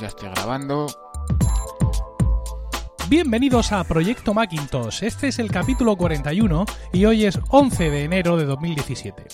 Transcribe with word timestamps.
Ya 0.00 0.06
estoy 0.06 0.30
grabando. 0.30 0.86
Bienvenidos 3.10 3.70
a 3.72 3.84
Proyecto 3.84 4.32
Macintosh. 4.32 5.02
Este 5.02 5.28
es 5.28 5.38
el 5.38 5.50
capítulo 5.50 5.94
41 5.96 6.64
y 6.94 7.04
hoy 7.04 7.26
es 7.26 7.38
11 7.50 7.90
de 7.90 8.04
enero 8.04 8.38
de 8.38 8.46
2017. 8.46 9.24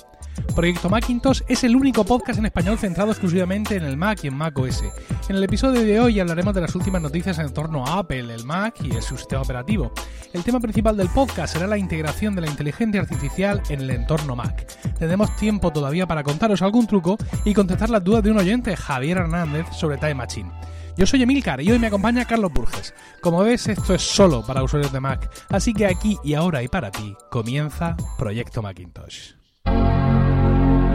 Proyecto 0.54 0.88
Macintosh 0.88 1.43
es 1.49 1.65
el 1.65 1.76
único 1.76 2.04
podcast 2.04 2.38
en 2.38 2.47
español 2.47 2.79
centrado 2.79 3.11
exclusivamente 3.11 3.76
en 3.76 3.85
el 3.85 3.97
Mac 3.97 4.21
y 4.22 4.29
en 4.29 4.35
Mac 4.37 4.58
OS. 4.58 4.83
En 5.29 5.37
el 5.37 5.44
episodio 5.44 5.83
de 5.83 6.01
hoy 6.01 6.21
hablaremos 6.21 6.54
de 6.54 6.62
las 6.62 6.74
últimas 6.74 7.03
noticias 7.03 7.38
en 7.38 7.53
torno 7.53 7.87
a 7.87 7.99
Apple, 7.99 8.33
el 8.33 8.44
Mac 8.44 8.76
y 8.83 8.90
su 9.03 9.17
sistema 9.17 9.43
operativo. 9.43 9.93
El 10.33 10.44
tema 10.44 10.61
principal 10.61 10.97
del 10.97 11.08
podcast 11.08 11.54
será 11.54 11.67
la 11.67 11.79
integración 11.79 12.35
de 12.35 12.43
la 12.43 12.51
inteligencia 12.51 13.01
artificial 13.01 13.62
en 13.69 13.80
el 13.80 13.90
entorno 13.90 14.37
Mac. 14.37 14.67
Tendremos 14.99 15.35
tiempo 15.37 15.72
todavía 15.72 16.07
para 16.07 16.23
contaros 16.23 16.62
algún 16.62 16.87
truco 16.87 17.16
y 17.45 17.55
contestar 17.55 17.91
las 17.91 18.05
dudas 18.05 18.23
de 18.23 18.30
un 18.30 18.39
oyente, 18.39 18.77
Javier 18.77 19.19
Hernández, 19.19 19.66
sobre 19.73 19.98
Time 19.98 20.15
Machine. 20.15 20.51
Yo 20.97 21.05
soy 21.05 21.23
Emilcar 21.23 21.61
y 21.61 21.71
hoy 21.71 21.79
me 21.79 21.89
acompaña 21.89 22.25
Carlos 22.25 22.53
Burges. 22.53 22.95
Como 23.21 23.41
ves, 23.41 23.66
esto 23.69 23.95
es 23.95 24.03
solo 24.03 24.45
para 24.47 24.62
usuarios 24.62 24.93
de 24.93 25.01
Mac, 25.01 25.30
así 25.51 25.75
que 25.75 25.87
aquí 25.87 26.16
y 26.25 26.34
ahora 26.34 26.62
y 26.62 26.69
para 26.69 26.91
ti 26.91 27.15
comienza 27.30 27.97
Proyecto 28.16 28.62
Macintosh. 28.62 29.34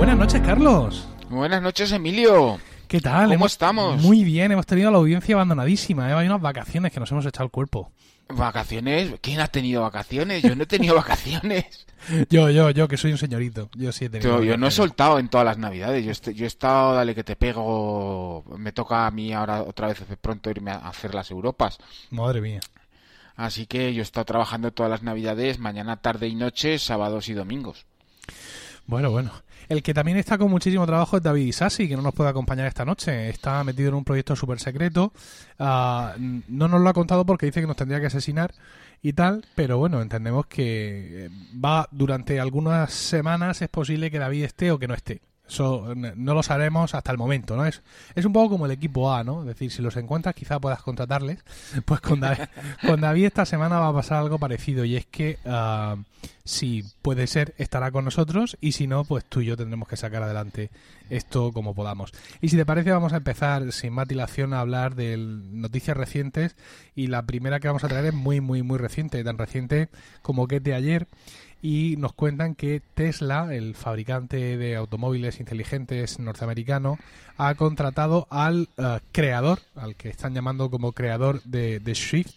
Buenas 0.01 0.17
noches, 0.17 0.41
Carlos. 0.41 1.07
Buenas 1.29 1.61
noches, 1.61 1.91
Emilio. 1.91 2.59
¿Qué 2.87 2.99
tal? 2.99 3.29
¿Cómo 3.29 3.45
estamos? 3.45 4.01
Muy 4.01 4.23
bien, 4.23 4.51
hemos 4.51 4.65
tenido 4.65 4.89
la 4.89 4.97
audiencia 4.97 5.35
abandonadísima. 5.35 6.09
¿eh? 6.09 6.13
Hay 6.13 6.25
unas 6.25 6.41
vacaciones 6.41 6.91
que 6.91 6.99
nos 6.99 7.11
hemos 7.11 7.23
echado 7.27 7.45
el 7.45 7.51
cuerpo. 7.51 7.91
¿Vacaciones? 8.27 9.13
¿Quién 9.21 9.41
ha 9.41 9.47
tenido 9.47 9.83
vacaciones? 9.83 10.41
Yo 10.41 10.55
no 10.55 10.63
he 10.63 10.65
tenido 10.65 10.95
vacaciones. 11.05 11.85
yo, 12.31 12.49
yo, 12.49 12.71
yo, 12.71 12.87
que 12.87 12.97
soy 12.97 13.11
un 13.11 13.19
señorito. 13.19 13.69
Yo 13.75 13.91
sí 13.91 14.05
he 14.05 14.09
tenido. 14.09 14.39
Yo, 14.39 14.43
yo 14.43 14.57
no 14.57 14.65
he 14.65 14.71
soltado 14.71 15.19
en 15.19 15.29
todas 15.29 15.45
las 15.45 15.59
navidades. 15.59 16.03
Yo, 16.03 16.31
yo 16.31 16.45
he 16.45 16.47
estado, 16.47 16.95
dale 16.95 17.13
que 17.13 17.23
te 17.23 17.35
pego. 17.35 18.43
Me 18.57 18.71
toca 18.71 19.05
a 19.05 19.11
mí 19.11 19.31
ahora 19.33 19.61
otra 19.61 19.85
vez 19.85 20.03
pronto 20.19 20.49
irme 20.49 20.71
a 20.71 20.77
hacer 20.77 21.13
las 21.13 21.29
Europas. 21.29 21.77
Madre 22.09 22.41
mía. 22.41 22.61
Así 23.35 23.67
que 23.67 23.93
yo 23.93 24.01
he 24.01 24.03
estado 24.03 24.25
trabajando 24.25 24.71
todas 24.71 24.89
las 24.89 25.03
navidades, 25.03 25.59
mañana, 25.59 25.97
tarde 25.97 26.27
y 26.27 26.33
noche, 26.33 26.79
sábados 26.79 27.29
y 27.29 27.33
domingos. 27.33 27.85
Bueno, 28.87 29.11
bueno. 29.11 29.31
El 29.69 29.83
que 29.83 29.93
también 29.93 30.17
está 30.17 30.37
con 30.37 30.49
muchísimo 30.49 30.85
trabajo 30.85 31.17
es 31.17 31.23
David 31.23 31.47
Isasi, 31.47 31.87
que 31.87 31.95
no 31.95 32.01
nos 32.01 32.13
puede 32.13 32.29
acompañar 32.29 32.67
esta 32.67 32.85
noche. 32.85 33.29
Está 33.29 33.63
metido 33.63 33.89
en 33.89 33.95
un 33.95 34.03
proyecto 34.03 34.35
súper 34.35 34.59
secreto. 34.59 35.13
Ah, 35.59 36.15
no 36.17 36.67
nos 36.67 36.81
lo 36.81 36.89
ha 36.89 36.93
contado 36.93 37.25
porque 37.25 37.45
dice 37.45 37.61
que 37.61 37.67
nos 37.67 37.77
tendría 37.77 37.99
que 37.99 38.07
asesinar 38.07 38.53
y 39.01 39.13
tal, 39.13 39.45
pero 39.55 39.77
bueno, 39.77 40.01
entendemos 40.01 40.45
que 40.45 41.25
eh, 41.25 41.29
va 41.63 41.87
durante 41.91 42.39
algunas 42.39 42.93
semanas, 42.93 43.61
es 43.61 43.69
posible 43.69 44.11
que 44.11 44.19
David 44.19 44.43
esté 44.43 44.71
o 44.71 44.77
que 44.77 44.87
no 44.87 44.93
esté. 44.93 45.21
Eso 45.51 45.93
no 45.95 46.33
lo 46.33 46.43
sabremos 46.43 46.95
hasta 46.95 47.11
el 47.11 47.17
momento, 47.17 47.57
¿no? 47.57 47.65
Es, 47.65 47.81
es 48.15 48.23
un 48.23 48.31
poco 48.31 48.51
como 48.51 48.67
el 48.67 48.71
equipo 48.71 49.13
A, 49.13 49.25
¿no? 49.25 49.41
Es 49.41 49.47
decir, 49.47 49.69
si 49.69 49.81
los 49.81 49.97
encuentras 49.97 50.33
quizá 50.33 50.59
puedas 50.59 50.81
contratarles. 50.81 51.43
Pues 51.85 51.99
con 51.99 52.21
David, 52.21 52.45
con 52.87 53.01
David 53.01 53.25
esta 53.25 53.45
semana 53.45 53.79
va 53.79 53.89
a 53.89 53.93
pasar 53.93 54.19
algo 54.19 54.39
parecido 54.39 54.85
y 54.85 54.95
es 54.95 55.05
que 55.05 55.39
uh, 55.45 56.01
si 56.45 56.83
puede 57.01 57.27
ser 57.27 57.53
estará 57.57 57.91
con 57.91 58.05
nosotros 58.05 58.57
y 58.61 58.71
si 58.71 58.87
no, 58.87 59.03
pues 59.03 59.25
tú 59.25 59.41
y 59.41 59.45
yo 59.45 59.57
tendremos 59.57 59.87
que 59.87 59.97
sacar 59.97 60.23
adelante 60.23 60.69
esto 61.09 61.51
como 61.51 61.75
podamos. 61.75 62.13
Y 62.39 62.49
si 62.49 62.55
te 62.55 62.65
parece 62.65 62.91
vamos 62.91 63.11
a 63.11 63.17
empezar 63.17 63.71
sin 63.73 63.93
más 63.93 64.07
dilación 64.07 64.53
a 64.53 64.61
hablar 64.61 64.95
de 64.95 65.17
noticias 65.17 65.97
recientes 65.97 66.55
y 66.95 67.07
la 67.07 67.23
primera 67.25 67.59
que 67.59 67.67
vamos 67.67 67.83
a 67.83 67.89
traer 67.89 68.05
es 68.05 68.13
muy, 68.13 68.39
muy, 68.39 68.63
muy 68.63 68.77
reciente, 68.77 69.23
tan 69.23 69.37
reciente 69.37 69.89
como 70.21 70.47
que 70.47 70.57
es 70.57 70.63
de 70.63 70.75
ayer 70.75 71.07
y 71.61 71.95
nos 71.97 72.13
cuentan 72.13 72.55
que 72.55 72.81
Tesla, 72.95 73.53
el 73.53 73.75
fabricante 73.75 74.57
de 74.57 74.75
automóviles 74.75 75.39
inteligentes 75.39 76.19
norteamericano, 76.19 76.97
ha 77.37 77.53
contratado 77.55 78.27
al 78.29 78.69
uh, 78.77 78.97
creador, 79.11 79.59
al 79.75 79.95
que 79.95 80.09
están 80.09 80.33
llamando 80.33 80.69
como 80.69 80.93
creador 80.93 81.41
de, 81.43 81.79
de 81.79 81.95
Swift, 81.95 82.35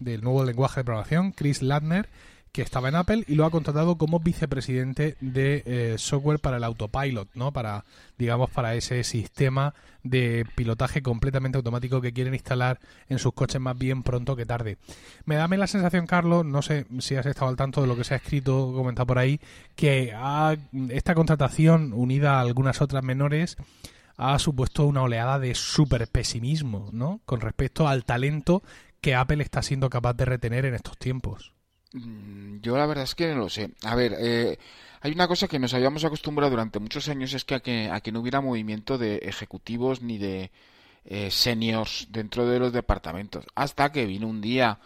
del 0.00 0.22
nuevo 0.22 0.44
lenguaje 0.44 0.80
de 0.80 0.84
programación, 0.84 1.32
Chris 1.32 1.62
Ladner, 1.62 2.08
que 2.58 2.62
estaba 2.64 2.88
en 2.88 2.96
Apple 2.96 3.22
y 3.28 3.36
lo 3.36 3.44
ha 3.44 3.52
contratado 3.52 3.96
como 3.98 4.18
vicepresidente 4.18 5.16
de 5.20 5.62
eh, 5.64 5.94
software 5.96 6.40
para 6.40 6.56
el 6.56 6.64
autopilot, 6.64 7.28
¿no? 7.34 7.52
Para, 7.52 7.84
digamos, 8.18 8.50
para 8.50 8.74
ese 8.74 9.04
sistema 9.04 9.74
de 10.02 10.44
pilotaje 10.56 11.00
completamente 11.00 11.56
automático 11.56 12.00
que 12.00 12.12
quieren 12.12 12.34
instalar 12.34 12.80
en 13.08 13.20
sus 13.20 13.32
coches 13.32 13.60
más 13.60 13.78
bien 13.78 14.02
pronto 14.02 14.34
que 14.34 14.44
tarde. 14.44 14.76
Me 15.24 15.36
da 15.36 15.46
la 15.46 15.68
sensación, 15.68 16.08
Carlos, 16.08 16.44
no 16.44 16.60
sé 16.60 16.86
si 16.98 17.14
has 17.14 17.26
estado 17.26 17.48
al 17.48 17.54
tanto 17.54 17.80
de 17.80 17.86
lo 17.86 17.94
que 17.94 18.02
se 18.02 18.14
ha 18.14 18.16
escrito, 18.16 18.72
comentado 18.74 19.06
por 19.06 19.20
ahí, 19.20 19.38
que 19.76 20.12
esta 20.88 21.14
contratación 21.14 21.92
unida 21.92 22.38
a 22.38 22.40
algunas 22.40 22.82
otras 22.82 23.04
menores 23.04 23.56
ha 24.16 24.36
supuesto 24.40 24.84
una 24.84 25.02
oleada 25.02 25.38
de 25.38 25.54
super 25.54 26.08
pesimismo, 26.08 26.88
¿no? 26.92 27.20
Con 27.24 27.40
respecto 27.40 27.86
al 27.86 28.04
talento 28.04 28.64
que 29.00 29.14
Apple 29.14 29.44
está 29.44 29.62
siendo 29.62 29.88
capaz 29.90 30.14
de 30.14 30.24
retener 30.24 30.64
en 30.64 30.74
estos 30.74 30.98
tiempos. 30.98 31.52
Mm, 31.92 32.60
yo 32.60 32.76
la 32.76 32.86
verdad 32.86 33.04
es 33.04 33.14
que 33.14 33.28
no 33.28 33.36
lo 33.36 33.48
sé. 33.48 33.70
A 33.84 33.94
ver, 33.94 34.14
eh, 34.18 34.58
hay 35.00 35.12
una 35.12 35.28
cosa 35.28 35.48
que 35.48 35.58
nos 35.58 35.74
habíamos 35.74 36.04
acostumbrado 36.04 36.50
durante 36.50 36.78
muchos 36.78 37.08
años 37.08 37.32
es 37.34 37.44
que 37.44 37.54
a 37.54 37.60
que, 37.60 37.88
a 37.90 38.00
que 38.00 38.12
no 38.12 38.20
hubiera 38.20 38.40
movimiento 38.40 38.98
de 38.98 39.16
ejecutivos 39.18 40.02
ni 40.02 40.18
de 40.18 40.50
eh, 41.04 41.30
seniors 41.30 42.08
dentro 42.10 42.46
de 42.46 42.58
los 42.58 42.72
departamentos. 42.72 43.46
Hasta 43.54 43.90
que 43.92 44.06
vino 44.06 44.26
un 44.28 44.40
día 44.40 44.78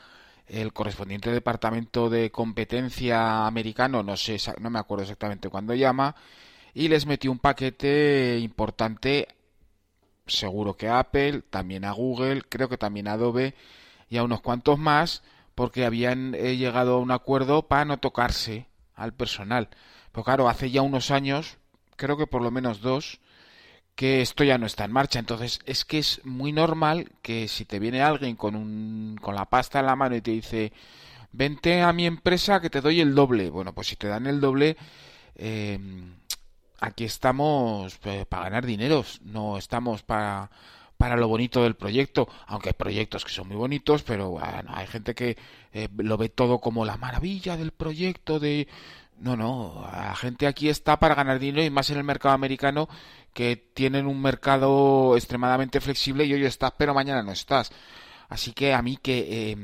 el 0.46 0.72
correspondiente 0.72 1.30
departamento 1.30 2.10
de 2.10 2.30
competencia 2.30 3.46
americano, 3.46 4.02
no 4.02 4.16
sé, 4.16 4.36
no 4.60 4.70
me 4.70 4.78
acuerdo 4.78 5.02
exactamente 5.04 5.48
cuándo 5.48 5.74
llama, 5.74 6.14
y 6.74 6.88
les 6.88 7.06
metió 7.06 7.30
un 7.32 7.38
paquete 7.38 8.38
importante, 8.40 9.28
seguro 10.26 10.76
que 10.76 10.88
a 10.88 10.98
Apple, 10.98 11.42
también 11.50 11.84
a 11.84 11.92
Google, 11.92 12.42
creo 12.48 12.68
que 12.68 12.78
también 12.78 13.08
a 13.08 13.12
Adobe 13.12 13.54
y 14.10 14.18
a 14.18 14.24
unos 14.24 14.42
cuantos 14.42 14.78
más, 14.78 15.22
porque 15.54 15.84
habían 15.84 16.34
eh, 16.34 16.56
llegado 16.56 16.94
a 16.94 17.00
un 17.00 17.10
acuerdo 17.10 17.68
para 17.68 17.84
no 17.84 17.98
tocarse 17.98 18.66
al 18.94 19.12
personal. 19.12 19.68
Pero 20.12 20.24
claro, 20.24 20.48
hace 20.48 20.70
ya 20.70 20.82
unos 20.82 21.10
años, 21.10 21.58
creo 21.96 22.16
que 22.16 22.26
por 22.26 22.42
lo 22.42 22.50
menos 22.50 22.80
dos, 22.80 23.20
que 23.94 24.22
esto 24.22 24.44
ya 24.44 24.58
no 24.58 24.66
está 24.66 24.84
en 24.84 24.92
marcha. 24.92 25.18
Entonces 25.18 25.60
es 25.66 25.84
que 25.84 25.98
es 25.98 26.20
muy 26.24 26.52
normal 26.52 27.12
que 27.22 27.48
si 27.48 27.64
te 27.64 27.78
viene 27.78 28.02
alguien 28.02 28.36
con, 28.36 28.56
un, 28.56 29.18
con 29.20 29.34
la 29.34 29.46
pasta 29.46 29.80
en 29.80 29.86
la 29.86 29.96
mano 29.96 30.16
y 30.16 30.20
te 30.20 30.30
dice, 30.30 30.72
vente 31.32 31.82
a 31.82 31.92
mi 31.92 32.06
empresa 32.06 32.60
que 32.60 32.70
te 32.70 32.80
doy 32.80 33.00
el 33.00 33.14
doble. 33.14 33.50
Bueno, 33.50 33.74
pues 33.74 33.88
si 33.88 33.96
te 33.96 34.08
dan 34.08 34.26
el 34.26 34.40
doble, 34.40 34.76
eh, 35.34 35.78
aquí 36.80 37.04
estamos 37.04 37.98
eh, 38.04 38.26
para 38.28 38.44
ganar 38.44 38.66
dineros, 38.66 39.20
no 39.22 39.56
estamos 39.58 40.02
para 40.02 40.50
para 41.02 41.16
lo 41.16 41.26
bonito 41.26 41.64
del 41.64 41.74
proyecto, 41.74 42.28
aunque 42.46 42.68
hay 42.68 42.74
proyectos 42.74 43.24
que 43.24 43.32
son 43.32 43.48
muy 43.48 43.56
bonitos, 43.56 44.04
pero 44.04 44.30
bueno, 44.30 44.70
hay 44.72 44.86
gente 44.86 45.16
que 45.16 45.36
eh, 45.72 45.88
lo 45.96 46.16
ve 46.16 46.28
todo 46.28 46.60
como 46.60 46.84
la 46.84 46.96
maravilla 46.96 47.56
del 47.56 47.72
proyecto 47.72 48.38
de 48.38 48.68
no, 49.18 49.36
no, 49.36 49.84
la 49.90 50.14
gente 50.14 50.46
aquí 50.46 50.68
está 50.68 51.00
para 51.00 51.16
ganar 51.16 51.40
dinero 51.40 51.64
y 51.64 51.70
más 51.70 51.90
en 51.90 51.98
el 51.98 52.04
mercado 52.04 52.36
americano 52.36 52.88
que 53.34 53.56
tienen 53.56 54.06
un 54.06 54.22
mercado 54.22 55.16
extremadamente 55.16 55.80
flexible 55.80 56.24
y 56.24 56.34
hoy 56.34 56.44
estás, 56.44 56.72
pero 56.78 56.94
mañana 56.94 57.24
no 57.24 57.32
estás. 57.32 57.72
Así 58.28 58.52
que 58.52 58.72
a 58.72 58.80
mí 58.80 58.96
que, 58.96 59.50
eh, 59.50 59.56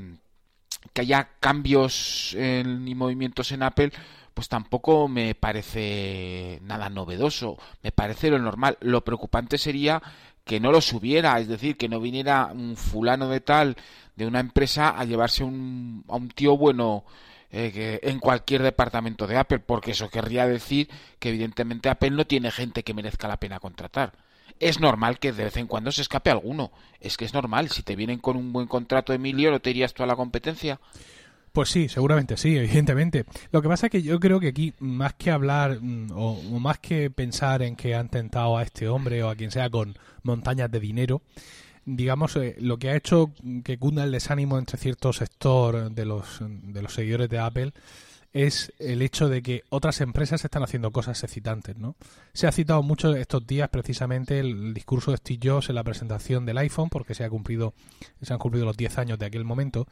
que 0.93 1.03
haya 1.03 1.29
cambios 1.39 2.35
en, 2.37 2.89
y 2.89 2.97
movimientos 2.97 3.53
en 3.53 3.63
Apple, 3.63 3.93
pues 4.39 4.49
tampoco 4.49 5.09
me 5.09 5.35
parece 5.35 6.61
nada 6.63 6.89
novedoso, 6.91 7.59
me 7.83 7.91
parece 7.91 8.31
lo 8.31 8.39
normal. 8.39 8.79
Lo 8.81 9.05
preocupante 9.05 9.59
sería 9.59 10.01
que 10.49 10.61
no 10.61 10.73
lo 10.73 10.81
subiera, 10.81 11.39
es 11.39 11.47
decir, 11.47 11.77
que 11.77 11.91
no 11.91 12.01
viniera 12.01 12.47
un 12.47 12.75
fulano 12.75 13.29
de 13.29 13.41
tal 13.41 13.77
de 14.17 14.27
una 14.27 14.41
empresa 14.41 14.99
a 14.99 15.05
llevarse 15.05 15.45
un, 15.45 16.07
a 16.09 16.17
un 16.17 16.31
tío 16.31 16.57
bueno 16.57 17.05
eh, 17.53 18.01
en 18.03 18.19
cualquier 18.19 18.63
departamento 18.63 19.27
de 19.27 19.37
Apple, 19.37 19.59
porque 19.59 19.91
eso 19.91 20.09
querría 20.09 20.47
decir 20.47 20.89
que 21.19 21.29
evidentemente 21.29 21.91
Apple 21.91 22.13
no 22.13 22.27
tiene 22.27 22.51
gente 22.51 22.83
que 22.83 22.95
merezca 22.95 23.29
la 23.29 23.37
pena 23.39 23.61
contratar. 23.61 24.15
Es 24.59 24.81
normal 24.81 25.19
que 25.19 25.33
de 25.33 25.45
vez 25.45 25.59
en 25.59 25.67
cuando 25.67 25.93
se 25.93 26.01
escape 26.01 26.31
alguno. 26.31 26.73
Es 26.99 27.19
que 27.19 27.27
es 27.27 27.35
normal. 27.35 27.69
Si 27.69 27.83
te 27.83 27.95
vienen 27.95 28.19
con 28.19 28.39
un 28.39 28.51
buen 28.51 28.69
contrato, 28.69 29.13
Emilio, 29.13 29.51
¿no 29.51 29.61
te 29.61 29.69
irías 29.69 29.93
tú 29.93 30.03
a 30.03 30.07
la 30.07 30.17
competencia? 30.17 30.81
Pues 31.59 31.71
sí, 31.71 31.89
seguramente 31.89 32.37
sí, 32.37 32.57
evidentemente. 32.57 33.25
Lo 33.51 33.61
que 33.61 33.67
pasa 33.67 33.87
es 33.87 33.91
que 33.91 34.01
yo 34.01 34.21
creo 34.21 34.39
que 34.39 34.47
aquí, 34.47 34.75
más 34.79 35.15
que 35.15 35.33
hablar 35.33 35.81
mm, 35.81 36.13
o, 36.13 36.39
o, 36.39 36.61
más 36.61 36.79
que 36.79 37.11
pensar 37.11 37.63
en 37.63 37.75
que 37.75 37.97
han 37.97 38.09
tentado 38.09 38.57
a 38.57 38.63
este 38.63 38.87
hombre 38.87 39.25
o 39.25 39.29
a 39.29 39.35
quien 39.35 39.51
sea 39.51 39.69
con 39.69 39.99
montañas 40.23 40.71
de 40.71 40.79
dinero, 40.79 41.21
digamos, 41.85 42.37
eh, 42.37 42.55
lo 42.61 42.79
que 42.79 42.91
ha 42.91 42.95
hecho 42.97 43.33
que 43.65 43.77
cunda 43.77 44.05
el 44.05 44.13
desánimo 44.13 44.57
entre 44.57 44.79
cierto 44.79 45.13
sector 45.13 45.91
de 45.91 46.05
los, 46.05 46.39
de 46.41 46.81
los 46.81 46.95
seguidores 46.95 47.29
de 47.29 47.41
Apple 47.41 47.73
es 48.33 48.73
el 48.79 49.01
hecho 49.01 49.29
de 49.29 49.43
que 49.43 49.65
otras 49.71 50.01
empresas 50.01 50.45
están 50.45 50.63
haciendo 50.63 50.91
cosas 50.91 51.23
excitantes, 51.25 51.79
¿no? 51.79 51.97
Se 52.35 52.47
ha 52.47 52.53
citado 52.53 52.83
mucho 52.83 53.15
estos 53.17 53.47
días 53.47 53.71
precisamente 53.71 54.39
el, 54.39 54.75
discurso 54.75 55.11
de 55.11 55.17
Steve 55.17 55.41
Jobs 55.43 55.71
en 55.71 55.75
la 55.75 55.85
presentación 55.85 56.45
del 56.45 56.59
iPhone, 56.59 56.91
porque 56.91 57.15
se 57.15 57.25
ha 57.25 57.31
cumplido, 57.31 57.73
se 58.21 58.33
han 58.33 58.39
cumplido 58.39 58.67
los 58.67 58.77
10 58.77 58.99
años 58.99 59.19
de 59.19 59.27
aquel 59.27 59.45
momento, 59.45 59.87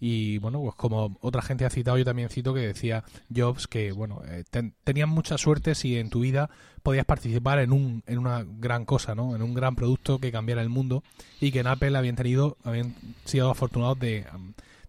y 0.00 0.38
bueno, 0.38 0.60
pues 0.60 0.74
como 0.74 1.18
otra 1.20 1.42
gente 1.42 1.64
ha 1.64 1.70
citado, 1.70 1.98
yo 1.98 2.04
también 2.04 2.28
cito 2.28 2.54
que 2.54 2.60
decía 2.60 3.04
Jobs 3.34 3.68
que, 3.68 3.92
bueno, 3.92 4.22
eh, 4.26 4.44
tenían 4.84 5.10
mucha 5.10 5.36
suerte 5.36 5.74
si 5.74 5.98
en 5.98 6.08
tu 6.08 6.20
vida 6.20 6.50
podías 6.82 7.04
participar 7.04 7.58
en, 7.58 7.72
un, 7.72 8.02
en 8.06 8.18
una 8.18 8.44
gran 8.44 8.84
cosa, 8.84 9.14
¿no? 9.14 9.36
En 9.36 9.42
un 9.42 9.54
gran 9.54 9.76
producto 9.76 10.18
que 10.18 10.32
cambiara 10.32 10.62
el 10.62 10.70
mundo, 10.70 11.04
y 11.40 11.52
que 11.52 11.60
en 11.60 11.66
Apple 11.66 11.96
habían 11.96 12.16
tenido, 12.16 12.56
habían 12.64 12.94
sido 13.26 13.50
afortunados 13.50 13.98
de, 14.00 14.24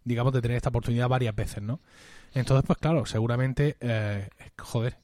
digamos, 0.05 0.33
de 0.33 0.41
tener 0.41 0.57
esta 0.57 0.69
oportunidad 0.69 1.09
varias 1.09 1.35
veces, 1.35 1.61
¿no? 1.61 1.79
Entonces, 2.33 2.65
pues 2.65 2.79
claro, 2.79 3.05
seguramente, 3.05 3.77
eh, 3.79 4.29
joder, 4.57 4.97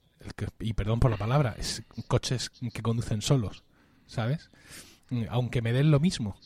y 0.60 0.74
perdón 0.74 1.00
por 1.00 1.12
la 1.12 1.18
palabra, 1.18 1.56
es 1.58 1.84
coches 2.08 2.50
que 2.50 2.82
conducen 2.82 3.22
solos, 3.22 3.64
¿sabes? 4.08 4.50
Aunque 5.30 5.62
me 5.62 5.74
den 5.74 5.92
lo 5.92 6.00
mismo 6.00 6.38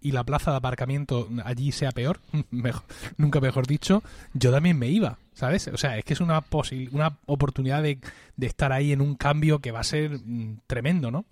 y 0.00 0.12
la 0.12 0.24
plaza 0.24 0.52
de 0.52 0.58
aparcamiento 0.58 1.28
allí 1.44 1.72
sea 1.72 1.92
peor, 1.92 2.20
nunca 3.16 3.40
mejor 3.40 3.66
dicho, 3.66 4.02
yo 4.32 4.52
también 4.52 4.78
me 4.78 4.88
iba, 4.88 5.18
¿sabes? 5.32 5.68
O 5.68 5.76
sea, 5.76 5.98
es 5.98 6.04
que 6.04 6.12
es 6.12 6.20
una, 6.20 6.44
una 6.92 7.18
oportunidad 7.26 7.82
de, 7.82 7.98
de, 8.36 8.46
estar 8.46 8.72
ahí 8.72 8.92
en 8.92 9.00
un 9.00 9.16
cambio 9.16 9.58
que 9.58 9.72
va 9.72 9.80
a 9.80 9.84
ser 9.84 10.20
mm, 10.24 10.60
tremendo, 10.66 11.10
¿no? 11.10 11.26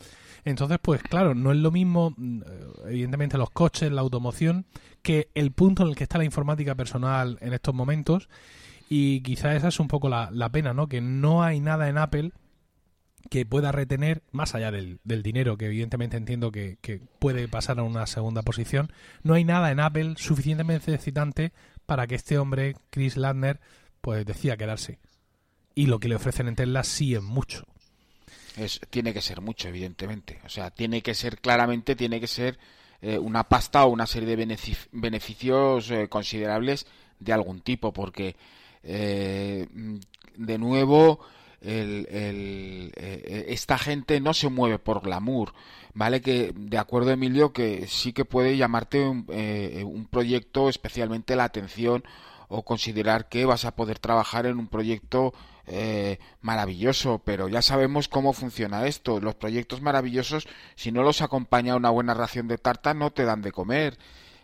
Entonces, 0.45 0.79
pues 0.83 1.03
claro, 1.03 1.35
no 1.35 1.53
es 1.53 1.59
lo 1.59 1.71
mismo, 1.71 2.15
mm, 2.17 2.43
evidentemente, 2.87 3.39
los 3.39 3.51
coches, 3.51 3.93
la 3.93 4.01
automoción, 4.01 4.67
que 5.03 5.29
el 5.35 5.53
punto 5.53 5.85
en 5.85 5.91
el 5.91 5.95
que 5.95 6.05
está 6.05 6.19
la 6.19 6.25
informática 6.25 6.75
personal 6.75 7.39
en 7.41 7.53
estos 7.53 7.75
momentos 7.75 8.29
y 8.95 9.23
quizá 9.23 9.57
esa 9.57 9.69
es 9.69 9.81
un 9.81 9.89
poco 9.89 10.11
la, 10.11 10.51
pena, 10.53 10.75
¿no? 10.75 10.87
Que 10.87 11.01
no 11.01 11.43
hay 11.43 11.61
nada 11.61 11.89
en 11.89 11.97
Apple 11.97 12.33
que 13.31 13.47
pueda 13.47 13.73
retener, 13.73 14.23
más 14.33 14.55
allá 14.55 14.71
del, 14.71 15.01
dinero, 15.03 15.57
que 15.57 15.65
evidentemente 15.65 16.19
entiendo 16.19 16.53
que, 16.53 16.77
puede 17.19 17.49
pasar 17.49 17.79
a 17.79 17.85
una 17.85 18.07
segunda 18.07 18.43
posición, 18.43 18.93
no 19.23 19.33
hay 19.33 19.45
nada 19.45 19.71
en 19.71 19.81
Apple 19.81 20.17
suficientemente 20.19 20.93
excitante 20.93 21.55
para 21.87 22.07
que 22.07 22.17
este 22.17 22.37
hombre, 22.37 22.77
Chris 22.91 23.17
Landner, 23.17 23.61
pues 24.03 24.27
decida 24.27 24.59
quedarse. 24.59 24.99
Y 25.75 25.87
lo 25.87 25.99
que 25.99 26.09
le 26.09 26.17
ofrecen 26.17 26.49
en 26.49 26.57
Tesla 26.57 26.85
sí 26.85 27.15
es 27.15 27.23
mucho. 27.23 27.65
Es, 28.59 28.79
tiene 28.91 29.15
que 29.15 29.23
ser 29.23 29.41
mucho, 29.41 29.69
evidentemente. 29.69 30.39
O 30.45 30.51
sea, 30.51 30.71
tiene 30.71 31.01
que 31.01 31.15
ser 31.15 31.39
claramente, 31.39 31.97
tiene 31.97 32.21
que 32.21 32.27
ser 32.27 32.59
eh, 33.01 33.17
una 33.17 33.45
pasta 33.45 33.87
o 33.87 33.89
una 33.89 34.07
serie 34.07 34.37
de 34.37 34.71
beneficios 34.93 35.91
eh, 35.91 36.09
considerables 36.11 36.87
de 37.21 37.33
algún 37.33 37.63
tipo, 37.63 37.95
porque 37.95 38.37
eh, 38.83 39.67
de 40.37 40.59
nuevo, 40.59 41.21
eh, 41.61 43.45
esta 43.49 43.79
gente 43.79 44.21
no 44.21 44.35
se 44.35 44.49
mueve 44.49 44.79
por 44.79 45.03
glamour, 45.03 45.53
¿vale? 45.95 46.21
Que 46.21 46.53
de 46.55 46.79
acuerdo, 46.79 47.11
Emilio, 47.11 47.53
que 47.53 47.87
sí 47.87 48.13
que 48.13 48.25
puede 48.25 48.57
llamarte 48.57 49.05
un, 49.05 49.27
eh, 49.29 49.85
un 49.87 50.07
proyecto 50.07 50.69
especialmente 50.69 51.37
la 51.37 51.45
atención 51.45 52.05
o 52.49 52.63
considerar 52.63 53.29
que 53.29 53.45
vas 53.45 53.65
a 53.65 53.77
poder 53.77 53.99
trabajar 53.99 54.47
en 54.47 54.59
un 54.59 54.69
proyecto 54.69 55.33
maravilloso, 56.41 57.23
pero 57.25 57.49
ya 57.49 57.63
sabemos 57.63 58.09
cómo 58.09 58.33
funciona 58.33 58.87
esto. 58.87 59.21
Los 59.21 59.37
proyectos 59.37 59.81
maravillosos, 59.81 60.49
si 60.75 60.91
no 60.91 61.05
los 61.05 61.23
acompaña 61.23 61.77
una 61.77 61.89
buena 61.89 62.15
ración 62.15 62.49
de 62.49 62.59
tarta, 62.59 62.95
no 62.95 63.13
te 63.13 63.25
dan 63.25 63.43
de 63.43 63.53
comer 63.53 63.97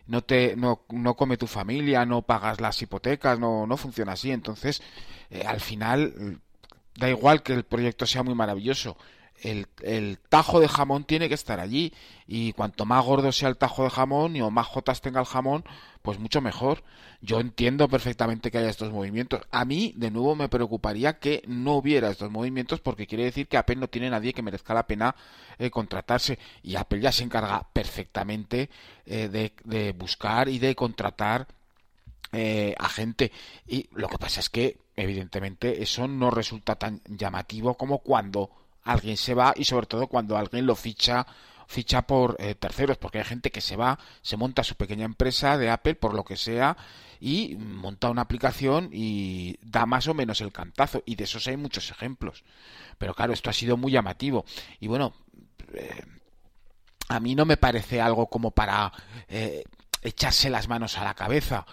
no 0.09 0.23
te 0.25 0.57
no, 0.57 0.83
no 0.91 1.15
come 1.15 1.37
tu 1.37 1.47
familia, 1.47 2.05
no 2.05 2.23
pagas 2.23 2.61
las 2.61 2.81
hipotecas, 2.83 3.39
no, 3.39 3.67
no 3.67 3.77
funciona 3.77 4.13
así. 4.13 4.33
Entonces, 4.33 4.83
eh, 5.31 5.45
al 5.47 5.61
final, 5.61 6.41
da 6.97 7.09
igual 7.09 7.43
que 7.43 7.53
el 7.53 7.65
proyecto 7.65 8.07
sea 8.07 8.23
muy 8.23 8.35
maravilloso. 8.35 8.97
El, 9.43 10.19
tajo 10.29 10.61
de 10.61 10.69
jamón 10.69 11.05
tiene 11.05 11.29
que 11.29 11.35
estar 11.35 11.61
allí 11.61 11.93
y 12.27 12.53
cuanto 12.53 12.85
más 12.85 13.05
gordo 13.05 13.33
sea 13.33 13.49
el 13.49 13.57
tajo 13.57 13.85
de 13.85 13.91
jamón 13.91 14.37
y 14.37 14.43
o 14.43 14.51
más 14.51 14.67
jotas 14.67 15.01
tenga 15.01 15.21
el 15.21 15.27
jamón, 15.27 15.65
pues 16.03 16.19
mucho 16.19 16.41
mejor. 16.41 16.83
Yo 17.21 17.41
entiendo 17.41 17.89
perfectamente 17.89 18.51
que 18.51 18.59
haya 18.59 18.69
estos 18.69 18.93
movimientos. 18.93 19.41
A 19.51 19.65
mí, 19.65 19.93
de 19.97 20.11
nuevo, 20.11 20.37
me 20.37 20.49
preocuparía 20.49 21.19
que 21.19 21.43
no 21.47 21.75
hubiera 21.75 22.11
estos 22.11 22.31
movimientos 22.31 22.81
porque 22.81 23.07
quiere 23.07 23.25
decir 23.25 23.49
que 23.49 23.57
Apple 23.57 23.77
no 23.77 23.89
tiene 23.89 24.11
nadie 24.11 24.33
que 24.33 24.43
merezca 24.43 24.75
la 24.75 24.87
pena 24.87 25.17
eh, 25.59 25.71
contratarse 25.71 26.39
y 26.63 26.77
Apple 26.77 27.01
ya 27.01 27.11
se 27.11 27.25
encarga 27.25 27.67
perfectamente 27.73 28.71
eh, 29.07 29.29
de, 29.65 29.93
buscar 29.93 30.49
y 30.49 30.59
de 30.59 30.75
contratar 30.75 31.49
eh, 32.33 32.75
a 32.79 32.89
gente. 32.89 33.33
Y 33.67 33.89
lo 33.93 34.09
que 34.09 34.19
pasa 34.19 34.41
es 34.41 34.51
que, 34.51 34.79
evidentemente, 34.95 35.83
eso 35.83 36.07
no 36.07 36.31
resulta 36.31 36.77
tan 36.77 37.01
llamativo 37.07 37.75
como 37.75 37.99
cuando 37.99 38.51
alguien 38.89 39.17
se 39.17 39.35
va 39.35 39.53
y 39.55 39.65
sobre 39.65 39.87
todo 39.87 40.07
cuando 40.07 40.37
alguien 40.37 40.67
lo 40.67 40.75
ficha 40.75 41.27
ficha 41.67 42.03
por 42.03 42.37
eh, 42.39 42.55
terceros, 42.55 42.97
porque 42.97 43.19
hay 43.19 43.25
gente 43.25 43.51
que 43.51 43.61
se 43.61 43.77
va, 43.77 43.99
se 44.23 44.39
monta 44.39 44.65
su 44.65 44.75
pequeña 44.75 45.05
empresa 45.05 45.59
de 45.59 45.69
Apple 45.69 45.97
por 45.97 46.15
lo 46.15 46.25
que 46.25 46.37
sea 46.37 46.79
y 47.21 47.57
monta 47.57 48.09
una 48.09 48.23
aplicación 48.23 48.89
y 48.91 49.59
da 49.61 49.85
más 49.85 50.09
o 50.09 50.15
menos 50.15 50.41
el 50.41 50.51
cantazo. 50.51 51.03
Y 51.05 51.17
de 51.17 51.25
esos 51.25 51.47
hay 51.47 51.59
muchos 51.59 51.91
ejemplos. 51.91 52.43
Pero 52.97 53.13
claro, 53.13 53.35
esto 53.35 53.51
ha 53.51 53.53
sido 53.53 53.77
muy 53.77 53.93
llamativo. 53.93 54.47
Y 54.81 54.87
bueno, 54.87 55.13
eh, 55.75 56.05
a 57.09 57.21
mí 57.21 57.35
no 57.35 57.45
me 57.45 57.59
parece 57.59 58.01
algo 58.01 58.29
como 58.29 58.51
para 58.51 58.91
eh, 59.29 59.65
echarse 60.01 60.49
las 60.49 60.69
manos 60.69 60.97
a 60.97 61.05
la 61.05 61.13
cabeza 61.13 61.67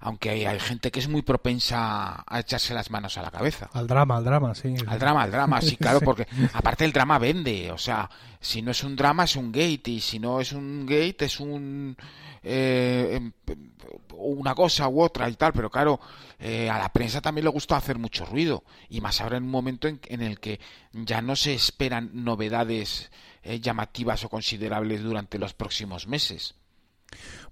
aunque 0.00 0.30
hay, 0.30 0.60
gente 0.60 0.90
que 0.90 0.98
es 0.98 1.08
muy 1.08 1.22
propensa 1.22 2.24
a 2.26 2.40
echarse 2.40 2.74
las 2.74 2.90
manos 2.90 3.18
a 3.18 3.22
la 3.22 3.30
cabeza. 3.30 3.68
Al 3.72 3.86
drama, 3.86 4.16
al 4.16 4.24
drama, 4.24 4.54
sí. 4.54 4.74
Al 4.86 4.98
drama, 4.98 5.22
al 5.22 5.30
drama, 5.30 5.60
sí, 5.60 5.76
claro, 5.78 6.00
porque 6.00 6.26
aparte 6.54 6.84
el 6.84 6.92
drama 6.92 7.18
vende, 7.18 7.70
o 7.70 7.78
sea, 7.78 8.08
si 8.40 8.62
no 8.62 8.70
es 8.70 8.82
un 8.82 8.96
drama 8.96 9.24
es 9.24 9.36
un 9.36 9.52
gate 9.52 9.90
y 9.90 10.00
si 10.00 10.18
no 10.18 10.40
es 10.40 10.52
un 10.52 10.86
gate 10.86 11.26
es 11.26 11.38
un 11.38 11.96
eh, 12.42 13.10
em, 13.12 13.32
una 14.16 14.54
cosa 14.54 14.88
u 14.88 15.02
otra 15.02 15.28
y 15.28 15.34
tal, 15.34 15.52
pero 15.52 15.70
claro, 15.70 16.00
eh, 16.38 16.70
a 16.70 16.78
la 16.78 16.90
prensa 16.90 17.20
también 17.20 17.44
le 17.44 17.50
gusta 17.50 17.76
hacer 17.76 17.98
mucho 17.98 18.24
ruido 18.24 18.64
y 18.88 19.00
más 19.00 19.20
ahora 19.20 19.36
en 19.36 19.44
un 19.44 19.50
momento 19.50 19.88
en, 19.88 20.22
el 20.22 20.40
que 20.40 20.60
ya 20.92 21.20
no 21.20 21.36
se 21.36 21.54
esperan 21.54 22.10
novedades 22.12 23.10
eh, 23.42 23.60
llamativas 23.60 24.24
o 24.24 24.28
considerables 24.28 25.02
durante 25.02 25.38
los 25.38 25.54
próximos 25.54 26.06
meses. 26.06 26.54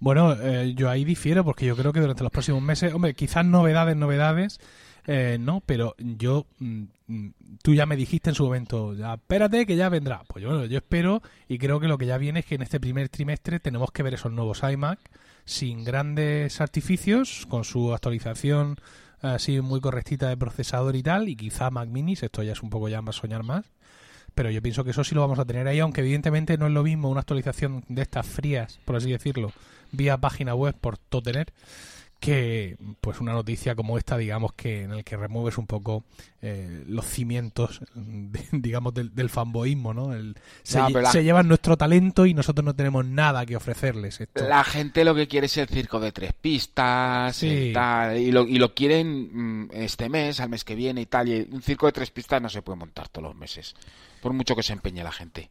Bueno, 0.00 0.34
eh, 0.34 0.74
yo 0.74 0.88
ahí 0.90 1.04
difiero 1.04 1.44
porque 1.44 1.66
yo 1.66 1.76
creo 1.76 1.92
que 1.92 2.00
durante 2.00 2.22
los 2.22 2.32
próximos 2.32 2.62
meses, 2.62 2.92
hombre, 2.94 3.14
quizás 3.14 3.44
novedades, 3.44 3.96
novedades, 3.96 4.60
eh, 5.06 5.38
no, 5.40 5.62
pero 5.64 5.94
yo, 5.98 6.46
mm, 6.58 6.82
mm, 7.06 7.28
tú 7.62 7.74
ya 7.74 7.86
me 7.86 7.96
dijiste 7.96 8.30
en 8.30 8.34
su 8.34 8.44
momento, 8.44 8.94
ya 8.94 9.14
espérate 9.14 9.66
que 9.66 9.76
ya 9.76 9.88
vendrá. 9.88 10.22
Pues 10.28 10.42
yo, 10.42 10.66
yo 10.66 10.78
espero 10.78 11.22
y 11.48 11.58
creo 11.58 11.80
que 11.80 11.88
lo 11.88 11.98
que 11.98 12.06
ya 12.06 12.18
viene 12.18 12.40
es 12.40 12.46
que 12.46 12.56
en 12.56 12.62
este 12.62 12.78
primer 12.78 13.08
trimestre 13.08 13.58
tenemos 13.58 13.90
que 13.90 14.02
ver 14.02 14.14
esos 14.14 14.32
nuevos 14.32 14.62
iMac 14.62 14.98
sin 15.44 15.82
grandes 15.82 16.60
artificios, 16.60 17.46
con 17.48 17.64
su 17.64 17.94
actualización 17.94 18.76
así 19.20 19.60
muy 19.60 19.80
correctita 19.80 20.28
de 20.28 20.36
procesador 20.36 20.94
y 20.94 21.02
tal, 21.02 21.28
y 21.28 21.36
quizá 21.36 21.70
Mac 21.70 21.88
Minis, 21.88 22.22
esto 22.22 22.42
ya 22.42 22.52
es 22.52 22.62
un 22.62 22.70
poco 22.70 22.88
ya 22.88 23.02
más 23.02 23.16
soñar 23.16 23.42
más 23.42 23.64
pero 24.38 24.52
yo 24.52 24.62
pienso 24.62 24.84
que 24.84 24.92
eso 24.92 25.02
sí 25.02 25.16
lo 25.16 25.20
vamos 25.22 25.40
a 25.40 25.44
tener 25.44 25.66
ahí, 25.66 25.80
aunque 25.80 26.00
evidentemente 26.00 26.56
no 26.56 26.68
es 26.68 26.72
lo 26.72 26.84
mismo 26.84 27.10
una 27.10 27.22
actualización 27.22 27.84
de 27.88 28.02
estas 28.02 28.24
frías, 28.24 28.78
por 28.84 28.94
así 28.94 29.10
decirlo, 29.10 29.50
vía 29.90 30.16
página 30.16 30.54
web 30.54 30.76
por 30.80 30.96
todo 30.96 31.22
tener, 31.22 31.52
que 32.20 32.76
pues 33.00 33.20
una 33.20 33.32
noticia 33.32 33.74
como 33.74 33.98
esta, 33.98 34.16
digamos 34.16 34.52
que 34.52 34.84
en 34.84 34.92
el 34.92 35.02
que 35.02 35.16
remueves 35.16 35.58
un 35.58 35.66
poco 35.66 36.04
eh, 36.40 36.84
los 36.86 37.04
cimientos, 37.04 37.80
digamos, 38.52 38.94
del, 38.94 39.12
del 39.12 39.28
fanboísmo, 39.28 39.92
¿no? 39.92 40.12
se, 40.62 41.24
llevan 41.24 41.48
nuestro 41.48 41.76
talento 41.76 42.24
y 42.24 42.32
nosotros 42.32 42.64
no 42.64 42.76
tenemos 42.76 43.04
nada 43.04 43.44
que 43.44 43.56
ofrecerles. 43.56 44.20
La 44.34 44.62
gente 44.62 45.04
lo 45.04 45.16
que 45.16 45.26
quiere 45.26 45.46
es 45.46 45.56
el 45.56 45.66
circo 45.66 45.98
de 45.98 46.12
tres 46.12 46.32
pistas 46.32 47.42
y, 47.42 47.72
lo, 47.72 48.46
y 48.46 48.58
lo 48.58 48.72
quieren 48.72 49.64
mm, 49.64 49.70
este 49.72 50.08
mes, 50.08 50.38
al 50.38 50.48
mes 50.48 50.62
que 50.62 50.76
viene 50.76 51.00
y 51.00 51.06
tal. 51.06 51.28
Y 51.28 51.48
un 51.50 51.60
circo 51.60 51.86
de 51.86 51.92
tres 51.92 52.12
pistas 52.12 52.40
no 52.40 52.48
se 52.48 52.62
puede 52.62 52.78
montar 52.78 53.08
todos 53.08 53.26
los 53.26 53.34
meses 53.34 53.74
por 54.20 54.32
mucho 54.32 54.56
que 54.56 54.62
se 54.62 54.72
empeñe 54.72 55.02
la 55.02 55.12
gente. 55.12 55.50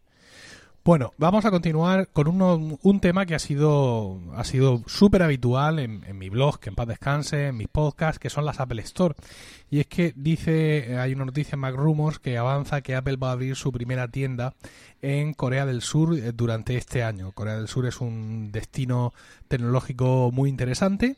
Bueno, 0.88 1.14
vamos 1.18 1.44
a 1.44 1.52
continuar 1.52 2.08
con 2.14 2.30
un 2.30 3.00
tema 3.02 3.26
que 3.26 3.36
ha 3.36 3.40
sido 3.40 4.22
ha 4.36 4.46
sido 4.46 4.84
súper 4.88 5.22
habitual 5.22 5.80
en, 5.80 6.06
en, 6.06 6.18
mi 6.18 6.30
blog, 6.30 6.62
que 6.62 6.70
en 6.70 6.76
paz 6.76 6.88
descanse, 6.88 7.48
en 7.48 7.58
mis 7.58 7.68
podcasts, 7.68 8.20
que 8.20 8.30
son 8.30 8.46
las 8.46 8.62
Apple 8.62 8.82
Store. 8.84 9.14
Y 9.70 9.80
es 9.80 9.88
que 9.88 10.14
dice, 10.16 10.98
hay 10.98 11.14
una 11.14 11.26
noticia 11.26 11.56
en 11.56 11.60
Mac 11.60 11.76
Rumors 11.76 12.20
que 12.20 12.38
avanza 12.38 12.82
que 12.82 12.96
Apple 12.96 13.18
va 13.18 13.30
a 13.30 13.34
abrir 13.34 13.56
su 13.56 13.72
primera 13.72 14.08
tienda 14.08 14.54
en 15.02 15.34
Corea 15.34 15.66
del 15.66 15.82
Sur 15.82 16.18
eh, 16.18 16.32
durante 16.34 16.78
este 16.78 17.04
año. 17.04 17.32
Corea 17.34 17.58
del 17.58 17.68
Sur 17.68 17.86
es 17.86 18.00
un 18.00 18.52
destino 18.52 19.14
tecnológico 19.48 20.32
muy 20.34 20.50
interesante 20.50 21.18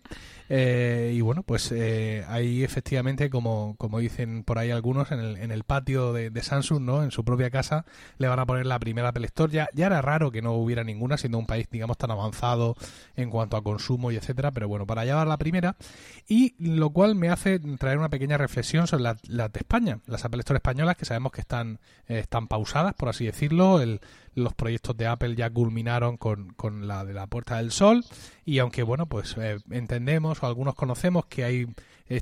eh, 0.52 1.14
y 1.16 1.22
bueno, 1.22 1.44
pues 1.44 1.72
eh, 1.72 2.26
ahí 2.28 2.64
efectivamente, 2.64 3.30
como, 3.30 3.76
como 3.78 4.00
dicen 4.00 4.44
por 4.44 4.58
ahí 4.58 4.72
algunos, 4.72 5.12
en 5.12 5.20
el, 5.20 5.38
en 5.38 5.52
el 5.52 5.64
patio 5.64 6.12
de, 6.12 6.40
Samsung, 6.42 6.82
¿no? 6.82 7.04
En 7.04 7.12
su 7.12 7.24
propia 7.24 7.52
casa, 7.52 7.86
le 8.18 8.28
van 8.28 8.40
a 8.40 8.46
poner 8.48 8.66
la 8.66 8.80
primera 8.80 9.10
Apple 9.10 9.28
Store. 9.28 9.54
Ya, 9.54 9.70
ya 9.74 9.86
era 9.86 10.02
raro 10.02 10.32
que 10.32 10.42
no 10.42 10.54
hubiera 10.54 10.84
ninguna, 10.84 11.18
siendo 11.18 11.38
un 11.38 11.46
país, 11.46 11.68
digamos, 11.70 11.98
tan 11.98 12.10
avanzado 12.10 12.76
en 13.16 13.30
cuanto 13.30 13.58
a 13.58 13.64
consumo 13.64 14.12
y 14.12 14.16
etcétera, 14.16 14.52
pero 14.52 14.68
bueno, 14.68 14.88
para 14.88 15.02
allá 15.02 15.16
va 15.16 15.26
la 15.26 15.38
primera. 15.38 15.76
Y 16.28 16.56
lo 16.58 16.90
cual 16.90 17.14
me 17.16 17.30
hace 17.30 17.60
traer 17.78 18.00
una 18.00 18.10
pequeña 18.10 18.38
reflexión 18.40 18.88
sobre 18.88 19.04
las 19.04 19.22
de 19.52 19.60
España, 19.60 20.00
las 20.08 20.26
Apple 20.26 20.40
Store 20.40 20.58
españolas 20.58 20.98
que 20.98 21.06
sabemos 21.06 21.32
que 21.32 21.42
están, 21.42 21.80
eh, 22.08 22.20
están 22.20 22.48
pausadas, 22.48 22.94
por 22.96 23.10
así 23.10 23.26
decirlo. 23.26 23.80
los 24.36 24.54
proyectos 24.54 24.98
de 24.98 25.08
Apple 25.08 25.36
ya 25.36 25.50
culminaron 25.50 26.18
con, 26.18 26.54
con, 26.54 26.88
la 26.88 27.06
de 27.06 27.14
la 27.14 27.28
Puerta 27.28 27.58
del 27.58 27.72
Sol 27.72 28.04
y 28.46 28.60
aunque, 28.60 28.84
bueno, 28.84 29.06
pues 29.06 29.36
eh, 29.38 29.60
entendemos 29.70 30.42
o 30.42 30.48
algunos 30.48 30.76
conocemos 30.76 31.26
que 31.26 31.44
hay 31.44 31.68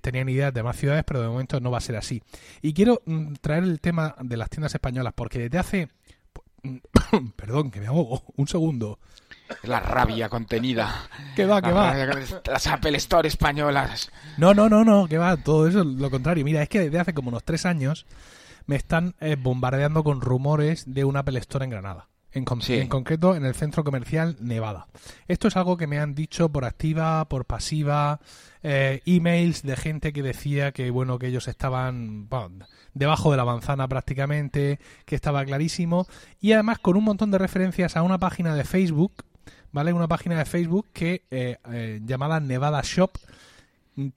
tenían 0.01 0.27
ideas 0.27 0.53
de 0.53 0.63
más 0.63 0.75
ciudades, 0.75 1.05
pero 1.05 1.21
de 1.21 1.29
momento 1.29 1.59
no 1.61 1.71
va 1.71 1.77
a 1.77 1.81
ser 1.81 1.95
así. 1.95 2.21
Y 2.61 2.73
quiero 2.73 3.01
mm, 3.05 3.35
traer 3.39 3.63
el 3.63 3.79
tema 3.79 4.15
de 4.19 4.35
las 4.35 4.49
tiendas 4.49 4.73
españolas 4.73 5.13
porque 5.15 5.39
desde 5.39 5.57
hace... 5.57 5.87
Perdón, 7.37 7.71
que 7.71 7.79
me 7.79 7.87
ahogo. 7.87 8.23
Un 8.35 8.47
segundo. 8.47 8.99
La 9.63 9.79
rabia 9.79 10.29
contenida. 10.29 11.09
Que 11.35 11.45
va, 11.45 11.61
que 11.61 11.71
va. 11.71 11.95
Las 12.45 12.67
Apple 12.67 12.97
Store 12.97 13.27
españolas. 13.27 14.11
No, 14.37 14.53
no, 14.53 14.69
no, 14.69 14.83
no, 14.83 15.07
que 15.07 15.17
va. 15.17 15.37
Todo 15.37 15.67
eso 15.67 15.83
lo 15.83 16.09
contrario. 16.09 16.43
Mira, 16.43 16.61
es 16.61 16.69
que 16.69 16.79
desde 16.79 16.99
hace 16.99 17.13
como 17.13 17.29
unos 17.29 17.43
tres 17.43 17.65
años 17.65 18.05
me 18.65 18.75
están 18.75 19.15
eh, 19.19 19.35
bombardeando 19.39 20.03
con 20.03 20.21
rumores 20.21 20.83
de 20.93 21.05
un 21.05 21.17
Apple 21.17 21.39
Store 21.39 21.65
en 21.65 21.71
Granada. 21.71 22.07
En, 22.33 22.45
en, 22.67 22.87
concreto 22.87 23.35
en 23.35 23.45
el 23.45 23.55
centro 23.55 23.83
comercial 23.83 24.35
Nevada. 24.41 24.87
Esto 25.27 25.47
es 25.47 25.55
algo 25.55 25.77
que 25.77 25.87
me 25.87 25.97
han 25.97 26.13
dicho 26.13 26.49
por 26.49 26.65
activa, 26.65 27.25
por 27.25 27.45
pasiva, 27.45 28.19
eh, 28.61 29.01
emails 29.05 29.63
de 29.63 29.75
gente 29.75 30.13
que 30.13 30.21
decía 30.21 30.71
que 30.71 30.91
bueno 30.91 31.17
que 31.17 31.27
ellos 31.27 31.47
estaban 31.47 32.27
debajo 32.93 33.31
de 33.31 33.37
la 33.37 33.45
manzana 33.45 33.87
prácticamente, 33.87 34.79
que 35.05 35.15
estaba 35.15 35.45
clarísimo 35.45 36.05
y 36.39 36.51
además 36.51 36.79
con 36.79 36.97
un 36.97 37.05
montón 37.05 37.31
de 37.31 37.37
referencias 37.37 37.95
a 37.95 38.03
una 38.03 38.19
página 38.19 38.53
de 38.55 38.65
Facebook 38.65 39.23
¿vale? 39.77 39.93
Una 39.93 40.07
página 40.07 40.39
de 40.39 40.45
Facebook 40.45 40.87
que 40.91 41.21
eh, 41.29 41.57
eh, 41.71 42.01
llamada 42.03 42.39
Nevada 42.39 42.81
Shop, 42.83 43.11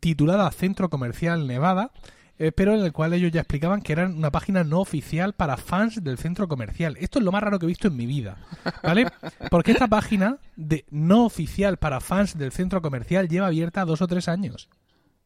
titulada 0.01 0.51
Centro 0.53 0.89
Comercial 0.89 1.47
Nevada, 1.47 1.91
eh, 2.39 2.51
pero 2.51 2.75
en 2.75 2.81
el 2.81 2.95
cual 2.95 3.13
ellos 3.13 3.31
ya 3.31 3.43
explicaban 3.43 3.83
que 3.83 3.93
era 3.93 4.07
una 4.07 4.31
página 4.31 4.65
no 4.65 4.81
oficial 4.81 5.35
para 5.35 5.59
fans 5.59 6.03
del 6.03 6.17
centro 6.17 6.49
comercial. 6.49 6.97
Esto 6.99 7.19
es 7.19 7.27
lo 7.27 7.31
más 7.31 7.43
raro 7.43 7.59
que 7.59 7.67
he 7.67 7.69
visto 7.69 7.89
en 7.89 7.97
mi 7.97 8.07
vida, 8.07 8.39
¿vale? 8.83 9.07
Porque 9.51 9.73
esta 9.73 9.87
página 9.87 10.39
de 10.57 10.87
no 10.91 11.27
oficial 11.27 11.77
para 11.77 12.01
fans 12.01 12.39
del 12.39 12.53
centro 12.53 12.81
comercial 12.81 13.29
lleva 13.29 13.49
abierta 13.49 13.85
dos 13.85 14.01
o 14.01 14.07
tres 14.07 14.29
años, 14.29 14.71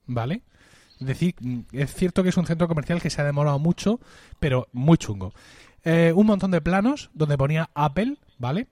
¿vale? 0.04 0.42
Es 0.98 1.06
decir, 1.06 1.36
mm, 1.38 1.60
es 1.70 1.94
cierto 1.94 2.24
que 2.24 2.30
es 2.30 2.36
un 2.36 2.46
centro 2.46 2.66
comercial 2.66 3.00
que 3.00 3.10
se 3.10 3.20
ha 3.20 3.24
demorado 3.24 3.60
mucho, 3.60 4.00
pero 4.40 4.66
muy 4.72 4.98
chungo. 4.98 5.32
un 5.84 6.26
montón 6.26 6.50
de 6.50 6.60
planos 6.60 7.10
donde 7.14 7.38
ponía 7.38 7.70
Apple, 7.74 8.16
¿vale? 8.38 8.66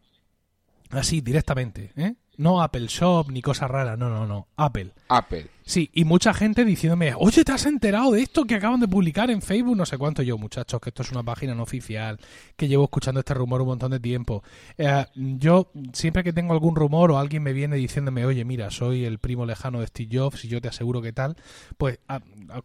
Así, 0.92 1.20
directamente, 1.20 1.92
¿eh? 1.96 2.14
No 2.36 2.62
Apple 2.62 2.86
Shop 2.86 3.30
ni 3.30 3.42
cosas 3.42 3.70
raras, 3.70 3.98
no, 3.98 4.08
no, 4.08 4.26
no. 4.26 4.48
Apple. 4.56 4.92
Apple. 5.08 5.48
Sí, 5.64 5.90
y 5.92 6.04
mucha 6.04 6.32
gente 6.32 6.64
diciéndome, 6.64 7.14
oye, 7.16 7.44
¿te 7.44 7.52
has 7.52 7.66
enterado 7.66 8.12
de 8.12 8.22
esto 8.22 8.46
que 8.46 8.54
acaban 8.54 8.80
de 8.80 8.88
publicar 8.88 9.30
en 9.30 9.42
Facebook? 9.42 9.76
No 9.76 9.86
sé 9.86 9.98
cuánto 9.98 10.22
yo, 10.22 10.38
muchachos, 10.38 10.80
que 10.80 10.88
esto 10.90 11.02
es 11.02 11.12
una 11.12 11.22
página 11.22 11.54
no 11.54 11.62
oficial, 11.62 12.18
que 12.56 12.68
llevo 12.68 12.84
escuchando 12.84 13.20
este 13.20 13.34
rumor 13.34 13.60
un 13.60 13.68
montón 13.68 13.90
de 13.92 14.00
tiempo. 14.00 14.42
Eh, 14.78 15.04
yo, 15.14 15.70
siempre 15.92 16.24
que 16.24 16.32
tengo 16.32 16.52
algún 16.52 16.74
rumor 16.74 17.12
o 17.12 17.18
alguien 17.18 17.42
me 17.42 17.52
viene 17.52 17.76
diciéndome, 17.76 18.24
oye, 18.24 18.44
mira, 18.44 18.70
soy 18.70 19.04
el 19.04 19.18
primo 19.18 19.44
lejano 19.44 19.80
de 19.80 19.86
Steve 19.86 20.18
Jobs 20.18 20.44
y 20.44 20.48
yo 20.48 20.60
te 20.60 20.68
aseguro 20.68 21.02
que 21.02 21.12
tal, 21.12 21.36
pues 21.76 22.00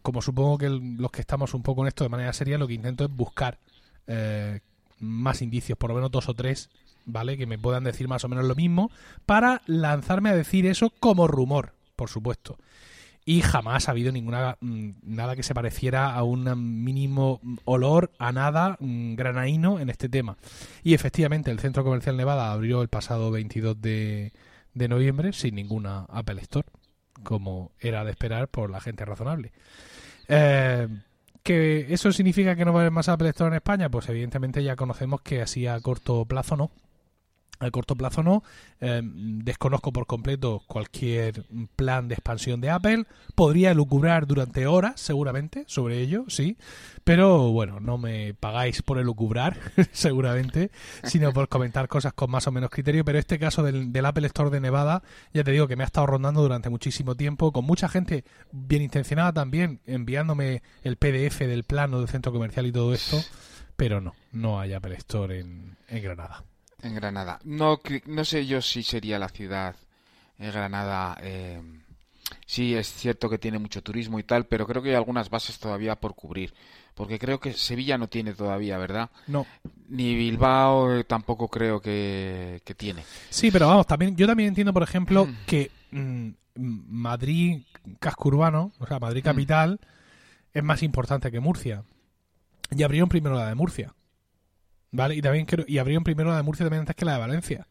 como 0.02 0.22
supongo 0.22 0.58
que 0.58 0.70
los 0.70 1.10
que 1.10 1.20
estamos 1.20 1.54
un 1.54 1.62
poco 1.62 1.82
en 1.82 1.88
esto 1.88 2.04
de 2.04 2.10
manera 2.10 2.32
seria, 2.32 2.58
lo 2.58 2.66
que 2.66 2.74
intento 2.74 3.04
es 3.04 3.10
buscar 3.10 3.58
eh, 4.06 4.60
más 4.98 5.42
indicios, 5.42 5.78
por 5.78 5.90
lo 5.90 5.94
menos 5.94 6.10
dos 6.10 6.28
o 6.28 6.34
tres 6.34 6.70
¿vale? 7.08 7.36
Que 7.36 7.46
me 7.46 7.58
puedan 7.58 7.84
decir 7.84 8.06
más 8.06 8.24
o 8.24 8.28
menos 8.28 8.44
lo 8.44 8.54
mismo, 8.54 8.92
para 9.26 9.62
lanzarme 9.66 10.30
a 10.30 10.36
decir 10.36 10.66
eso 10.66 10.92
como 11.00 11.26
rumor, 11.26 11.72
por 11.96 12.08
supuesto. 12.08 12.56
Y 13.24 13.42
jamás 13.42 13.88
ha 13.88 13.90
habido 13.90 14.12
ninguna 14.12 14.56
mm, 14.60 14.90
nada 15.02 15.34
que 15.34 15.42
se 15.42 15.54
pareciera 15.54 16.14
a 16.14 16.22
un 16.22 16.84
mínimo 16.84 17.40
olor 17.64 18.12
a 18.18 18.32
nada 18.32 18.76
mm, 18.80 19.14
granaíno 19.16 19.80
en 19.80 19.90
este 19.90 20.08
tema. 20.08 20.36
Y 20.82 20.94
efectivamente, 20.94 21.50
el 21.50 21.58
Centro 21.58 21.82
Comercial 21.82 22.16
Nevada 22.16 22.52
abrió 22.52 22.80
el 22.82 22.88
pasado 22.88 23.30
22 23.30 23.80
de, 23.80 24.32
noviembre 24.74 25.32
sin 25.32 25.56
ninguna 25.56 26.06
Apple 26.08 26.40
Store, 26.42 26.68
como 27.22 27.72
era 27.80 28.04
de 28.04 28.12
esperar 28.12 28.48
por 28.48 28.70
la 28.70 28.80
gente 28.80 29.04
razonable. 29.04 29.52
Eh, 30.28 30.88
¿Que 31.42 31.92
eso 31.92 32.12
significa 32.12 32.54
que 32.56 32.64
no 32.64 32.72
va 32.72 32.80
a 32.80 32.82
haber 32.82 32.92
más 32.92 33.08
Apple 33.08 33.30
Store 33.30 33.48
en 33.48 33.54
España? 33.54 33.90
Pues 33.90 34.08
evidentemente 34.08 34.62
ya 34.62 34.76
conocemos 34.76 35.22
que 35.22 35.42
así 35.42 35.66
a 35.66 35.80
corto 35.80 36.24
plazo 36.26 36.56
no 36.56 36.70
a 37.60 37.70
corto 37.70 37.96
plazo 37.96 38.22
no. 38.22 38.42
Em, 38.80 39.40
desconozco 39.40 39.92
por 39.92 40.06
completo 40.06 40.62
cualquier 40.66 41.44
plan 41.76 42.08
de 42.08 42.14
expansión 42.14 42.60
de 42.60 42.70
Apple. 42.70 43.06
Podría 43.34 43.74
lucubrar 43.74 44.26
durante 44.26 44.66
horas, 44.66 45.00
seguramente, 45.00 45.64
sobre 45.66 46.00
ello, 46.00 46.24
sí. 46.28 46.56
Pero 47.04 47.50
bueno, 47.50 47.80
no 47.80 47.98
me 47.98 48.34
pagáis 48.34 48.82
por 48.82 48.98
elucubrar, 48.98 49.56
seguramente, 49.92 50.70
sino 51.02 51.32
por 51.32 51.48
comentar 51.48 51.88
cosas 51.88 52.12
con 52.12 52.30
más 52.30 52.46
o 52.46 52.52
menos 52.52 52.70
criterio. 52.70 53.04
Pero 53.04 53.18
este 53.18 53.38
caso 53.38 53.62
del, 53.62 53.92
del, 53.92 54.06
Apple 54.06 54.26
Store 54.26 54.50
de 54.50 54.60
Nevada, 54.60 55.02
ya 55.32 55.44
te 55.44 55.50
digo 55.50 55.66
que 55.66 55.76
me 55.76 55.82
ha 55.82 55.86
estado 55.86 56.06
rondando 56.06 56.42
durante 56.42 56.70
muchísimo 56.70 57.14
tiempo, 57.14 57.52
con 57.52 57.64
mucha 57.64 57.88
gente 57.88 58.24
bien 58.52 58.82
intencionada 58.82 59.32
también, 59.32 59.80
enviándome 59.86 60.62
el 60.82 60.96
PDF 60.96 61.40
del 61.40 61.64
plano 61.64 61.98
del 61.98 62.08
centro 62.08 62.32
comercial 62.32 62.66
y 62.66 62.72
todo 62.72 62.94
esto. 62.94 63.18
Pero 63.76 64.00
no, 64.00 64.14
no 64.32 64.60
hay 64.60 64.72
Apple 64.72 64.96
Store 64.96 65.38
en 65.38 65.76
Granada. 65.88 66.44
En 66.82 66.94
Granada. 66.94 67.40
No, 67.44 67.80
no 68.06 68.24
sé 68.24 68.46
yo 68.46 68.62
si 68.62 68.82
sería 68.82 69.18
la 69.18 69.28
ciudad 69.28 69.74
en 70.38 70.52
Granada. 70.52 71.18
Eh, 71.22 71.60
sí, 72.46 72.74
es 72.74 72.92
cierto 72.92 73.28
que 73.28 73.38
tiene 73.38 73.58
mucho 73.58 73.82
turismo 73.82 74.18
y 74.18 74.22
tal, 74.22 74.46
pero 74.46 74.66
creo 74.66 74.82
que 74.82 74.90
hay 74.90 74.94
algunas 74.94 75.30
bases 75.30 75.58
todavía 75.58 75.96
por 75.96 76.14
cubrir. 76.14 76.54
Porque 76.94 77.18
creo 77.18 77.38
que 77.38 77.52
Sevilla 77.52 77.96
no 77.96 78.08
tiene 78.08 78.34
todavía, 78.34 78.76
¿verdad? 78.78 79.10
No. 79.28 79.46
Ni 79.88 80.16
Bilbao 80.16 80.94
eh, 80.94 81.04
tampoco 81.04 81.48
creo 81.48 81.80
que, 81.80 82.60
tiene. 82.76 83.04
Sí, 83.30 83.50
pero 83.50 83.68
vamos, 83.68 83.86
también 83.86 84.16
yo 84.16 84.26
también 84.26 84.48
entiendo, 84.48 84.72
por 84.72 84.82
ejemplo, 84.82 85.26
mm. 85.26 85.36
que 85.46 85.70
mm, 85.92 86.28
Madrid, 86.56 87.62
casco 88.00 88.28
urbano, 88.28 88.72
o 88.78 88.86
sea, 88.86 88.98
Madrid 88.98 89.22
mm. 89.22 89.24
capital, 89.24 89.80
es 90.52 90.64
más 90.64 90.82
importante 90.82 91.30
que 91.30 91.40
Murcia. 91.40 91.84
Y 92.70 92.82
abrieron 92.82 93.08
primero 93.08 93.36
la 93.36 93.46
de 93.46 93.54
Murcia. 93.54 93.94
¿Vale? 94.90 95.14
Y 95.14 95.22
también 95.22 95.44
quiero, 95.44 95.64
y 95.66 95.78
abrieron 95.78 96.04
primero 96.04 96.30
la 96.30 96.36
de 96.36 96.42
Murcia 96.42 96.64
también 96.64 96.80
antes 96.80 96.96
que 96.96 97.04
la 97.04 97.14
de 97.14 97.18
Valencia. 97.18 97.66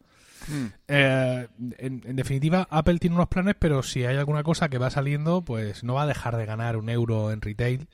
Hmm. 0.46 0.66
Eh, 0.86 1.48
en, 1.78 2.16
definitiva, 2.16 2.66
Apple 2.70 2.98
tiene 2.98 3.16
unos 3.16 3.28
planes, 3.28 3.56
pero 3.58 3.82
si 3.82 4.04
hay 4.04 4.16
alguna 4.16 4.42
cosa 4.42 4.68
que 4.68 4.78
va 4.78 4.90
saliendo, 4.90 5.42
pues 5.42 5.84
no 5.84 5.94
va 5.94 6.02
a 6.02 6.06
dejar 6.06 6.36
de 6.36 6.46
ganar 6.46 6.76
un 6.76 6.88
euro 6.88 7.32
en 7.32 7.40
retail 7.40 7.88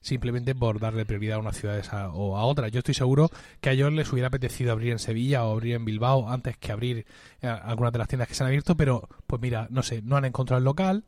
simplemente 0.00 0.54
por 0.54 0.80
darle 0.80 1.04
prioridad 1.04 1.36
a 1.36 1.40
una 1.40 1.52
ciudad 1.52 1.82
o 2.14 2.38
a 2.38 2.44
otra. 2.44 2.68
Yo 2.68 2.78
estoy 2.78 2.94
seguro 2.94 3.30
que 3.60 3.68
a 3.68 3.72
ellos 3.72 3.92
les 3.92 4.10
hubiera 4.10 4.28
apetecido 4.28 4.72
abrir 4.72 4.92
en 4.92 4.98
Sevilla 4.98 5.44
o 5.44 5.52
abrir 5.52 5.74
en 5.74 5.84
Bilbao 5.84 6.30
antes 6.30 6.56
que 6.56 6.72
abrir 6.72 7.04
eh, 7.42 7.46
algunas 7.46 7.92
de 7.92 7.98
las 7.98 8.08
tiendas 8.08 8.26
que 8.26 8.34
se 8.34 8.42
han 8.42 8.48
abierto, 8.48 8.76
pero 8.76 9.06
pues 9.26 9.42
mira, 9.42 9.66
no 9.70 9.82
sé, 9.82 10.00
no 10.02 10.16
han 10.16 10.24
encontrado 10.24 10.58
el 10.58 10.64
local. 10.64 11.04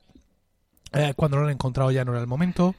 Eh, 0.92 1.14
cuando 1.16 1.38
lo 1.38 1.44
han 1.44 1.52
encontrado 1.52 1.90
ya 1.90 2.04
no 2.04 2.12
era 2.12 2.20
el 2.20 2.26
momento. 2.26 2.74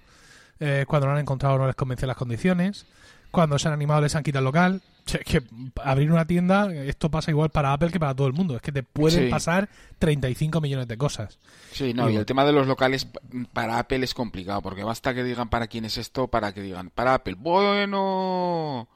cuando 0.87 1.07
lo 1.07 1.13
han 1.13 1.19
encontrado 1.19 1.57
no 1.57 1.65
les 1.65 1.75
convencen 1.75 2.07
las 2.07 2.15
condiciones 2.15 2.85
cuando 3.33 3.57
se 3.57 3.67
han 3.67 3.73
animado 3.73 4.01
les 4.01 4.15
han 4.15 4.21
quitado 4.21 4.41
el 4.41 4.45
local. 4.45 4.81
Es 5.05 5.19
que 5.25 5.43
abrir 5.83 6.09
una 6.11 6.25
tienda, 6.25 6.71
esto 6.71 7.09
pasa 7.09 7.31
igual 7.31 7.49
para 7.49 7.73
Apple 7.73 7.89
que 7.89 7.99
para 7.99 8.15
todo 8.15 8.27
el 8.27 8.33
mundo. 8.33 8.55
Es 8.55 8.61
que 8.61 8.71
te 8.71 8.83
pueden 8.83 9.29
pasar 9.29 9.67
35 9.99 10.61
millones 10.61 10.87
de 10.87 10.97
cosas. 10.97 11.39
Sí, 11.71 11.93
no, 11.93 12.09
y, 12.09 12.15
el 12.15 12.25
tema 12.25 12.45
de 12.45 12.53
los 12.53 12.67
locales 12.67 13.07
para 13.51 13.79
Apple 13.79 14.05
es 14.05 14.13
complicado, 14.13 14.61
porque 14.61 14.83
basta 14.83 15.13
que 15.13 15.23
digan 15.23 15.49
para 15.49 15.67
quién 15.67 15.83
es 15.83 15.97
esto, 15.97 16.27
para 16.27 16.53
que 16.53 16.61
digan 16.61 16.89
para 16.91 17.15
Apple. 17.15 17.35
Bueno, 17.37 18.87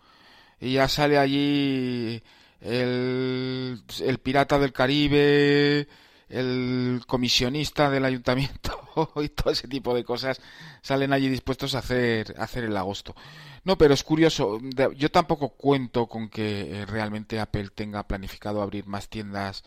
y 0.61 0.73
ya 0.73 0.87
sale 0.87 1.17
allí 1.17 2.21
el, 2.61 3.81
el 3.99 4.17
pirata 4.19 4.59
del 4.59 4.71
Caribe, 4.71 5.87
el 6.29 7.01
comisionista 7.07 7.89
del 7.89 8.05
ayuntamiento 8.05 9.11
y 9.23 9.29
todo 9.29 9.51
ese 9.51 9.67
tipo 9.67 9.93
de 9.93 10.03
cosas 10.03 10.41
salen 10.81 11.13
allí 11.13 11.29
dispuestos 11.29 11.75
a 11.75 11.79
hacer, 11.79 12.35
a 12.37 12.43
hacer 12.43 12.65
el 12.65 12.75
agosto. 12.75 13.15
No, 13.63 13.77
pero 13.77 13.93
es 13.93 14.03
curioso. 14.03 14.59
Yo 14.95 15.11
tampoco 15.11 15.49
cuento 15.49 16.07
con 16.07 16.29
que 16.29 16.81
eh, 16.81 16.85
realmente 16.85 17.39
Apple 17.39 17.69
tenga 17.73 18.07
planificado 18.07 18.61
abrir 18.61 18.87
más 18.87 19.09
tiendas 19.09 19.63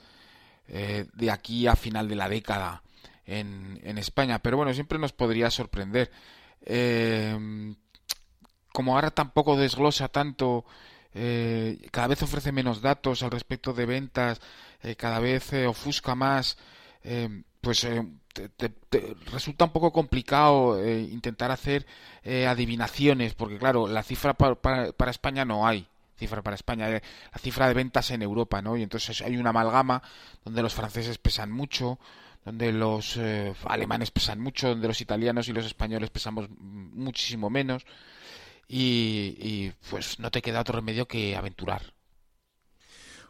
eh, 0.68 1.06
de 1.14 1.30
aquí 1.30 1.66
a 1.66 1.76
final 1.76 2.08
de 2.08 2.16
la 2.16 2.28
década 2.28 2.82
en, 3.26 3.80
en 3.82 3.98
España. 3.98 4.38
Pero 4.38 4.56
bueno, 4.56 4.72
siempre 4.74 4.98
nos 4.98 5.12
podría 5.12 5.50
sorprender. 5.50 6.10
Em, 6.62 7.76
como 8.72 8.94
ahora 8.94 9.10
tampoco 9.10 9.56
desglosa 9.56 10.08
tanto, 10.08 10.64
eh, 11.14 11.78
cada 11.90 12.08
vez 12.08 12.22
ofrece 12.22 12.52
menos 12.52 12.80
datos 12.80 13.22
al 13.22 13.30
respecto 13.30 13.72
de 13.72 13.86
ventas, 13.86 14.40
cada 14.96 15.20
vez 15.20 15.52
ofusca 15.66 16.14
más, 16.14 16.56
em, 17.02 17.44
pues 17.60 17.86
te, 18.32 19.16
resulta 19.32 19.64
un 19.64 19.72
poco 19.72 19.92
complicado 19.92 20.82
eh, 20.82 21.00
intentar 21.00 21.50
hacer 21.50 21.86
eh, 22.22 22.46
adivinaciones, 22.46 23.34
porque 23.34 23.58
claro, 23.58 23.88
la 23.88 24.02
cifra 24.02 24.34
para, 24.34 24.54
para, 24.54 25.10
España 25.10 25.44
no 25.44 25.66
hay 25.66 25.86
cifra 26.16 26.42
para 26.42 26.54
España, 26.54 26.88
eh, 26.90 27.02
la 27.32 27.38
cifra 27.38 27.66
de 27.66 27.74
ventas 27.74 28.10
en 28.10 28.22
Europa, 28.22 28.60
¿no? 28.60 28.76
Y 28.76 28.82
entonces 28.82 29.22
hay 29.22 29.36
una 29.36 29.50
amalgama 29.50 30.02
donde 30.44 30.62
los 30.62 30.74
franceses 30.74 31.18
pesan 31.18 31.50
mucho, 31.50 31.98
donde 32.44 32.72
los 32.72 33.16
eh, 33.16 33.54
alemanes 33.64 34.10
pesan 34.10 34.40
mucho, 34.40 34.68
donde 34.68 34.88
los 34.88 35.00
italianos 35.00 35.48
y 35.48 35.52
los 35.52 35.64
españoles 35.64 36.10
pesamos 36.10 36.48
muchísimo 36.58 37.48
menos 37.48 37.86
y, 38.72 39.72
pues 39.90 40.20
no 40.20 40.30
te 40.30 40.42
queda 40.42 40.60
otro 40.60 40.76
remedio 40.76 41.06
que 41.06 41.36
aventurar. 41.36 41.82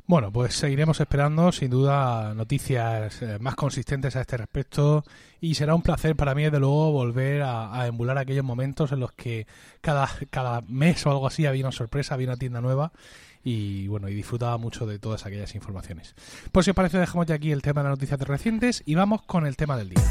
Bueno, 0.06 0.32
pues 0.32 0.54
seguiremos 0.54 0.98
esperando 0.98 1.52
sin 1.52 1.70
duda 1.70 2.34
noticias 2.34 3.22
eh, 3.22 3.38
más 3.38 3.54
consistentes 3.54 4.16
a 4.16 4.22
este 4.22 4.36
respecto 4.36 5.04
y 5.40 5.54
será 5.54 5.74
un 5.74 5.82
placer 5.82 6.16
para 6.16 6.34
mí 6.34 6.42
desde 6.42 6.58
luego 6.58 6.90
volver 6.90 7.42
a, 7.42 7.86
emular 7.86 8.18
aquellos 8.18 8.44
momentos 8.44 8.90
en 8.90 8.98
los 8.98 9.12
que 9.12 9.46
cada, 9.80 10.10
cada 10.30 10.62
mes 10.62 11.06
o 11.06 11.12
algo 11.12 11.28
así 11.28 11.46
había 11.46 11.64
una 11.64 11.72
sorpresa, 11.72 12.14
había 12.14 12.26
una 12.26 12.36
tienda 12.36 12.60
nueva 12.60 12.92
y 13.44 13.86
bueno, 13.86 14.08
y 14.08 14.14
disfrutaba 14.14 14.58
mucho 14.58 14.84
de 14.84 14.98
todas 14.98 15.26
aquellas 15.26 15.54
informaciones. 15.54 16.16
Pues 16.50 16.64
si 16.64 16.70
os 16.70 16.76
parece 16.76 16.98
dejamos 16.98 17.26
ya 17.26 17.36
aquí 17.36 17.52
el 17.52 17.62
tema 17.62 17.82
de 17.82 17.90
las 17.90 17.98
noticias 17.98 18.20
recientes 18.20 18.82
y 18.84 18.96
vamos 18.96 19.22
con 19.22 19.46
el 19.46 19.56
tema 19.56 19.76
del 19.76 19.90
día. 19.90 20.02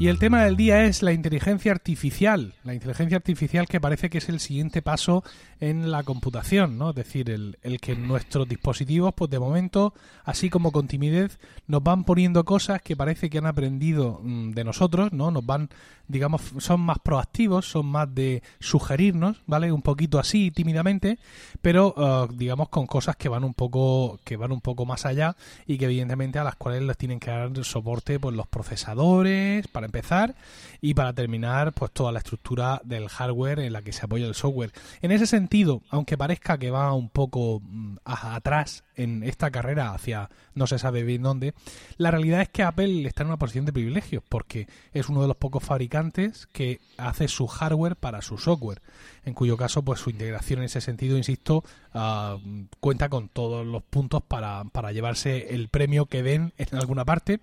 Y 0.00 0.06
el 0.06 0.20
tema 0.20 0.44
del 0.44 0.56
día 0.56 0.84
es 0.84 1.02
la 1.02 1.12
inteligencia 1.12 1.72
artificial. 1.72 2.54
La 2.62 2.72
inteligencia 2.72 3.16
artificial 3.16 3.66
que 3.66 3.80
parece 3.80 4.08
que 4.08 4.18
es 4.18 4.28
el 4.28 4.38
siguiente 4.38 4.80
paso 4.80 5.24
en 5.58 5.90
la 5.90 6.04
computación, 6.04 6.78
¿no? 6.78 6.90
Es 6.90 6.94
decir, 6.94 7.28
el, 7.30 7.58
el, 7.62 7.80
que 7.80 7.96
nuestros 7.96 8.48
dispositivos, 8.48 9.12
pues 9.14 9.28
de 9.28 9.40
momento, 9.40 9.94
así 10.24 10.50
como 10.50 10.70
con 10.70 10.86
timidez, 10.86 11.40
nos 11.66 11.82
van 11.82 12.04
poniendo 12.04 12.44
cosas 12.44 12.80
que 12.80 12.94
parece 12.94 13.28
que 13.28 13.38
han 13.38 13.46
aprendido 13.46 14.20
mm, 14.22 14.52
de 14.52 14.62
nosotros, 14.62 15.12
¿no? 15.12 15.32
Nos 15.32 15.44
van, 15.44 15.68
digamos, 16.06 16.42
son 16.58 16.80
más 16.80 17.00
proactivos, 17.00 17.68
son 17.68 17.86
más 17.86 18.14
de 18.14 18.44
sugerirnos, 18.60 19.42
¿vale? 19.46 19.72
Un 19.72 19.82
poquito 19.82 20.20
así, 20.20 20.52
tímidamente, 20.52 21.18
pero 21.60 21.92
uh, 21.96 22.32
digamos 22.32 22.68
con 22.68 22.86
cosas 22.86 23.16
que 23.16 23.28
van 23.28 23.42
un 23.42 23.54
poco, 23.54 24.20
que 24.22 24.36
van 24.36 24.52
un 24.52 24.60
poco 24.60 24.86
más 24.86 25.06
allá 25.06 25.34
y 25.66 25.76
que 25.76 25.86
evidentemente 25.86 26.38
a 26.38 26.44
las 26.44 26.54
cuales 26.54 26.82
les 26.82 26.96
tienen 26.96 27.18
que 27.18 27.32
dar 27.32 27.48
soporte, 27.64 28.20
pues 28.20 28.36
los 28.36 28.46
procesadores, 28.46 29.66
para 29.66 29.87
empezar, 29.88 30.34
y 30.80 30.94
para 30.94 31.12
terminar, 31.12 31.72
pues 31.72 31.90
toda 31.92 32.12
la 32.12 32.18
estructura 32.18 32.80
del 32.84 33.08
hardware 33.08 33.60
en 33.60 33.72
la 33.72 33.82
que 33.82 33.92
se 33.92 34.04
apoya 34.04 34.26
el 34.26 34.34
software. 34.34 34.72
En 35.02 35.10
ese 35.10 35.26
sentido, 35.26 35.82
aunque 35.90 36.16
parezca 36.16 36.58
que 36.58 36.70
va 36.70 36.92
un 36.92 37.08
poco 37.08 37.60
mm, 37.62 37.96
atrás 38.04 38.84
en 38.94 39.22
esta 39.22 39.50
carrera 39.50 39.92
hacia 39.92 40.28
no 40.54 40.66
se 40.66 40.78
sabe 40.78 41.04
bien 41.04 41.22
dónde, 41.22 41.54
la 41.96 42.10
realidad 42.10 42.42
es 42.42 42.48
que 42.48 42.62
Apple 42.62 43.06
está 43.06 43.22
en 43.22 43.28
una 43.28 43.38
posición 43.38 43.64
de 43.64 43.72
privilegio 43.72 44.22
porque 44.28 44.66
es 44.92 45.08
uno 45.08 45.22
de 45.22 45.28
los 45.28 45.36
pocos 45.36 45.62
fabricantes 45.62 46.46
que 46.52 46.80
hace 46.96 47.28
su 47.28 47.46
hardware 47.46 47.96
para 47.96 48.22
su 48.22 48.38
software, 48.38 48.82
en 49.28 49.34
cuyo 49.34 49.56
caso 49.56 49.82
pues 49.82 50.00
su 50.00 50.10
integración 50.10 50.60
en 50.60 50.64
ese 50.64 50.80
sentido, 50.80 51.16
insisto, 51.16 51.62
uh, 51.94 52.38
cuenta 52.80 53.08
con 53.08 53.28
todos 53.28 53.66
los 53.66 53.82
puntos 53.82 54.22
para, 54.26 54.64
para 54.72 54.92
llevarse 54.92 55.54
el 55.54 55.68
premio 55.68 56.06
que 56.06 56.22
den 56.22 56.52
en 56.56 56.76
alguna 56.76 57.04
parte, 57.04 57.40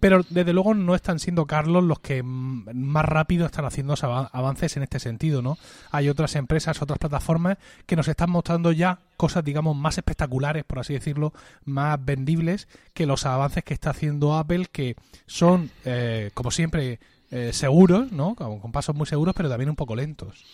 pero 0.00 0.24
desde 0.28 0.52
luego 0.52 0.74
no 0.74 0.94
están 0.94 1.20
siendo 1.20 1.46
Carlos 1.46 1.84
los 1.84 2.00
que 2.00 2.22
más 2.22 3.04
rápido 3.04 3.46
están 3.46 3.64
haciendo 3.64 3.94
avances 4.02 4.76
en 4.76 4.82
este 4.82 4.98
sentido, 4.98 5.42
¿no? 5.42 5.58
Hay 5.90 6.08
otras 6.08 6.34
empresas, 6.34 6.82
otras 6.82 6.98
plataformas 6.98 7.58
que 7.86 7.96
nos 7.96 8.08
están 8.08 8.30
mostrando 8.30 8.72
ya 8.72 8.98
cosas, 9.16 9.44
digamos, 9.44 9.76
más 9.76 9.98
espectaculares, 9.98 10.64
por 10.64 10.78
así 10.78 10.94
decirlo, 10.94 11.32
más 11.64 12.02
vendibles 12.04 12.68
que 12.94 13.06
los 13.06 13.26
avances 13.26 13.64
que 13.64 13.74
está 13.74 13.90
haciendo 13.90 14.34
Apple, 14.34 14.66
que 14.70 14.96
son, 15.26 15.70
eh, 15.84 16.30
como 16.34 16.50
siempre, 16.50 16.98
eh, 17.30 17.52
seguros, 17.52 18.12
¿no? 18.12 18.34
Con 18.34 18.72
pasos 18.72 18.94
muy 18.94 19.06
seguros, 19.06 19.34
pero 19.36 19.48
también 19.48 19.70
un 19.70 19.76
poco 19.76 19.96
lentos. 19.96 20.44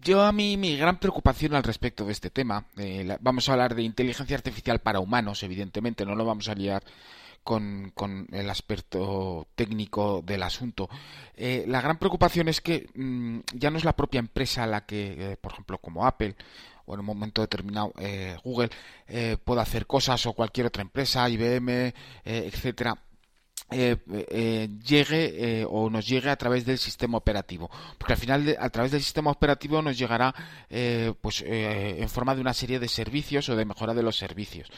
Yo 0.00 0.22
a 0.22 0.30
mí 0.30 0.56
mi 0.56 0.76
gran 0.76 0.98
preocupación 0.98 1.54
al 1.54 1.64
respecto 1.64 2.04
de 2.04 2.12
este 2.12 2.30
tema, 2.30 2.66
eh, 2.76 3.16
vamos 3.20 3.48
a 3.48 3.52
hablar 3.52 3.74
de 3.74 3.82
inteligencia 3.82 4.36
artificial 4.36 4.78
para 4.78 5.00
humanos, 5.00 5.42
evidentemente, 5.42 6.06
no 6.06 6.14
lo 6.14 6.24
vamos 6.24 6.48
a 6.48 6.54
liar 6.54 6.84
con, 7.42 7.90
con 7.94 8.28
el 8.30 8.48
aspecto 8.48 9.48
técnico 9.56 10.22
del 10.24 10.44
asunto. 10.44 10.88
la 11.36 11.80
gran 11.80 11.98
preocupación 11.98 12.48
es 12.48 12.60
que 12.60 12.88
mm, 12.94 13.40
ya 13.54 13.70
no 13.70 13.78
es 13.78 13.84
la 13.84 13.96
propia 13.96 14.20
empresa 14.20 14.66
la 14.68 14.86
que, 14.86 15.36
por 15.40 15.52
ejemplo, 15.52 15.78
como 15.78 16.06
Apple 16.06 16.36
o 16.86 16.94
en 16.94 17.00
un 17.00 17.06
momento 17.06 17.42
determinado 17.42 17.92
eh, 17.98 18.36
Google 18.44 18.70
eh, 19.08 19.36
pueda 19.42 19.62
hacer 19.62 19.86
cosas 19.86 20.24
o 20.26 20.32
cualquier 20.32 20.66
otra 20.66 20.82
empresa, 20.82 21.28
IBM, 21.28 21.92
eh, 23.72 23.96
etcétera, 24.06 24.68
llegue 24.84 25.66
o 25.68 25.90
nos 25.90 26.06
llegue 26.06 26.30
a 26.30 26.36
través 26.36 26.64
del 26.64 26.78
sistema 26.78 27.18
operativo 27.18 27.70
porque 27.98 28.14
al 28.14 28.18
final 28.18 28.56
a 28.58 28.70
través 28.70 28.92
del 28.92 29.02
sistema 29.02 29.30
operativo 29.30 29.80
nos 29.82 29.98
llegará 29.98 30.34
pues 31.20 31.42
en 31.46 32.08
forma 32.08 32.34
de 32.34 32.40
una 32.40 32.54
serie 32.54 32.78
de 32.78 32.88
servicios 32.88 33.48
o 33.48 33.56
de 33.56 33.64
mejora 33.64 33.94
de 33.94 34.02
los 34.02 34.16
servicios 34.16 34.70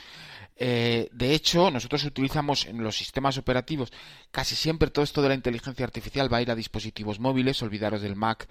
de 0.56 1.34
hecho, 1.34 1.70
nosotros 1.70 2.04
utilizamos 2.04 2.66
en 2.66 2.82
los 2.82 2.96
sistemas 2.96 3.36
operativos 3.38 3.92
casi 4.30 4.54
siempre 4.54 4.90
todo 4.90 5.04
esto 5.04 5.20
de 5.20 5.28
la 5.28 5.34
inteligencia 5.34 5.84
artificial 5.84 6.32
va 6.32 6.38
a 6.38 6.42
ir 6.42 6.50
a 6.50 6.54
dispositivos 6.54 7.18
móviles, 7.18 7.60
olvidaros 7.62 8.02
del 8.02 8.14
Mac 8.14 8.46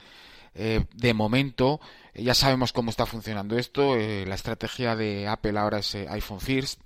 eh, 0.56 0.86
de 0.94 1.14
momento, 1.14 1.80
ya 2.14 2.34
sabemos 2.34 2.74
cómo 2.74 2.92
está 2.92 3.06
funcionando 3.06 3.58
esto. 3.58 3.98
Eh, 3.98 4.26
la 4.28 4.36
estrategia 4.36 4.96
de 4.96 5.28
Apple 5.28 5.58
ahora 5.58 5.80
es 5.80 5.96
eh, 5.96 6.06
iPhone 6.10 6.40
First. 6.40 6.82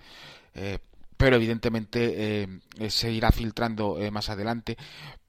Pero 1.18 1.36
evidentemente 1.36 2.48
se 2.90 3.12
irá 3.12 3.32
filtrando 3.32 3.98
más 4.12 4.30
adelante 4.30 4.78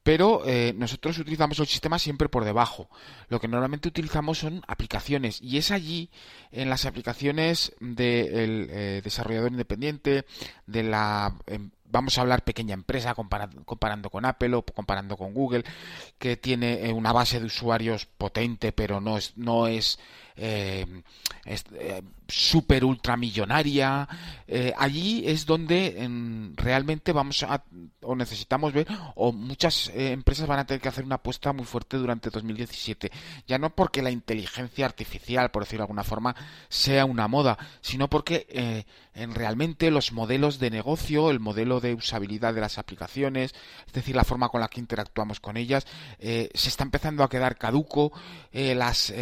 pero 0.03 0.43
nosotros 0.75 1.19
utilizamos 1.19 1.59
el 1.59 1.67
sistema 1.67 1.99
siempre 1.99 2.31
por 2.31 2.47
debajo. 2.47 2.89
Lo 3.29 3.41
que 3.41 3.49
normalmente 3.49 3.89
utilizamos 3.89 4.39
son 4.39 4.63
aplicaciones 4.67 5.39
y 5.43 5.59
es 5.59 5.71
allí 5.71 6.09
en 6.51 6.71
las 6.71 6.87
aplicaciones 6.87 7.75
del 7.79 9.03
desarrollador 9.05 9.51
independiente, 9.51 10.25
de 10.67 10.83
la 10.83 11.37
em, 11.47 11.73
vamos 11.91 12.19
a 12.19 12.21
hablar 12.21 12.45
pequeña 12.45 12.75
empresa 12.75 13.15
comparando, 13.15 14.11
con 14.11 14.25
Apple 14.25 14.55
o 14.55 14.63
comparando 14.63 15.17
con 15.17 15.35
Google, 15.35 15.65
que 16.19 16.37
tiene 16.37 16.87
eh, 16.87 16.93
una 16.93 17.13
base 17.13 17.41
de 17.41 17.47
usuarios 17.47 18.07
potente, 18.07 18.73
pero 18.73 19.01
no 19.01 19.17
es, 19.19 19.37
no 19.37 19.67
es, 19.67 19.99
eh, 20.39 20.87
eh, 21.45 22.03
super 22.29 22.85
ultramillonaria. 22.85 24.07
Eh, 24.47 24.73
allí 24.77 25.25
es 25.27 25.47
donde 25.47 26.53
realmente 26.57 27.13
vamos 27.13 27.43
a 27.43 27.65
o 28.03 28.15
necesitamos 28.15 28.73
ver 28.73 28.87
o 29.15 29.33
muchas 29.33 29.91
empresas 29.95 30.47
van 30.47 30.59
a 30.59 30.67
tener 30.67 30.81
que 30.81 30.89
hacer 30.89 31.05
una 31.05 31.17
apuesta 31.17 31.53
muy 31.53 31.65
fuerte 31.65 31.97
durante 31.97 32.31
2017. 32.31 33.11
Ya 33.47 33.59
no 33.59 33.75
porque 33.75 34.03
la 34.03 34.11
inteligencia 34.11 34.85
artificial, 34.85 35.51
por 35.51 35.65
decirlo 35.65 35.81
de 35.81 35.85
alguna 35.85 36.05
forma, 36.05 36.37
sea 36.69 37.05
una 37.07 37.29
moda, 37.29 37.59
sino 37.81 38.09
porque 38.09 38.85
en 39.15 39.35
realmente 39.35 39.91
los 39.91 40.13
modelos 40.13 40.59
de 40.59 40.71
negocio, 40.71 41.31
el 41.31 41.41
modelo 41.41 41.81
de 41.81 41.95
usabilidad 41.95 42.55
de 42.55 42.61
las 42.61 42.79
aplicaciones, 42.79 43.55
es 43.87 43.93
decir, 43.93 44.15
la 44.15 44.25
forma 44.25 44.51
con 44.51 44.61
la 44.61 44.69
que 44.69 44.81
interactuamos 44.81 45.41
con 45.41 45.57
ellas, 45.57 45.87
se 46.19 46.51
está 46.53 46.85
empezando 46.85 47.25
a 47.25 47.31
quedar 47.31 47.57
caduco. 47.57 48.13
las, 48.53 49.13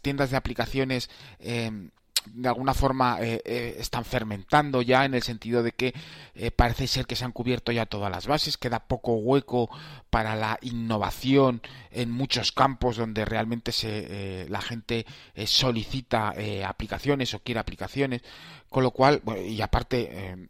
tiendas 0.00 0.30
de 0.30 0.36
aplicaciones 0.36 1.08
de 2.26 2.48
alguna 2.48 2.74
forma 2.74 3.18
eh, 3.20 3.40
eh, 3.44 3.76
están 3.78 4.04
fermentando 4.04 4.82
ya 4.82 5.04
en 5.04 5.14
el 5.14 5.22
sentido 5.22 5.62
de 5.62 5.72
que 5.72 5.94
eh, 6.34 6.50
parece 6.50 6.86
ser 6.86 7.06
que 7.06 7.16
se 7.16 7.24
han 7.24 7.32
cubierto 7.32 7.72
ya 7.72 7.86
todas 7.86 8.10
las 8.10 8.26
bases, 8.26 8.56
queda 8.56 8.86
poco 8.86 9.14
hueco 9.14 9.70
para 10.10 10.36
la 10.36 10.58
innovación 10.62 11.62
en 11.90 12.10
muchos 12.10 12.52
campos 12.52 12.96
donde 12.96 13.24
realmente 13.24 13.72
se, 13.72 14.46
la 14.48 14.60
gente 14.60 15.06
solicita 15.46 16.34
aplicaciones 16.66 17.32
o 17.34 17.40
quiere 17.40 17.60
aplicaciones, 17.60 18.22
con 18.68 18.82
lo 18.82 18.90
cual, 18.90 19.22
y 19.46 19.60
aparte 19.60 20.48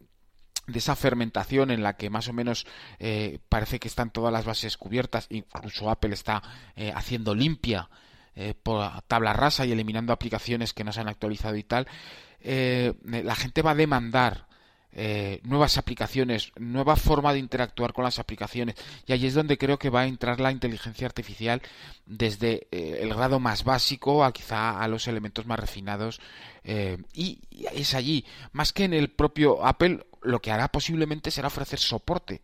de 0.66 0.78
esa 0.78 0.96
fermentación 0.96 1.70
en 1.70 1.82
la 1.82 1.96
que 1.96 2.10
más 2.10 2.28
o 2.28 2.32
menos 2.32 2.66
parece 3.48 3.78
que 3.78 3.88
están 3.88 4.10
todas 4.10 4.32
las 4.32 4.44
bases 4.44 4.76
cubiertas, 4.76 5.26
incluso 5.30 5.90
Apple 5.90 6.14
está 6.14 6.42
haciendo 6.94 7.34
limpia 7.34 7.88
eh, 8.36 8.54
por 8.54 8.88
tabla 9.08 9.32
rasa 9.32 9.66
y 9.66 9.72
eliminando 9.72 10.12
aplicaciones 10.12 10.72
que 10.72 10.84
no 10.84 10.92
se 10.92 11.00
han 11.00 11.08
actualizado 11.08 11.56
y 11.56 11.64
tal, 11.64 11.88
eh, 12.40 12.94
la 13.04 13.34
gente 13.34 13.62
va 13.62 13.72
a 13.72 13.74
demandar 13.74 14.46
eh, 14.92 15.40
nuevas 15.42 15.78
aplicaciones, 15.78 16.52
nueva 16.56 16.96
forma 16.96 17.32
de 17.32 17.38
interactuar 17.40 17.92
con 17.92 18.04
las 18.04 18.18
aplicaciones. 18.18 18.76
Y 19.06 19.12
ahí 19.12 19.26
es 19.26 19.34
donde 19.34 19.58
creo 19.58 19.78
que 19.78 19.90
va 19.90 20.02
a 20.02 20.06
entrar 20.06 20.40
la 20.40 20.52
inteligencia 20.52 21.06
artificial 21.06 21.60
desde 22.06 22.68
el 22.70 23.12
grado 23.14 23.40
más 23.40 23.64
básico 23.64 24.24
a 24.24 24.32
quizá 24.32 24.80
a 24.80 24.88
los 24.88 25.08
elementos 25.08 25.46
más 25.46 25.58
refinados. 25.58 26.20
y, 27.12 27.40
es 27.74 27.94
allí, 27.94 28.24
más 28.52 28.72
que 28.72 28.84
en 28.84 28.94
el 28.94 29.10
propio 29.10 29.64
Apple, 29.66 30.06
lo 30.22 30.40
que 30.40 30.50
hará 30.50 30.68
posiblemente 30.68 31.30
será 31.30 31.48
ofrecer 31.48 31.78
soporte 31.78 32.42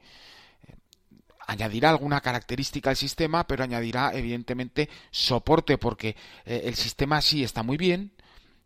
añadirá 1.46 1.90
alguna 1.90 2.20
característica 2.20 2.90
al 2.90 2.96
sistema, 2.96 3.46
pero 3.46 3.64
añadirá 3.64 4.12
evidentemente 4.14 4.88
soporte 5.10 5.78
porque 5.78 6.16
eh, 6.44 6.62
el 6.64 6.74
sistema 6.74 7.20
sí 7.20 7.42
está 7.42 7.62
muy 7.62 7.76
bien, 7.76 8.12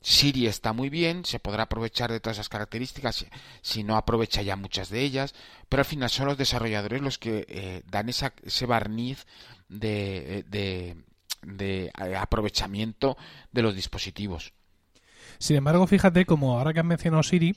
Siri 0.03 0.47
está 0.47 0.73
muy 0.73 0.89
bien, 0.89 1.27
se 1.27 1.39
podrá 1.39 1.65
aprovechar 1.65 2.11
de 2.11 2.21
todas 2.21 2.39
esas 2.39 2.49
características 2.49 3.27
si 3.61 3.85
no 3.85 3.97
aprovecha 3.97 4.41
ya 4.41 4.57
muchas 4.57 4.89
de 4.89 5.03
ellas, 5.03 5.35
pero 5.69 5.83
al 5.83 5.87
final 5.87 6.09
son 6.09 6.27
los 6.27 6.39
desarrolladores 6.39 7.03
los 7.03 7.19
que 7.19 7.45
eh, 7.49 7.83
dan 7.87 8.09
esa, 8.09 8.33
ese 8.43 8.65
barniz 8.65 9.27
de, 9.69 10.45
de, 10.49 10.97
de 11.43 11.91
aprovechamiento 11.95 13.19
de 13.53 13.63
los 13.63 13.75
dispositivos. 13.75 14.55
Sin 15.39 15.57
embargo, 15.57 15.87
fíjate, 15.87 16.25
como 16.25 16.59
ahora 16.59 16.73
que 16.73 16.81
has 16.81 16.87
mencionado 16.87 17.23
Siri, 17.23 17.57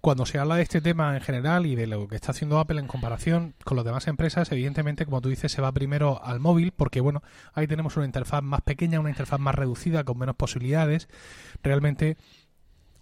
cuando 0.00 0.24
se 0.26 0.38
habla 0.38 0.56
de 0.56 0.62
este 0.62 0.80
tema 0.80 1.14
en 1.14 1.20
general 1.20 1.66
y 1.66 1.74
de 1.74 1.86
lo 1.86 2.08
que 2.08 2.16
está 2.16 2.32
haciendo 2.32 2.58
Apple 2.58 2.80
en 2.80 2.86
comparación 2.86 3.54
con 3.64 3.76
las 3.76 3.84
demás 3.84 4.06
empresas, 4.06 4.50
evidentemente, 4.50 5.04
como 5.04 5.20
tú 5.20 5.28
dices, 5.28 5.52
se 5.52 5.60
va 5.60 5.72
primero 5.72 6.24
al 6.24 6.40
móvil, 6.40 6.72
porque 6.72 7.00
bueno, 7.00 7.22
ahí 7.52 7.66
tenemos 7.66 7.96
una 7.96 8.06
interfaz 8.06 8.42
más 8.42 8.62
pequeña, 8.62 9.00
una 9.00 9.10
interfaz 9.10 9.40
más 9.40 9.54
reducida, 9.54 10.04
con 10.04 10.18
menos 10.18 10.36
posibilidades. 10.36 11.08
Realmente 11.62 12.16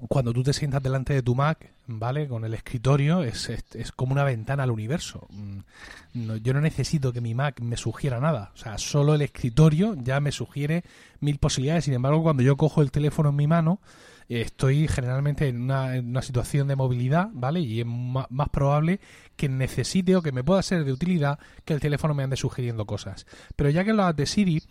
cuando 0.06 0.32
tú 0.32 0.44
te 0.44 0.52
sientas 0.52 0.82
delante 0.82 1.12
de 1.12 1.22
tu 1.22 1.34
Mac, 1.34 1.72
¿vale? 1.87 2.28
Con 2.28 2.44
el 2.44 2.54
escritorio, 2.54 3.24
es, 3.24 3.48
es, 3.48 3.92
como 3.92 4.12
una 4.12 4.22
ventana 4.22 4.62
al 4.62 4.70
universo. 4.70 5.26
Mm, 5.30 6.37
yo 6.42 6.54
no 6.54 6.61
necesito 6.61 7.12
que 7.12 7.20
mi 7.20 7.34
Mac 7.34 7.61
me 7.61 7.76
sugiera 7.76 8.20
nada. 8.20 8.52
O 8.54 8.56
sea, 8.56 8.78
solo 8.78 9.14
el 9.14 9.22
escritorio 9.22 9.96
ya 9.98 10.20
me 10.20 10.30
sugiere 10.30 10.84
mil 11.18 11.38
posibilidades. 11.38 11.84
Sin 11.87 11.94
embargo, 11.94 12.22
cuando 12.22 12.44
yo 12.44 12.56
cojo 12.56 12.80
el 12.80 12.92
teléfono 12.92 13.30
en 13.30 13.37
mi 13.37 13.48
mano, 13.48 13.80
estoy 14.29 14.88
generalmente 14.88 15.49
en 15.49 15.62
una, 15.62 16.23
situación 16.23 16.69
de 16.69 16.77
movilidad, 16.77 17.31
¿vale? 17.33 17.61
Y 17.61 17.81
es 17.81 17.87
más, 17.87 18.27
probable 18.51 19.01
que 19.37 19.49
necesite 19.49 20.17
o 20.17 20.23
que 20.23 20.33
me 20.33 20.45
pueda 20.45 20.62
ser 20.62 20.85
de 20.85 20.93
utilidad 20.93 21.38
que 21.64 21.75
el 21.75 21.81
teléfono 21.81 22.14
me 22.14 22.23
ande 22.23 22.37
sugiriendo 22.37 22.87
cosas. 22.87 23.27
Pero 23.57 23.71
ya 23.71 23.85
que 23.85 23.93
lo 23.93 24.12
de 24.12 24.27
Siri, 24.27 24.62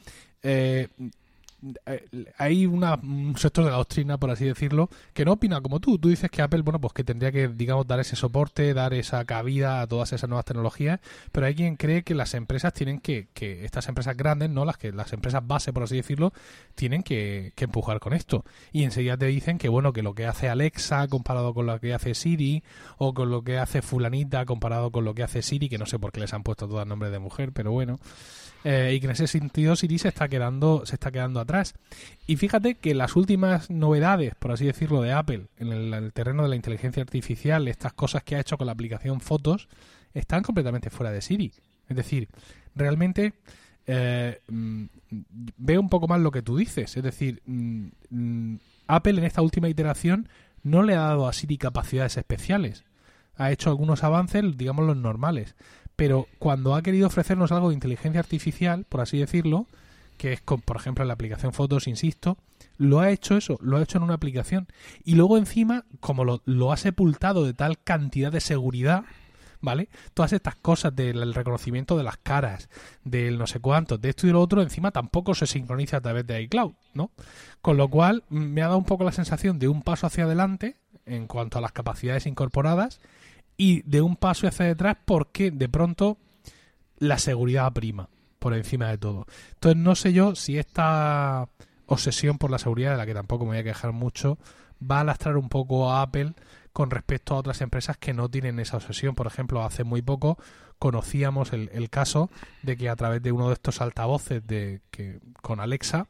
eh, 0.44 0.90
eh, 1.86 2.06
hay 2.38 2.66
un 2.66 3.36
sector 3.38 3.66
de 3.66 3.72
la 3.72 3.78
doctrina, 3.78 4.18
por 4.18 4.32
así 4.32 4.46
decirlo, 4.46 4.90
que 5.14 5.26
no 5.26 5.34
opina 5.34 5.62
como 5.62 5.80
tú. 5.80 5.98
Tú 5.98 6.10
dices 6.10 6.30
que 6.30 6.42
Apple, 6.42 6.62
bueno, 6.62 6.80
pues 6.80 6.94
que 6.94 7.04
tendría 7.04 7.32
que, 7.32 7.48
digamos, 7.48 7.88
dar 7.88 8.00
ese 8.00 8.16
soporte, 8.16 8.74
dar 8.74 8.94
esa 8.94 9.24
cabida 9.26 9.82
a 9.82 9.88
todas 9.88 10.14
esas 10.14 10.30
nuevas 10.30 10.46
tecnologías, 10.46 11.00
pero 11.32 11.46
hay 11.46 11.56
quien 11.56 11.76
cree 11.76 12.04
que 12.04 12.16
las 12.16 12.34
empresas 12.34 12.74
tienen 12.74 13.00
que, 13.00 13.28
que 13.34 13.66
estas 13.66 13.88
empresas 13.88 14.16
grandes, 14.18 14.50
no 14.50 14.66
las 14.66 14.78
que 14.78 14.92
las 14.92 15.14
empresas 15.14 15.46
base, 15.46 15.74
por 15.74 15.84
así 15.84 15.96
decirlo, 15.96 16.34
tienen 16.76 17.04
que, 17.04 17.54
que 17.56 17.66
empujar 17.66 18.00
con 18.00 18.14
esto. 18.14 18.46
Y 18.72 18.84
enseguida 18.84 19.18
te 19.18 19.26
dicen 19.28 19.58
que, 19.58 19.70
bueno, 19.70 19.94
que 19.94 20.04
lo 20.04 20.14
que 20.14 20.26
hace 20.26 20.50
Alexa 20.50 21.08
comparado 21.08 21.54
con 21.54 21.66
lo 21.66 21.80
que 21.80 21.94
hace 21.94 22.14
Siri, 22.14 22.64
o 22.98 23.14
con 23.14 23.30
lo 23.30 23.44
que 23.44 23.58
hace 23.58 23.82
Fulanita 23.82 24.46
comparado 24.46 24.92
con 24.92 25.06
lo 25.06 25.14
que 25.14 25.24
hace 25.24 25.42
Siri, 25.42 25.70
que 25.70 25.78
no 25.78 25.86
sé 25.86 26.00
por 26.00 26.12
qué 26.12 26.20
les 26.20 26.34
han 26.34 26.44
puesto 26.44 26.68
todas 26.68 26.88
nombre 26.88 27.10
de 27.10 27.20
mujer, 27.20 27.52
pero 27.52 27.72
bueno. 27.72 28.00
Eh, 28.70 28.96
y 28.96 29.00
que 29.00 29.06
en 29.06 29.14
ese 29.14 29.28
sentido 29.28 29.78
Siri 29.78 29.98
se 29.98 30.10
está 30.10 30.28
quedando 30.28 30.86
se 30.86 30.96
está 30.96 31.10
quedando 31.10 31.40
atrás. 31.40 31.74
Y 32.26 32.36
fíjate 32.36 32.76
que 32.76 32.94
las 32.94 33.16
últimas 33.16 33.70
novedades 33.70 34.36
por 34.36 34.52
así 34.52 34.66
decirlo 34.66 35.02
de 35.02 35.14
Apple 35.14 35.46
en 35.58 35.72
el, 35.72 36.12
terreno 36.12 36.44
de 36.44 36.50
la 36.50 36.58
inteligencia 36.58 37.02
artificial 37.02 37.70
estas 37.70 37.94
cosas 37.94 38.24
que 38.24 38.36
ha 38.36 38.42
hecho 38.42 38.58
con 38.58 38.68
la 38.68 38.74
aplicación 38.74 39.22
fotos 39.22 39.70
están 40.14 40.44
completamente 40.44 40.90
fuera 40.90 41.14
de 41.14 41.22
Siri. 41.22 41.54
Es 41.88 41.96
decir 41.96 42.28
realmente 42.76 43.36
eh, 43.86 44.42
mm, 44.50 44.84
veo 45.56 45.80
un 45.80 45.88
poco 45.88 46.10
más 46.10 46.20
lo 46.20 46.32
que 46.32 46.42
tú 46.42 46.58
dices. 46.58 46.98
Es 46.98 47.04
decir 47.04 47.42
mm, 47.46 47.88
mm, 48.10 48.60
Apple 48.88 49.18
en 49.18 49.24
esta 49.24 49.42
última 49.42 49.70
iteración 49.70 50.28
no 50.64 50.84
le 50.84 50.96
ha 50.96 51.04
dado 51.04 51.30
a 51.30 51.32
Siri 51.32 51.58
capacidades 51.58 52.18
especiales. 52.18 52.84
Ha 53.38 53.50
hecho 53.50 53.70
algunos 53.70 54.04
avances 54.04 54.44
digamos 54.58 54.86
los 54.86 54.98
normales 54.98 55.56
pero 55.98 56.28
cuando 56.40 56.76
ha 56.76 56.82
querido 56.82 57.08
ofrecernos 57.08 57.52
algo 57.52 57.70
de 57.70 57.74
inteligencia 57.74 58.22
artificial, 58.22 58.86
por 58.88 59.02
así 59.02 59.18
decirlo, 59.18 59.66
que 60.18 60.32
es, 60.34 60.42
con, 60.42 60.62
por 60.62 60.78
ejemplo, 60.78 61.04
la 61.04 61.14
aplicación 61.14 61.54
Fotos, 61.54 61.88
insisto, 61.88 62.38
lo 62.78 63.00
ha 63.00 63.10
hecho 63.10 63.36
eso, 63.36 63.58
lo 63.62 63.78
ha 63.78 63.82
hecho 63.82 63.98
en 63.98 64.04
una 64.04 64.14
aplicación. 64.14 64.68
Y 65.04 65.16
luego 65.16 65.38
encima, 65.38 65.86
como 66.00 66.24
lo, 66.24 66.42
lo 66.46 66.72
ha 66.72 66.78
sepultado 66.78 67.44
de 67.46 67.54
tal 67.54 67.80
cantidad 67.84 68.32
de 68.32 68.42
seguridad, 68.42 69.06
¿vale? 69.60 69.90
Todas 70.14 70.34
estas 70.34 70.56
cosas 70.56 70.96
del 70.96 71.34
reconocimiento 71.34 71.98
de 71.98 72.04
las 72.04 72.18
caras, 72.18 72.70
del 73.04 73.40
no 73.40 73.48
sé 73.48 73.60
cuánto, 73.60 73.98
de 73.98 74.10
esto 74.10 74.28
y 74.28 74.32
lo 74.32 74.40
otro, 74.40 74.62
encima 74.62 74.92
tampoco 74.92 75.34
se 75.34 75.48
sincroniza 75.48 75.98
a 75.98 76.02
través 76.02 76.28
de 76.28 76.44
iCloud, 76.44 76.74
¿no? 76.94 77.10
Con 77.62 77.78
lo 77.78 77.88
cual 77.90 78.24
me 78.30 78.62
ha 78.62 78.68
dado 78.68 78.78
un 78.78 78.86
poco 78.86 79.04
la 79.04 79.12
sensación 79.12 79.58
de 79.58 79.68
un 79.68 79.82
paso 79.82 80.06
hacia 80.06 80.26
adelante 80.26 80.78
en 81.08 81.26
cuanto 81.26 81.58
a 81.58 81.62
las 81.62 81.72
capacidades 81.72 82.28
incorporadas 82.28 83.00
y 83.58 83.82
de 83.82 84.02
un 84.02 84.16
paso 84.16 84.48
hacia 84.48 84.68
detrás 84.68 84.98
porque 85.04 85.52
de 85.52 85.68
pronto 85.68 86.18
la 87.00 87.18
seguridad 87.18 87.74
prima 87.74 88.10
por 88.40 88.54
encima 88.54 88.90
de 88.90 88.98
todo. 88.98 89.26
Entonces 89.56 89.82
no 89.82 89.96
sé 89.96 90.14
yo 90.14 90.36
si 90.36 90.58
esta 90.58 91.50
obsesión 91.88 92.38
por 92.38 92.52
la 92.52 92.60
seguridad, 92.60 92.92
de 92.92 92.98
la 92.98 93.06
que 93.06 93.14
tampoco 93.14 93.46
me 93.46 93.52
voy 93.52 93.58
a 93.60 93.64
quejar 93.64 93.92
mucho, 93.92 94.38
va 94.80 95.00
a 95.00 95.04
lastrar 95.04 95.38
un 95.38 95.50
poco 95.50 95.92
a 95.92 96.02
Apple 96.02 96.34
con 96.72 96.92
respecto 96.92 97.34
a 97.34 97.38
otras 97.38 97.62
empresas 97.62 97.98
que 97.98 98.14
no 98.14 98.30
tienen 98.30 98.60
esa 98.60 98.78
obsesión. 98.78 99.16
Por 99.16 99.26
ejemplo, 99.26 99.64
hace 99.64 99.84
muy 99.84 100.04
poco 100.04 100.38
conocíamos 100.78 101.54
el, 101.54 101.72
el 101.74 101.90
caso 101.90 102.30
de 102.62 102.78
que 102.78 102.90
a 102.90 102.96
través 102.96 103.24
de 103.24 103.32
uno 103.32 103.48
de 103.48 103.54
estos 103.54 103.82
altavoces 103.82 104.46
de 104.46 104.82
que 104.92 105.20
con 105.42 105.60
Alexa, 105.60 106.08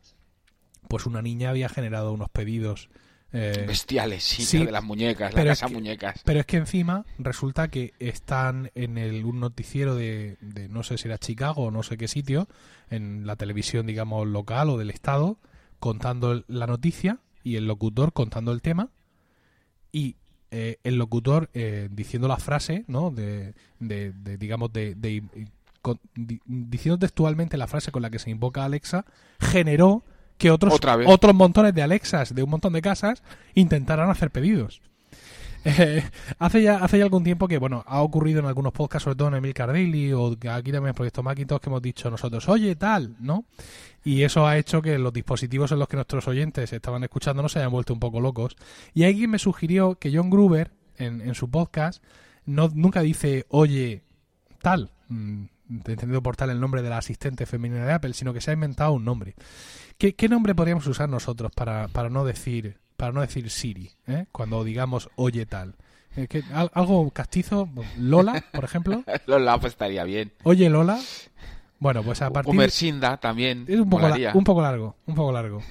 pues 0.89 1.05
una 1.05 1.21
niña 1.21 1.51
había 1.51 1.69
generado 1.69 2.11
unos 2.11 2.29
pedidos 2.29 2.89
eh, 3.33 3.65
Bestiales, 3.67 4.23
sí, 4.23 4.65
de 4.65 4.71
las 4.71 4.83
muñecas, 4.83 5.33
la 5.33 5.43
casa 5.43 5.67
muñecas. 5.67 6.21
Pero 6.23 6.39
es 6.39 6.45
que 6.45 6.57
encima 6.57 7.05
resulta 7.17 7.67
que 7.67 7.93
están 7.99 8.71
en 8.73 8.97
el, 8.97 9.25
un 9.25 9.39
noticiero 9.41 9.95
de, 9.95 10.37
no 10.69 10.83
sé 10.83 10.97
si 10.97 11.07
era 11.07 11.17
Chicago 11.17 11.63
o 11.65 11.71
no 11.71 11.83
sé 11.83 11.97
qué 11.97 12.07
sitio, 12.07 12.47
en 12.89 13.27
la 13.27 13.35
televisión, 13.35 13.85
digamos, 13.85 14.25
local 14.27 14.69
o 14.69 14.77
del 14.77 14.89
estado, 14.89 15.37
contando 15.79 16.43
la 16.47 16.67
noticia 16.67 17.19
y 17.43 17.57
el 17.57 17.67
locutor 17.67 18.13
contando 18.13 18.51
el 18.51 18.61
tema 18.61 18.89
y 19.91 20.15
eh, 20.49 20.77
el 20.83 20.95
locutor 20.95 21.49
eh, 21.53 21.89
diciendo 21.91 22.29
la 22.29 22.37
frase, 22.37 22.85
¿no? 22.87 23.11
De, 23.11 23.53
de, 23.79 24.13
digamos, 24.37 24.71
de, 24.71 24.95
diciendo 26.45 26.97
textualmente 26.97 27.57
la 27.57 27.67
frase 27.67 27.91
con 27.91 28.01
la 28.01 28.09
que 28.09 28.19
se 28.19 28.29
invoca 28.29 28.63
Alexa, 28.63 29.05
generó 29.39 30.03
que 30.37 30.51
otros, 30.51 30.79
otros 31.05 31.35
montones 31.35 31.73
de 31.73 31.81
Alexas 31.81 32.33
de 32.33 32.43
un 32.43 32.49
montón 32.49 32.73
de 32.73 32.81
casas 32.81 33.23
intentaran 33.53 34.09
hacer 34.09 34.31
pedidos. 34.31 34.81
Eh, 35.65 36.01
hace 36.39 36.61
ya 36.61 36.77
hace 36.77 36.97
ya 36.97 37.03
algún 37.03 37.25
tiempo 37.25 37.45
que 37.45 37.57
bueno 37.57 37.83
ha 37.87 38.01
ocurrido 38.01 38.39
en 38.39 38.45
algunos 38.45 38.71
podcasts 38.71 39.03
sobre 39.03 39.17
todo 39.17 39.27
en 39.29 39.33
Emil 39.33 39.53
Cardelli 39.53 40.13
o 40.13 40.27
aquí 40.31 40.71
también 40.71 40.89
en 40.89 40.93
Proyecto 40.93 41.23
Macintosh 41.23 41.59
que 41.59 41.69
hemos 41.69 41.81
dicho 41.81 42.09
nosotros 42.09 42.47
oye 42.47 42.75
tal 42.77 43.17
no 43.19 43.43
y 44.07 44.23
eso 44.23 44.47
ha 44.47 44.57
hecho 44.57 44.81
que 44.81 44.97
los 44.97 45.11
dispositivos 45.11 45.73
en 45.73 45.79
los 45.79 45.89
que 45.89 45.97
nuestros 45.97 46.25
oyentes 46.29 46.71
estaban 46.71 47.03
escuchando 47.03 47.41
no 47.41 47.49
se 47.49 47.59
hayan 47.59 47.73
vuelto 47.73 47.91
un 47.91 47.99
poco 47.99 48.21
locos. 48.21 48.55
Y 48.93 49.03
alguien 49.03 49.29
me 49.29 49.37
sugirió 49.37 49.95
que 49.95 50.15
John 50.15 50.29
Gruber 50.29 50.71
en, 50.95 51.19
en 51.19 51.35
su 51.35 51.51
podcast 51.51 52.01
no 52.45 52.69
nunca 52.73 53.01
dice 53.01 53.45
oye 53.49 54.03
tal 54.61 54.91
mm, 55.09 55.43
entendido 55.69 56.21
por 56.21 56.35
tal 56.35 56.49
el 56.49 56.59
nombre 56.59 56.81
de 56.81 56.89
la 56.89 56.97
asistente 56.97 57.45
femenina 57.45 57.85
de 57.85 57.93
Apple 57.93 58.13
sino 58.13 58.33
que 58.33 58.41
se 58.41 58.51
ha 58.51 58.53
inventado 58.53 58.93
un 58.93 59.05
nombre 59.05 59.35
¿Qué, 59.97 60.29
nombre 60.29 60.53
podríamos 60.53 60.85
usar 60.85 61.09
nosotros 61.09 61.51
para, 61.55 61.87
para 61.87 62.09
no 62.09 62.23
decir 62.23 62.77
para 62.97 63.11
no 63.11 63.21
decir 63.21 63.49
Siri, 63.49 63.91
¿eh? 64.07 64.25
cuando 64.31 64.63
digamos 64.63 65.09
oye 65.15 65.45
tal? 65.45 65.75
Eh, 66.15 66.27
¿Algo 66.73 67.11
castizo? 67.11 67.69
¿Lola, 67.99 68.43
por 68.51 68.63
ejemplo? 68.63 69.03
Lola, 69.27 69.59
pues 69.59 69.73
estaría 69.73 70.03
bien. 70.03 70.33
Oye, 70.43 70.67
Lola. 70.69 70.99
Bueno, 71.79 72.03
pues 72.03 72.21
a 72.21 72.31
partir... 72.31 72.55
Mercinda 72.55 73.17
también. 73.17 73.65
Es 73.67 73.79
un 73.79 73.89
poco, 73.89 74.07
un 74.33 74.43
poco 74.43 74.61
largo, 74.61 74.95
un 75.05 75.15
poco 75.15 75.31
largo. 75.31 75.61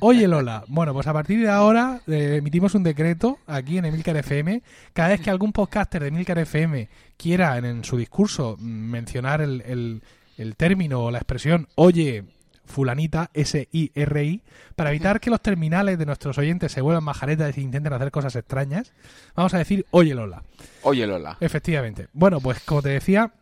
Oye, 0.00 0.28
Lola. 0.28 0.64
Bueno, 0.68 0.92
pues 0.92 1.06
a 1.06 1.12
partir 1.12 1.40
de 1.40 1.48
ahora 1.48 2.00
eh, 2.06 2.36
emitimos 2.38 2.74
un 2.74 2.82
decreto 2.82 3.38
aquí 3.46 3.78
en 3.78 3.86
Emilcar 3.86 4.16
FM. 4.16 4.62
Cada 4.92 5.10
vez 5.10 5.20
que 5.20 5.30
algún 5.30 5.52
podcaster 5.52 6.02
de 6.02 6.08
Emilcar 6.08 6.38
FM 6.38 6.88
quiera 7.16 7.56
en, 7.56 7.84
su 7.84 7.96
discurso 7.96 8.56
mencionar 8.58 9.40
el, 9.40 9.62
el, 9.62 10.02
el 10.36 10.56
término 10.56 11.04
o 11.04 11.10
la 11.10 11.18
expresión 11.18 11.68
oye 11.76 12.24
fulanita, 12.66 13.30
S-I-R-I, 13.32 14.42
para 14.74 14.90
evitar 14.90 15.20
que 15.20 15.30
los 15.30 15.40
terminales 15.40 15.98
de 15.98 16.06
nuestros 16.06 16.36
oyentes 16.36 16.72
se 16.72 16.80
vuelvan 16.80 17.04
majaretas 17.04 17.56
e 17.56 17.60
intenten 17.60 17.92
hacer 17.92 18.10
cosas 18.10 18.36
extrañas, 18.36 18.92
vamos 19.34 19.54
a 19.54 19.58
decir, 19.58 19.86
oye 19.90 20.14
Lola. 20.14 20.42
Oye 20.82 21.06
Lola. 21.06 21.38
Efectivamente. 21.40 22.08
Bueno, 22.12 22.40
pues 22.40 22.60
como 22.60 22.82
te 22.82 22.90
decía, 22.90 23.32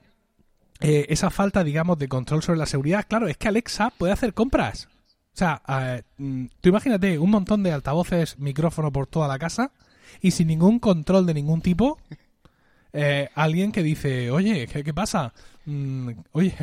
eh, 0.81 1.07
esa 1.09 1.31
falta, 1.31 1.65
digamos, 1.65 1.99
de 1.99 2.09
control 2.09 2.43
sobre 2.43 2.59
la 2.59 2.67
seguridad, 2.67 3.07
claro, 3.09 3.29
es 3.29 3.37
que 3.37 3.49
Alexa 3.49 3.91
puede 3.91 4.13
hacer 4.13 4.35
compras. 4.35 4.89
O 5.35 5.37
sea, 5.37 5.63
eh, 5.69 6.03
tú 6.61 6.69
imagínate 6.69 7.19
un 7.19 7.31
montón 7.31 7.63
de 7.63 7.73
altavoces, 7.73 8.39
micrófono 8.39 8.93
por 8.93 9.07
toda 9.07 9.27
la 9.27 9.39
casa 9.39 9.73
y 10.21 10.31
sin 10.31 10.49
ningún 10.49 10.79
control 10.79 11.27
de 11.27 11.35
ningún 11.35 11.61
tipo, 11.61 11.99
eh, 12.93 13.29
alguien 13.35 13.73
que 13.73 13.83
dice, 13.83 14.31
oye, 14.31 14.69
¿qué, 14.69 14.85
qué 14.85 14.95
pasa? 14.95 15.33
Mm, 15.65 16.11
oye, 16.33 16.55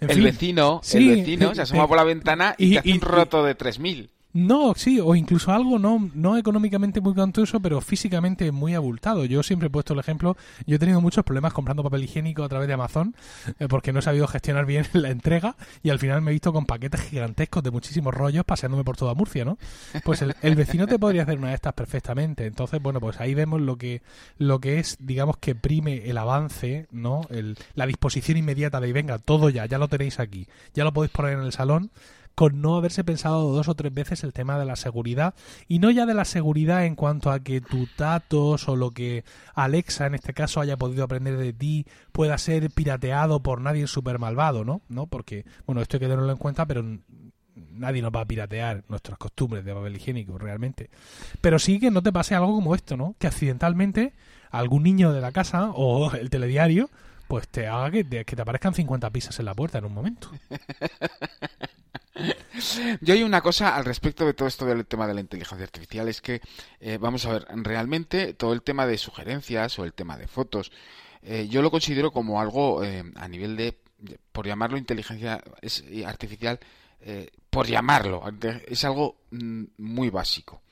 el 0.00 0.22
vecino, 0.22 0.82
el 0.92 1.08
vecino 1.08 1.54
se 1.54 1.62
asoma 1.62 1.88
por 1.88 1.96
la 1.96 2.04
ventana 2.04 2.54
y, 2.58 2.76
hace 2.76 2.92
un 2.92 3.00
roto 3.00 3.42
de 3.42 3.54
3000. 3.54 4.10
No, 4.38 4.72
sí, 4.76 5.00
o 5.00 5.16
incluso 5.16 5.50
algo 5.50 5.80
no, 5.80 6.12
no 6.14 6.36
económicamente 6.36 7.00
muy 7.00 7.12
costoso, 7.12 7.58
pero 7.58 7.80
físicamente 7.80 8.52
muy 8.52 8.72
abultado. 8.74 9.24
Yo 9.24 9.42
siempre 9.42 9.66
he 9.66 9.70
puesto 9.70 9.94
el 9.94 9.98
ejemplo, 9.98 10.36
yo 10.64 10.76
he 10.76 10.78
tenido 10.78 11.00
muchos 11.00 11.24
problemas 11.24 11.52
comprando 11.52 11.82
papel 11.82 12.04
higiénico 12.04 12.44
a 12.44 12.48
través 12.48 12.68
de 12.68 12.74
Amazon 12.74 13.16
eh, 13.58 13.66
porque 13.68 13.92
no 13.92 13.98
he 13.98 14.02
sabido 14.02 14.28
gestionar 14.28 14.64
bien 14.64 14.86
la 14.92 15.10
entrega 15.10 15.56
y 15.82 15.90
al 15.90 15.98
final 15.98 16.22
me 16.22 16.30
he 16.30 16.34
visto 16.34 16.52
con 16.52 16.66
paquetes 16.66 17.00
gigantescos 17.00 17.64
de 17.64 17.72
muchísimos 17.72 18.14
rollos 18.14 18.44
paseándome 18.44 18.84
por 18.84 18.96
toda 18.96 19.12
Murcia, 19.12 19.44
¿no? 19.44 19.58
Pues 20.04 20.22
el, 20.22 20.54
vecino 20.54 20.86
te 20.86 21.00
podría 21.00 21.24
hacer 21.24 21.36
una 21.36 21.48
de 21.48 21.54
estas 21.54 21.74
perfectamente. 21.74 22.46
Entonces, 22.46 22.80
bueno, 22.80 23.00
pues 23.00 23.20
ahí 23.20 23.34
vemos 23.34 23.60
lo 23.60 23.76
que, 23.76 24.02
lo 24.36 24.60
que 24.60 24.78
es, 24.78 24.98
digamos, 25.00 25.38
que 25.38 25.56
prime 25.56 26.08
el 26.08 26.16
avance, 26.16 26.86
¿no? 26.92 27.22
El, 27.30 27.58
la 27.74 27.86
disposición 27.86 28.38
inmediata 28.38 28.80
de, 28.80 28.92
venga, 28.92 29.18
todo 29.18 29.50
ya, 29.50 29.66
ya 29.66 29.78
lo 29.78 29.88
tenéis 29.88 30.20
aquí, 30.20 30.46
ya 30.74 30.84
lo 30.84 30.92
podéis 30.92 31.10
poner 31.10 31.32
en 31.32 31.44
el 31.44 31.50
salón 31.50 31.90
con 32.38 32.62
no 32.62 32.76
haberse 32.76 33.02
pensado 33.02 33.52
dos 33.52 33.66
o 33.66 33.74
tres 33.74 33.92
veces 33.92 34.22
el 34.22 34.32
tema 34.32 34.60
de 34.60 34.64
la 34.64 34.76
seguridad 34.76 35.34
y 35.66 35.80
no 35.80 35.90
ya 35.90 36.06
de 36.06 36.14
la 36.14 36.24
seguridad 36.24 36.84
en 36.84 36.94
cuanto 36.94 37.32
a 37.32 37.40
que 37.40 37.60
tu 37.60 37.88
datos 37.98 38.68
o 38.68 38.76
lo 38.76 38.92
que 38.92 39.24
Alexa 39.54 40.06
en 40.06 40.14
este 40.14 40.34
caso 40.34 40.60
haya 40.60 40.76
podido 40.76 41.02
aprender 41.02 41.36
de 41.36 41.52
ti 41.52 41.84
pueda 42.12 42.38
ser 42.38 42.70
pirateado 42.70 43.42
por 43.42 43.60
nadie 43.60 43.88
súper 43.88 44.20
malvado, 44.20 44.64
¿no? 44.64 44.82
¿no? 44.88 45.08
Porque, 45.08 45.46
bueno, 45.66 45.82
esto 45.82 45.96
hay 45.96 46.02
que 46.02 46.06
tenerlo 46.06 46.30
en 46.30 46.38
cuenta, 46.38 46.64
pero 46.64 46.84
nadie 47.56 48.02
nos 48.02 48.12
va 48.12 48.20
a 48.20 48.28
piratear 48.28 48.84
nuestras 48.86 49.18
costumbres 49.18 49.64
de 49.64 49.74
papel 49.74 49.96
higiénico 49.96 50.38
realmente. 50.38 50.90
Pero 51.40 51.58
sí 51.58 51.80
que 51.80 51.90
no 51.90 52.04
te 52.04 52.12
pase 52.12 52.36
algo 52.36 52.54
como 52.54 52.76
esto, 52.76 52.96
¿no? 52.96 53.16
Que 53.18 53.26
accidentalmente 53.26 54.12
algún 54.52 54.84
niño 54.84 55.12
de 55.12 55.20
la 55.20 55.32
casa 55.32 55.72
o 55.74 56.12
el 56.12 56.30
telediario 56.30 56.88
pues 57.26 57.48
te 57.48 57.66
haga 57.66 57.90
que 57.90 58.04
te, 58.04 58.24
que 58.24 58.36
te 58.36 58.42
aparezcan 58.42 58.74
50 58.74 59.10
pizzas 59.10 59.40
en 59.40 59.46
la 59.46 59.54
puerta 59.54 59.78
en 59.78 59.86
un 59.86 59.92
momento. 59.92 60.30
Yo 63.00 63.14
hay 63.14 63.22
una 63.22 63.40
cosa 63.40 63.76
al 63.76 63.84
respecto 63.84 64.26
de 64.26 64.34
todo 64.34 64.48
esto 64.48 64.66
del 64.66 64.86
tema 64.86 65.06
de 65.06 65.14
la 65.14 65.20
inteligencia 65.20 65.64
artificial, 65.64 66.08
es 66.08 66.20
que, 66.20 66.40
eh, 66.80 66.98
vamos 66.98 67.26
a 67.26 67.32
ver, 67.32 67.46
realmente 67.50 68.34
todo 68.34 68.52
el 68.52 68.62
tema 68.62 68.86
de 68.86 68.98
sugerencias 68.98 69.78
o 69.78 69.84
el 69.84 69.92
tema 69.92 70.16
de 70.16 70.26
fotos, 70.26 70.72
eh, 71.22 71.48
yo 71.48 71.62
lo 71.62 71.70
considero 71.70 72.10
como 72.12 72.40
algo 72.40 72.84
eh, 72.84 73.04
a 73.16 73.28
nivel 73.28 73.56
de, 73.56 73.78
por 74.32 74.46
llamarlo 74.46 74.78
inteligencia 74.78 75.42
artificial, 76.06 76.60
por 77.50 77.66
llamarlo, 77.66 78.22
es 78.66 78.84
algo 78.84 79.16
mm, 79.30 79.64
muy 79.78 80.10
básico. 80.10 80.62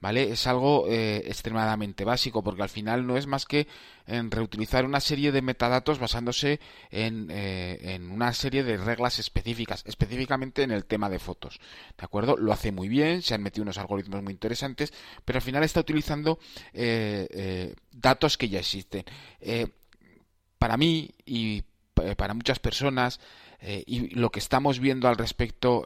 ¿Vale? 0.00 0.32
Es 0.32 0.46
algo 0.46 0.86
eh, 0.88 1.22
extremadamente 1.26 2.04
básico 2.04 2.42
porque 2.42 2.62
al 2.62 2.68
final 2.68 3.06
no 3.06 3.16
es 3.16 3.26
más 3.26 3.44
que 3.44 3.68
en 4.06 4.30
reutilizar 4.30 4.84
una 4.84 5.00
serie 5.00 5.30
de 5.30 5.42
metadatos 5.42 5.98
basándose 5.98 6.58
en, 6.90 7.30
eh, 7.30 7.94
en, 7.94 8.10
una 8.10 8.32
serie 8.32 8.64
de 8.64 8.76
reglas 8.78 9.18
específicas, 9.18 9.84
específicamente 9.86 10.62
en 10.62 10.70
el 10.70 10.86
tema 10.86 11.08
de 11.08 11.18
fotos, 11.18 11.60
¿de 11.96 12.04
acuerdo? 12.04 12.36
Lo 12.36 12.52
hace 12.52 12.72
muy 12.72 12.88
bien, 12.88 13.22
se 13.22 13.34
han 13.34 13.42
metido 13.42 13.62
unos 13.62 13.78
algoritmos 13.78 14.22
muy 14.22 14.32
interesantes, 14.32 14.92
pero 15.24 15.36
al 15.36 15.42
final 15.42 15.62
está 15.62 15.80
utilizando 15.80 16.38
eh, 16.72 17.74
datos 17.92 18.38
que 18.38 18.48
ya 18.48 18.58
existen. 18.58 19.04
para 20.58 20.76
mí 20.76 21.10
y 21.24 21.62
para 22.16 22.34
muchas 22.34 22.58
personas 22.58 23.20
y 23.86 24.14
lo 24.14 24.30
que 24.30 24.38
estamos 24.38 24.80
viendo 24.80 25.06
al 25.06 25.16
respecto 25.16 25.84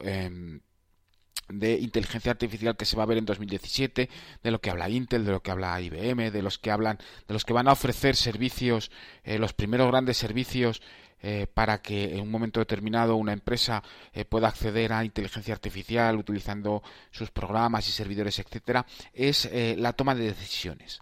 de 1.47 1.73
inteligencia 1.73 2.31
artificial 2.31 2.75
que 2.75 2.85
se 2.85 2.97
va 2.97 3.03
a 3.03 3.07
ver 3.07 3.17
en 3.17 3.25
2017, 3.25 4.09
de 4.41 4.51
lo 4.51 4.59
que 4.59 4.69
habla 4.69 4.89
Intel, 4.89 5.25
de 5.25 5.31
lo 5.31 5.41
que 5.41 5.51
habla 5.51 5.79
IBM, 5.79 6.31
de 6.31 6.41
los 6.41 6.57
que 6.57 6.71
hablan, 6.71 6.97
de 7.27 7.33
los 7.33 7.45
que 7.45 7.53
van 7.53 7.67
a 7.67 7.73
ofrecer 7.73 8.15
servicios, 8.15 8.91
eh, 9.23 9.37
los 9.37 9.53
primeros 9.53 9.87
grandes 9.87 10.17
servicios 10.17 10.81
eh, 11.21 11.47
para 11.51 11.81
que 11.81 12.15
en 12.15 12.21
un 12.21 12.31
momento 12.31 12.59
determinado 12.59 13.15
una 13.15 13.33
empresa 13.33 13.83
eh, 14.13 14.25
pueda 14.25 14.47
acceder 14.47 14.93
a 14.93 15.05
inteligencia 15.05 15.53
artificial 15.53 16.17
utilizando 16.17 16.83
sus 17.11 17.31
programas 17.31 17.87
y 17.87 17.91
servidores, 17.91 18.39
etcétera, 18.39 18.85
es 19.13 19.49
la 19.77 19.93
toma 19.93 20.15
de 20.15 20.25
decisiones. 20.25 20.99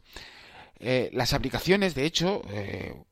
las 0.80 1.34
aplicaciones, 1.34 1.96
de 1.96 2.06
hecho, 2.06 2.41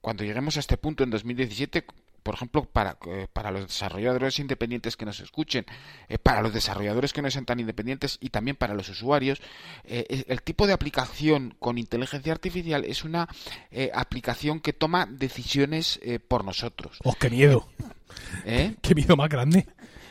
cuando 0.02 0.24
lleguemos 0.24 0.58
a 0.58 0.60
este 0.60 0.78
punto 0.78 1.04
en 1.04 1.10
2017, 1.10 1.86
por 2.24 2.36
ejemplo, 2.36 2.66
para, 2.66 2.98
eh, 3.08 3.28
para 3.32 3.52
los 3.52 3.68
desarrolladores 3.68 4.40
independientes 4.40 4.96
que 4.96 5.06
nos 5.06 5.20
escuchen, 5.20 5.66
eh, 6.08 6.18
para 6.18 6.42
los 6.42 6.54
desarrolladores 6.54 7.14
que 7.14 7.22
no 7.22 7.32
sean 7.32 7.46
tan 7.46 7.60
independientes 7.60 8.18
y 8.22 8.30
también 8.30 8.56
para 8.56 8.74
los 8.74 8.90
usuarios, 8.90 9.42
eh, 9.84 10.26
el 10.28 10.42
tipo 10.42 10.68
de 10.68 10.74
aplicación 10.74 11.56
con 11.60 11.78
inteligencia 11.78 12.32
artificial 12.32 12.86
es 12.86 13.04
una 13.04 13.28
aplicación 13.94 14.60
que 14.60 14.74
toma 14.74 15.06
decisiones 15.06 16.00
por 16.28 16.46
nosotros. 16.46 16.98
¡Oh, 17.04 17.14
qué 17.14 17.30
miedo! 17.30 17.68
¡Qué 18.82 18.96
miedo 18.96 19.16
más 19.16 19.30
grande! 19.30 19.68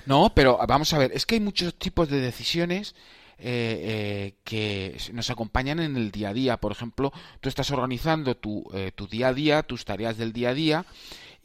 No, 0.07 0.33
pero 0.35 0.59
vamos 0.67 0.93
a 0.93 0.99
ver, 0.99 1.13
es 1.13 1.27
que 1.27 1.37
hay 1.37 1.41
muchos 1.41 1.75
tipos 1.75 2.09
de 2.09 2.21
decisiones 2.21 2.95
que 3.39 4.97
nos 5.13 5.31
acompañan 5.31 5.81
en 5.81 5.97
el 5.97 6.11
día 6.11 6.31
a 6.31 6.35
día. 6.35 6.57
Por 6.59 6.73
ejemplo, 6.73 7.13
tú 7.41 7.49
estás 7.49 7.71
organizando 7.71 8.37
tu, 8.37 8.65
tu 8.95 9.07
día 9.07 9.29
a 9.29 9.35
día, 9.35 9.63
tus 9.63 9.85
tareas 9.85 10.17
del 10.17 10.33
día 10.33 10.51
a 10.51 10.55
día 10.55 10.87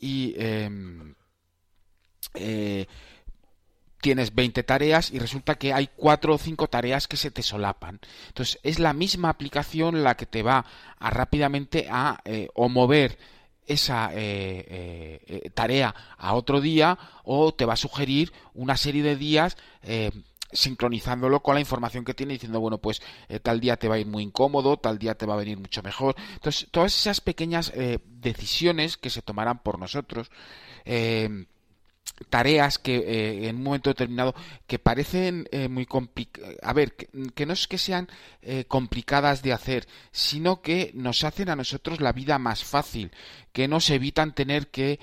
y 0.05 0.35
em, 0.37 1.15
eh, 2.35 2.85
tienes 4.01 4.35
20 4.35 4.61
tareas 4.61 5.09
y 5.11 5.17
resulta 5.17 5.55
que 5.55 5.73
hay 5.73 5.89
4 5.95 6.35
o 6.35 6.37
5 6.37 6.67
tareas 6.67 7.07
que 7.07 7.17
se 7.17 7.31
te 7.31 7.41
solapan. 7.41 7.99
Entonces 8.27 8.59
es 8.61 8.77
la 8.77 8.93
misma 8.93 9.29
aplicación 9.29 10.03
la 10.03 10.15
que 10.15 10.27
te 10.27 10.43
va 10.43 10.63
a 10.99 11.09
rápidamente 11.09 11.87
a 11.89 12.19
eh, 12.23 12.49
o 12.53 12.69
mover 12.69 13.17
esa 13.65 14.11
eh, 14.13 15.49
tarea 15.55 15.95
a 16.19 16.35
otro 16.35 16.61
día 16.61 16.99
o 17.23 17.51
te 17.51 17.65
va 17.65 17.73
a 17.73 17.77
sugerir 17.77 18.31
una 18.53 18.77
serie 18.77 19.01
de 19.01 19.15
días 19.15 19.57
sincronizándolo 20.55 21.41
con 21.41 21.55
la 21.55 21.61
información 21.61 22.05
que 22.05 22.13
tiene 22.13 22.33
diciendo 22.33 22.59
bueno 22.59 22.77
pues 22.77 23.01
eh, 23.29 23.39
tal 23.39 23.59
día 23.59 23.77
te 23.77 23.87
va 23.87 23.95
a 23.95 23.99
ir 23.99 24.07
muy 24.07 24.23
incómodo 24.23 24.77
tal 24.77 24.97
día 24.97 25.15
te 25.15 25.25
va 25.25 25.35
a 25.35 25.37
venir 25.37 25.59
mucho 25.59 25.83
mejor 25.83 26.15
entonces 26.33 26.67
todas 26.71 26.97
esas 26.97 27.21
pequeñas 27.21 27.71
eh, 27.75 27.99
decisiones 28.05 28.97
que 28.97 29.09
se 29.09 29.21
tomarán 29.21 29.59
por 29.59 29.79
nosotros 29.79 30.31
eh, 30.85 31.45
tareas 32.29 32.77
que 32.77 33.49
en 33.49 33.57
un 33.57 33.63
momento 33.63 33.89
determinado 33.89 34.35
que 34.67 34.79
parecen 34.79 35.49
muy 35.69 35.85
complicadas 35.85 36.55
a 36.61 36.71
ver 36.71 36.95
que, 36.95 37.45
no 37.45 37.53
es 37.53 37.67
que 37.67 37.79
sean 37.79 38.07
complicadas 38.67 39.41
de 39.41 39.51
hacer 39.51 39.87
sino 40.11 40.61
que 40.61 40.91
nos 40.93 41.23
hacen 41.23 41.49
a 41.49 41.55
nosotros 41.55 41.99
la 41.99 42.13
vida 42.13 42.37
más 42.37 42.63
fácil 42.63 43.11
que 43.51 43.67
nos 43.67 43.89
evitan 43.89 44.35
tener 44.35 44.67
que 44.67 44.99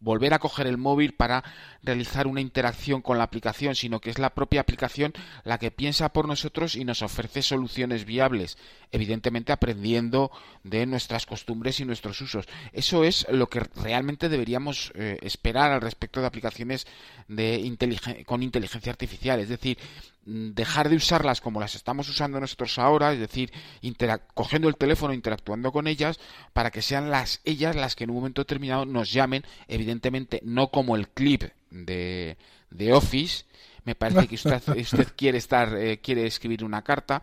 volver 0.00 0.34
a 0.34 0.38
coger 0.38 0.66
el 0.66 0.78
móvil 0.78 1.14
para 1.14 1.44
realizar 1.82 2.26
una 2.26 2.40
interacción 2.40 3.02
con 3.02 3.18
la 3.18 3.24
aplicación, 3.24 3.74
sino 3.74 4.00
que 4.00 4.10
es 4.10 4.18
la 4.18 4.34
propia 4.34 4.60
aplicación 4.60 5.12
la 5.44 5.58
que 5.58 5.70
piensa 5.70 6.12
por 6.12 6.28
nosotros 6.28 6.76
y 6.76 6.84
nos 6.84 7.02
ofrece 7.02 7.42
soluciones 7.42 8.04
viables, 8.04 8.58
evidentemente 8.92 9.52
aprendiendo 9.52 10.30
de 10.64 10.86
nuestras 10.86 11.26
costumbres 11.26 11.80
y 11.80 11.84
nuestros 11.84 12.20
usos. 12.20 12.46
Eso 12.72 13.04
es 13.04 13.26
lo 13.30 13.48
que 13.48 13.60
realmente 13.60 14.28
deberíamos 14.28 14.92
eh, 14.94 15.18
esperar 15.22 15.72
al 15.72 15.80
respecto 15.80 16.20
de 16.20 16.26
aplicaciones 16.26 16.86
de 17.28 17.76
con 18.26 18.42
inteligencia 18.42 18.92
artificial, 18.92 19.40
es 19.40 19.48
decir, 19.48 19.78
dejar 20.26 20.88
de 20.88 20.96
usarlas 20.96 21.40
como 21.40 21.60
las 21.60 21.74
estamos 21.74 22.08
usando 22.08 22.40
nosotros 22.40 22.78
ahora, 22.78 23.12
es 23.12 23.20
decir, 23.20 23.52
cogiendo 24.34 24.68
el 24.68 24.76
teléfono, 24.76 25.14
interactuando 25.14 25.72
con 25.72 25.86
ellas, 25.86 26.18
para 26.52 26.70
que 26.70 26.82
sean 26.82 27.10
las 27.10 27.40
ellas 27.44 27.76
las 27.76 27.94
que 27.94 28.04
en 28.04 28.10
un 28.10 28.16
momento 28.16 28.42
determinado 28.42 28.84
nos 28.84 29.12
llamen, 29.12 29.44
evidentemente 29.68 29.96
evidentemente 29.96 30.40
no 30.44 30.70
como 30.70 30.96
el 30.96 31.08
clip 31.08 31.44
de, 31.70 32.36
de 32.70 32.92
Office. 32.92 33.44
Me 33.84 33.94
parece 33.94 34.26
que 34.26 34.34
usted, 34.34 34.62
usted 34.76 35.08
quiere 35.16 35.38
estar, 35.38 35.74
eh, 35.76 35.98
quiere 35.98 36.26
escribir 36.26 36.64
una 36.64 36.82
carta. 36.82 37.22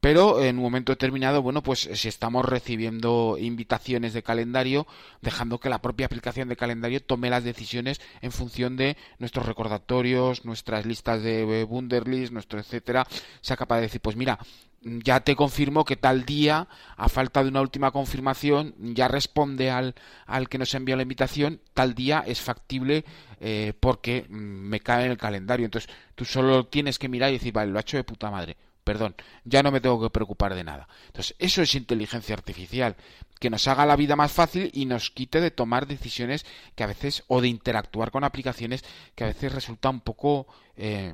Pero 0.00 0.40
en 0.42 0.56
un 0.58 0.62
momento 0.62 0.92
determinado, 0.92 1.42
bueno, 1.42 1.62
pues 1.62 1.88
si 1.92 2.06
estamos 2.06 2.44
recibiendo 2.44 3.36
invitaciones 3.38 4.12
de 4.12 4.22
calendario, 4.22 4.86
dejando 5.22 5.58
que 5.58 5.68
la 5.68 5.82
propia 5.82 6.06
aplicación 6.06 6.48
de 6.48 6.56
calendario 6.56 7.02
tome 7.02 7.30
las 7.30 7.42
decisiones 7.42 8.00
en 8.20 8.30
función 8.30 8.76
de 8.76 8.96
nuestros 9.18 9.46
recordatorios, 9.46 10.44
nuestras 10.44 10.86
listas 10.86 11.22
de 11.22 11.64
Wunderlist, 11.64 12.32
nuestro 12.32 12.60
etcétera, 12.60 13.08
sea 13.40 13.56
capaz 13.56 13.76
de 13.76 13.82
decir, 13.82 14.00
pues 14.00 14.14
mira, 14.14 14.38
ya 14.82 15.20
te 15.20 15.34
confirmo 15.34 15.84
que 15.84 15.96
tal 15.96 16.24
día, 16.24 16.68
a 16.96 17.08
falta 17.08 17.42
de 17.42 17.48
una 17.48 17.60
última 17.60 17.90
confirmación, 17.90 18.74
ya 18.78 19.08
responde 19.08 19.70
al, 19.70 19.94
al 20.26 20.48
que 20.48 20.58
nos 20.58 20.72
envió 20.74 20.94
la 20.94 21.02
invitación, 21.02 21.60
tal 21.74 21.94
día 21.94 22.22
es 22.26 22.40
factible 22.40 23.04
eh, 23.40 23.72
porque 23.80 24.26
mm, 24.28 24.34
me 24.34 24.80
cae 24.80 25.06
en 25.06 25.10
el 25.10 25.18
calendario. 25.18 25.64
Entonces 25.64 25.90
tú 26.14 26.24
solo 26.24 26.66
tienes 26.66 26.98
que 26.98 27.08
mirar 27.08 27.30
y 27.30 27.34
decir, 27.34 27.52
vale, 27.52 27.72
lo 27.72 27.78
ha 27.78 27.82
hecho 27.82 27.96
de 27.96 28.04
puta 28.04 28.30
madre. 28.30 28.56
Perdón, 28.88 29.14
ya 29.44 29.62
no 29.62 29.70
me 29.70 29.82
tengo 29.82 30.00
que 30.00 30.08
preocupar 30.08 30.54
de 30.54 30.64
nada. 30.64 30.88
Entonces, 31.08 31.36
eso 31.38 31.60
es 31.60 31.74
inteligencia 31.74 32.34
artificial, 32.34 32.96
que 33.38 33.50
nos 33.50 33.68
haga 33.68 33.84
la 33.84 33.96
vida 33.96 34.16
más 34.16 34.32
fácil 34.32 34.70
y 34.72 34.86
nos 34.86 35.10
quite 35.10 35.42
de 35.42 35.50
tomar 35.50 35.86
decisiones 35.86 36.46
que 36.74 36.84
a 36.84 36.86
veces, 36.86 37.22
o 37.26 37.42
de 37.42 37.48
interactuar 37.48 38.10
con 38.10 38.24
aplicaciones 38.24 38.82
que 39.14 39.24
a 39.24 39.26
veces 39.26 39.52
resulta 39.52 39.90
un 39.90 40.00
poco 40.00 40.46
eh, 40.78 41.12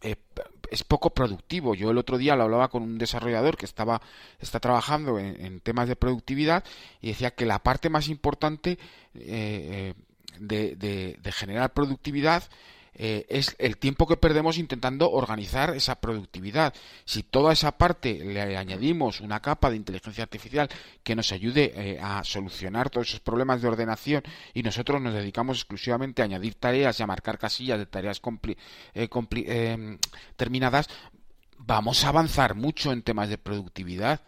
eh, 0.00 0.14
es 0.70 0.84
poco 0.84 1.10
productivo. 1.10 1.74
Yo 1.74 1.90
el 1.90 1.98
otro 1.98 2.18
día 2.18 2.36
lo 2.36 2.44
hablaba 2.44 2.68
con 2.68 2.84
un 2.84 2.98
desarrollador 2.98 3.56
que 3.56 3.66
estaba 3.66 4.00
está 4.38 4.60
trabajando 4.60 5.18
en, 5.18 5.58
temas 5.58 5.88
de 5.88 5.96
productividad 5.96 6.62
y 7.00 7.08
decía 7.08 7.32
que 7.32 7.46
la 7.46 7.64
parte 7.64 7.90
más 7.90 8.06
importante 8.06 8.78
eh, 9.12 9.92
de, 10.38 10.76
de, 10.76 11.32
generar 11.32 11.72
productividad 11.72 12.44
eh, 12.98 13.26
es 13.28 13.54
el 13.58 13.76
tiempo 13.76 14.06
que 14.06 14.16
perdemos 14.16 14.56
intentando 14.56 15.10
organizar 15.10 15.76
esa 15.76 16.00
productividad. 16.00 16.72
Si 17.04 17.22
toda 17.22 17.52
esa 17.52 17.76
parte 17.76 18.24
le 18.24 18.56
añadimos 18.56 19.20
una 19.20 19.40
capa 19.40 19.68
de 19.70 19.76
inteligencia 19.76 20.24
artificial 20.24 20.68
que 21.02 21.14
nos 21.14 21.30
ayude 21.32 21.72
eh, 21.74 22.00
a 22.00 22.24
solucionar 22.24 22.88
todos 22.88 23.08
esos 23.08 23.20
problemas 23.20 23.60
de 23.60 23.68
ordenación 23.68 24.22
y 24.54 24.62
nosotros 24.62 25.00
nos 25.02 25.12
dedicamos 25.12 25.58
exclusivamente 25.58 26.22
a 26.22 26.24
añadir 26.24 26.54
tareas 26.54 26.98
y 26.98 27.02
a 27.02 27.06
marcar 27.06 27.38
casillas 27.38 27.78
de 27.78 27.86
tareas 27.86 28.20
eh, 28.94 29.98
terminadas, 30.36 30.88
vamos 31.58 32.04
a 32.04 32.08
avanzar 32.08 32.54
mucho 32.54 32.92
en 32.92 33.02
temas 33.02 33.28
de 33.28 33.36
productividad. 33.36 34.22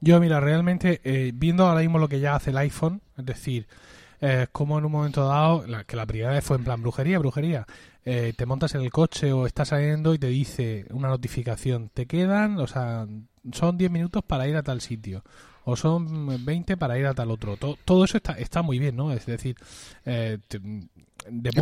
Yo, 0.00 0.18
mira, 0.18 0.40
realmente, 0.40 1.00
viendo 1.32 1.64
ahora 1.64 1.80
mismo 1.80 2.00
lo 2.00 2.08
que 2.08 2.18
ya 2.18 2.34
hace 2.34 2.50
el 2.50 2.56
iPhone, 2.56 3.02
es 3.16 3.24
decir, 3.24 3.68
eh, 4.22 4.46
como 4.52 4.78
en 4.78 4.84
un 4.84 4.92
momento 4.92 5.26
dado, 5.26 5.64
que 5.84 5.96
la 5.96 6.06
primera 6.06 6.30
vez 6.30 6.44
fue 6.44 6.56
en 6.56 6.64
plan 6.64 6.80
brujería, 6.80 7.18
brujería, 7.18 7.66
eh, 8.04 8.32
te 8.36 8.46
montas 8.46 8.72
en 8.76 8.82
el 8.82 8.90
coche 8.90 9.32
o 9.32 9.46
estás 9.46 9.68
saliendo 9.68 10.14
y 10.14 10.18
te 10.18 10.28
dice 10.28 10.86
una 10.90 11.08
notificación, 11.08 11.90
te 11.92 12.06
quedan, 12.06 12.58
o 12.60 12.68
sea, 12.68 13.06
son 13.52 13.76
10 13.76 13.90
minutos 13.90 14.22
para 14.24 14.46
ir 14.46 14.56
a 14.56 14.62
tal 14.62 14.80
sitio 14.80 15.24
o 15.64 15.76
son 15.76 16.44
20 16.44 16.76
para 16.76 16.98
ir 16.98 17.06
a 17.06 17.14
tal 17.14 17.30
otro. 17.30 17.56
Todo, 17.56 18.04
eso 18.04 18.16
está, 18.16 18.32
está 18.34 18.62
muy 18.62 18.78
bien, 18.78 18.96
¿no? 18.96 19.12
Es 19.12 19.26
decir, 19.26 19.56
eh, 20.04 20.38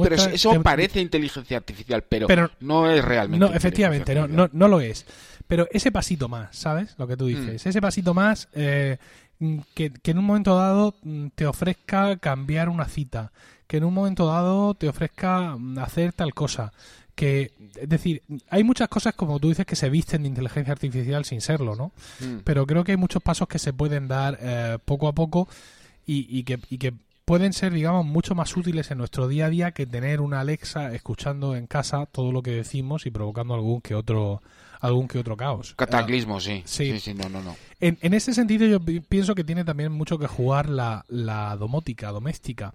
pero 0.03 0.15
eso, 0.15 0.63
parece 0.63 1.01
inteligencia 1.01 1.57
artificial, 1.57 2.03
pero, 2.03 2.51
no 2.61 2.91
es 2.91 3.05
realmente. 3.05 3.47
No, 3.47 3.53
efectivamente, 3.55 4.15
no, 4.15 4.27
no, 4.27 4.49
no, 4.53 4.69
lo 4.69 4.81
es. 4.81 5.07
Pero 5.47 5.67
ese 5.71 5.91
pasito 5.91 6.29
más, 6.29 6.57
¿sabes? 6.57 6.95
Lo 6.99 7.07
que 7.07 7.17
tú 7.17 7.27
dices. 7.27 7.65
Mm. 7.65 7.69
Ese 7.69 7.81
pasito 7.81 8.15
más 8.15 8.49
eh, 8.53 8.99
que, 9.75 9.91
que 9.91 10.11
en 10.11 10.19
un 10.19 10.25
momento 10.25 10.57
dado 10.57 10.95
mm, 11.03 11.29
te 11.35 11.47
ofrezca 11.47 12.17
cambiar 12.19 12.69
una 12.69 12.87
cita, 12.87 13.33
que 13.67 13.79
en 13.79 13.85
un 13.85 13.95
momento 13.95 14.27
dado 14.27 14.75
te 14.75 14.89
ofrezca 14.89 15.57
mm, 15.57 15.79
hacer 15.79 16.13
tal 16.13 16.35
cosa 16.35 16.73
que 17.21 17.53
es 17.79 17.89
decir, 17.89 18.23
hay 18.49 18.65
muchas 18.65 18.89
cosas 18.89 19.15
como 19.15 19.39
tú 19.39 19.51
dices 19.51 19.67
que 19.67 19.77
se 19.77 19.91
visten 19.91 20.23
de 20.23 20.29
inteligencia 20.29 20.73
artificial 20.73 21.27
sin 21.27 21.43
serlo, 21.43 21.77
¿no? 21.77 21.93
Pero 22.45 22.67
creo 22.67 22.83
que 22.83 22.93
hay 22.93 22.97
muchos 22.97 23.23
pasos 23.23 23.47
que 23.47 23.59
se 23.59 23.75
pueden 23.75 24.09
dar 24.09 24.39
eh, 24.41 24.79
poco 24.87 25.07
a 25.07 25.13
poco 25.13 25.47
y, 26.07 26.27
y, 26.35 26.45
que, 26.45 26.59
y 26.71 26.79
que 26.79 26.95
pueden 27.27 27.53
ser, 27.53 27.75
digamos, 27.75 28.07
mucho 28.07 28.35
más 28.35 28.57
útiles 28.57 28.91
en 28.91 28.97
nuestro 28.97 29.29
día 29.29 29.47
a 29.47 29.51
día 29.51 29.73
que 29.73 29.87
tener 29.87 30.23
una 30.23 30.41
Alexa 30.41 30.95
escuchando 30.95 31.55
en 31.55 31.67
casa 31.67 32.07
todo 32.07 32.33
lo 32.33 32.43
que 32.43 32.53
decimos 32.53 33.05
y 33.05 33.11
provocando 33.11 33.53
algún 33.53 33.83
que 33.83 33.95
otro 33.95 34.41
algún 34.81 35.09
que 35.09 35.19
otro 35.19 35.37
caos. 35.37 35.75
Cataclismo, 35.77 36.41
sí. 36.41 36.63
sí. 36.65 36.99
Sí, 36.99 37.15
no, 37.15 37.29
no, 37.29 37.43
no. 37.43 37.57
En, 37.81 37.99
en, 38.01 38.15
ese 38.15 38.35
sentido 38.35 38.67
yo 38.67 38.81
pienso 38.81 39.35
que 39.35 39.45
tiene 39.45 39.65
también 39.65 39.93
mucho 39.93 40.19
que 40.19 40.27
jugar 40.27 40.69
la, 40.69 41.05
la 41.09 41.57
domótica, 41.57 42.11
doméstica, 42.11 42.75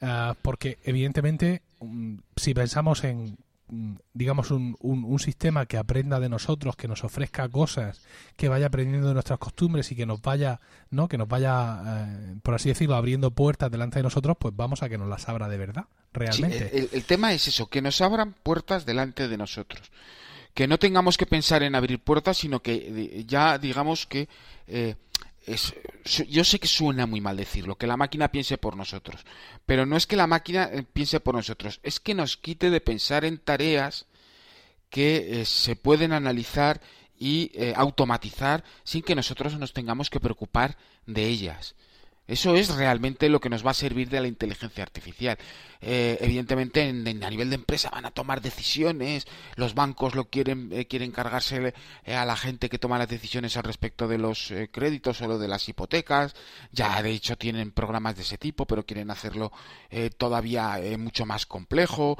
ah, 0.00 0.34
porque 0.42 0.78
evidentemente 0.84 1.62
mm, 1.80 2.16
si 2.36 2.54
pensamos 2.54 3.04
en 3.04 3.36
Mm, 3.68 3.94
digamos, 4.14 4.52
un, 4.52 4.76
un, 4.80 5.18
sistema 5.18 5.66
que 5.66 5.76
aprenda 5.76 6.20
de 6.20 6.28
nosotros, 6.28 6.76
que 6.76 6.86
nos 6.86 7.02
ofrezca 7.02 7.48
cosas, 7.48 8.00
que 8.36 8.48
vaya 8.48 8.66
aprendiendo 8.66 9.08
de 9.08 9.14
nuestras 9.14 9.40
costumbres 9.40 9.90
y 9.90 9.96
que 9.96 10.06
nos 10.06 10.22
vaya, 10.22 10.60
¿no? 10.90 11.08
Que 11.08 11.18
nos 11.18 11.26
vaya, 11.26 11.82
eh, 11.84 12.36
por 12.44 12.54
así 12.54 12.68
decirlo, 12.68 12.94
abriendo 12.94 13.32
puertas 13.32 13.68
delante 13.72 13.98
de 13.98 14.04
nosotros, 14.04 14.36
pues 14.38 14.54
vamos 14.54 14.84
a 14.84 14.88
que 14.88 14.98
nos 14.98 15.08
las 15.08 15.28
abra 15.28 15.48
de 15.48 15.58
verdad, 15.58 15.86
realmente. 16.12 16.88
el, 16.92 17.04
tema 17.04 17.32
es 17.32 17.48
eso, 17.48 17.68
que 17.68 17.82
nos 17.82 18.00
abran 18.00 18.34
puertas 18.40 18.86
delante 18.86 19.26
de 19.26 19.36
nosotros. 19.36 19.90
Que 20.56 20.66
no 20.66 20.78
tengamos 20.78 21.18
que 21.18 21.26
pensar 21.26 21.62
en 21.62 21.74
abrir 21.74 21.98
puertas, 21.98 22.38
sino 22.38 22.62
que 22.62 23.24
ya 23.28 23.58
digamos 23.58 24.06
que 24.06 24.26
eh, 24.66 24.94
yo 26.28 26.44
sé 26.44 26.58
que 26.58 26.66
suena 26.66 27.04
muy 27.04 27.20
mal 27.20 27.36
decirlo, 27.36 27.76
que 27.76 27.86
la 27.86 27.98
máquina 27.98 28.32
piense 28.32 28.56
por 28.56 28.74
nosotros, 28.74 29.20
pero 29.66 29.84
no 29.84 29.98
es 29.98 30.06
que 30.06 30.16
la 30.16 30.26
máquina 30.26 30.70
eh, 30.72 30.82
piense 30.82 31.20
por 31.20 31.34
nosotros, 31.34 31.78
es 31.82 32.00
que 32.00 32.14
nos 32.14 32.38
quite 32.38 32.70
de 32.70 32.80
pensar 32.80 33.26
en 33.26 33.36
tareas 33.36 34.06
que 34.88 35.42
eh, 35.42 35.44
se 35.44 35.76
pueden 35.76 36.14
analizar 36.14 36.80
y 37.18 37.52
automatizar 37.74 38.64
sin 38.82 39.02
que 39.02 39.14
nosotros 39.14 39.58
nos 39.58 39.74
tengamos 39.74 40.08
que 40.10 40.20
preocupar 40.20 40.78
de 41.06 41.26
ellas. 41.26 41.74
Eso 42.26 42.56
es 42.56 42.74
realmente 42.74 43.28
lo 43.28 43.40
que 43.40 43.48
nos 43.48 43.64
va 43.64 43.70
a 43.70 43.74
servir 43.74 44.08
de 44.08 44.20
la 44.20 44.26
inteligencia 44.26 44.82
artificial. 44.82 45.38
Eh, 45.80 46.18
evidentemente, 46.20 46.88
en, 46.88 47.22
a 47.22 47.30
nivel 47.30 47.50
de 47.50 47.56
empresa 47.56 47.90
van 47.90 48.06
a 48.06 48.10
tomar 48.10 48.40
decisiones, 48.40 49.26
los 49.54 49.74
bancos 49.74 50.14
lo 50.14 50.24
quieren, 50.24 50.70
eh, 50.72 50.86
quieren 50.86 51.12
cargarse 51.12 51.74
eh, 52.04 52.14
a 52.14 52.24
la 52.24 52.36
gente 52.36 52.68
que 52.68 52.78
toma 52.78 52.98
las 52.98 53.08
decisiones 53.08 53.56
al 53.56 53.64
respecto 53.64 54.08
de 54.08 54.18
los 54.18 54.52
créditos 54.72 55.20
o 55.22 55.38
de 55.38 55.48
las 55.48 55.68
hipotecas. 55.68 56.34
Ya, 56.72 57.00
de 57.02 57.12
hecho, 57.12 57.36
tienen 57.36 57.70
programas 57.70 58.16
de 58.16 58.22
ese 58.22 58.38
tipo, 58.38 58.66
pero 58.66 58.84
quieren 58.84 59.10
hacerlo 59.10 59.52
todavía 60.18 60.80
mucho 60.98 61.26
más 61.26 61.46
complejo. 61.46 62.16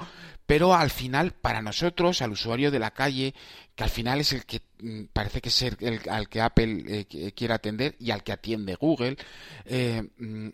Pero 0.47 0.75
al 0.75 0.91
final, 0.91 1.33
para 1.33 1.61
nosotros, 1.61 2.23
al 2.23 2.31
usuario 2.31 2.71
de 2.71 2.79
la 2.79 2.93
calle, 2.93 3.35
que 3.75 3.85
al 3.85 3.91
final 3.91 4.21
es 4.21 4.33
el 4.33 4.47
que 4.47 4.63
mm, 4.81 5.05
parece 5.13 5.41
que 5.41 5.49
es 5.49 5.63
el, 5.63 6.01
al 6.09 6.29
que 6.29 6.41
Apple 6.41 6.85
eh, 6.87 7.33
quiere 7.33 7.55
atender 7.55 7.97
y 7.99 8.13
al 8.13 8.23
que 8.23 8.33
atiende 8.33 8.77
Google, 8.77 9.17
eh, 9.65 10.09
mm, 10.19 10.49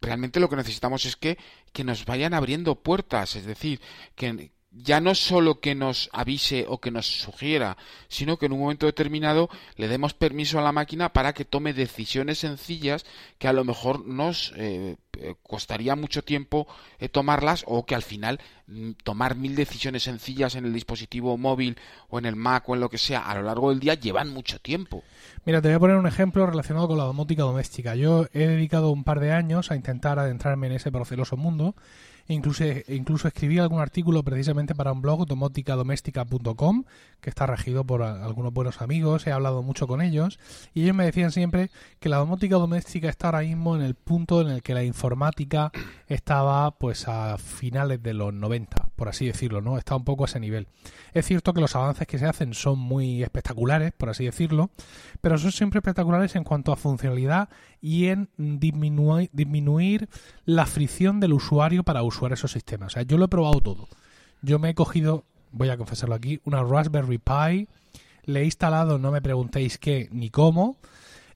realmente 0.00 0.40
lo 0.40 0.48
que 0.48 0.56
necesitamos 0.56 1.04
es 1.06 1.16
que, 1.16 1.38
que 1.72 1.84
nos 1.84 2.04
vayan 2.04 2.34
abriendo 2.34 2.82
puertas, 2.82 3.36
es 3.36 3.46
decir, 3.46 3.80
que, 4.14 4.50
ya 4.70 5.00
no 5.00 5.14
solo 5.14 5.60
que 5.60 5.74
nos 5.74 6.10
avise 6.12 6.66
o 6.68 6.78
que 6.78 6.90
nos 6.90 7.06
sugiera, 7.06 7.76
sino 8.08 8.36
que 8.36 8.46
en 8.46 8.52
un 8.52 8.60
momento 8.60 8.86
determinado 8.86 9.48
le 9.76 9.88
demos 9.88 10.14
permiso 10.14 10.58
a 10.58 10.62
la 10.62 10.72
máquina 10.72 11.12
para 11.12 11.32
que 11.32 11.44
tome 11.44 11.72
decisiones 11.72 12.38
sencillas 12.40 13.06
que 13.38 13.48
a 13.48 13.52
lo 13.52 13.64
mejor 13.64 14.06
nos 14.06 14.52
eh, 14.56 14.96
costaría 15.42 15.96
mucho 15.96 16.22
tiempo 16.22 16.66
eh, 16.98 17.08
tomarlas 17.08 17.64
o 17.66 17.86
que 17.86 17.94
al 17.94 18.02
final 18.02 18.40
mm, 18.66 18.92
tomar 19.02 19.36
mil 19.36 19.56
decisiones 19.56 20.02
sencillas 20.02 20.54
en 20.54 20.66
el 20.66 20.72
dispositivo 20.72 21.36
móvil 21.38 21.78
o 22.08 22.18
en 22.18 22.26
el 22.26 22.36
Mac 22.36 22.68
o 22.68 22.74
en 22.74 22.80
lo 22.80 22.90
que 22.90 22.98
sea 22.98 23.20
a 23.20 23.34
lo 23.34 23.42
largo 23.42 23.70
del 23.70 23.80
día 23.80 23.94
llevan 23.94 24.28
mucho 24.28 24.58
tiempo. 24.58 25.02
Mira, 25.44 25.62
te 25.62 25.68
voy 25.68 25.76
a 25.76 25.80
poner 25.80 25.96
un 25.96 26.06
ejemplo 26.06 26.46
relacionado 26.46 26.88
con 26.88 26.98
la 26.98 27.04
domótica 27.04 27.42
doméstica. 27.42 27.94
Yo 27.94 28.26
he 28.32 28.46
dedicado 28.46 28.90
un 28.90 29.04
par 29.04 29.20
de 29.20 29.32
años 29.32 29.70
a 29.70 29.76
intentar 29.76 30.18
adentrarme 30.18 30.66
en 30.66 30.74
ese 30.74 30.92
proceloso 30.92 31.36
mundo 31.36 31.74
Incluso, 32.28 32.64
incluso 32.88 33.26
escribí 33.26 33.58
algún 33.58 33.80
artículo 33.80 34.22
precisamente 34.22 34.74
para 34.74 34.92
un 34.92 35.00
blog, 35.00 35.26
domóticadoméstica.com, 35.26 36.84
que 37.20 37.30
está 37.30 37.46
regido 37.46 37.84
por 37.84 38.02
algunos 38.02 38.52
buenos 38.52 38.80
amigos, 38.80 39.26
he 39.26 39.32
hablado 39.32 39.62
mucho 39.62 39.86
con 39.86 40.00
ellos, 40.00 40.38
y 40.74 40.82
ellos 40.82 40.94
me 40.94 41.04
decían 41.04 41.32
siempre 41.32 41.70
que 42.00 42.08
la 42.08 42.18
domótica 42.18 42.56
doméstica 42.56 43.08
está 43.08 43.28
ahora 43.28 43.40
mismo 43.40 43.76
en 43.76 43.82
el 43.82 43.94
punto 43.94 44.40
en 44.40 44.48
el 44.48 44.62
que 44.62 44.74
la 44.74 44.84
informática 44.84 45.72
estaba 46.06 46.70
pues 46.78 47.08
a 47.08 47.38
finales 47.38 48.02
de 48.02 48.14
los 48.14 48.32
90, 48.32 48.90
por 48.96 49.08
así 49.08 49.26
decirlo, 49.26 49.60
¿no? 49.60 49.78
Está 49.78 49.96
un 49.96 50.04
poco 50.04 50.24
a 50.24 50.26
ese 50.26 50.40
nivel. 50.40 50.68
Es 51.12 51.26
cierto 51.26 51.52
que 51.52 51.60
los 51.60 51.74
avances 51.74 52.06
que 52.06 52.18
se 52.18 52.26
hacen 52.26 52.54
son 52.54 52.78
muy 52.78 53.22
espectaculares, 53.22 53.92
por 53.92 54.10
así 54.10 54.24
decirlo, 54.24 54.70
pero 55.20 55.38
son 55.38 55.52
siempre 55.52 55.78
espectaculares 55.78 56.36
en 56.36 56.44
cuanto 56.44 56.72
a 56.72 56.76
funcionalidad 56.76 57.48
y 57.80 58.06
en 58.06 58.28
disminuir, 58.36 59.30
disminuir 59.32 60.08
la 60.44 60.66
fricción 60.66 61.20
del 61.20 61.32
usuario 61.32 61.84
para 61.84 62.02
usar 62.02 62.32
esos 62.32 62.52
sistemas. 62.52 62.88
O 62.88 62.94
sea, 62.94 63.02
yo 63.02 63.18
lo 63.18 63.26
he 63.26 63.28
probado 63.28 63.60
todo. 63.60 63.88
Yo 64.42 64.58
me 64.58 64.70
he 64.70 64.74
cogido, 64.74 65.24
voy 65.52 65.70
a 65.70 65.76
confesarlo 65.76 66.14
aquí, 66.14 66.40
una 66.44 66.62
Raspberry 66.62 67.18
Pi, 67.18 67.68
le 68.24 68.40
he 68.40 68.44
instalado, 68.44 68.98
no 68.98 69.10
me 69.10 69.22
preguntéis 69.22 69.78
qué 69.78 70.08
ni 70.12 70.30
cómo, 70.30 70.76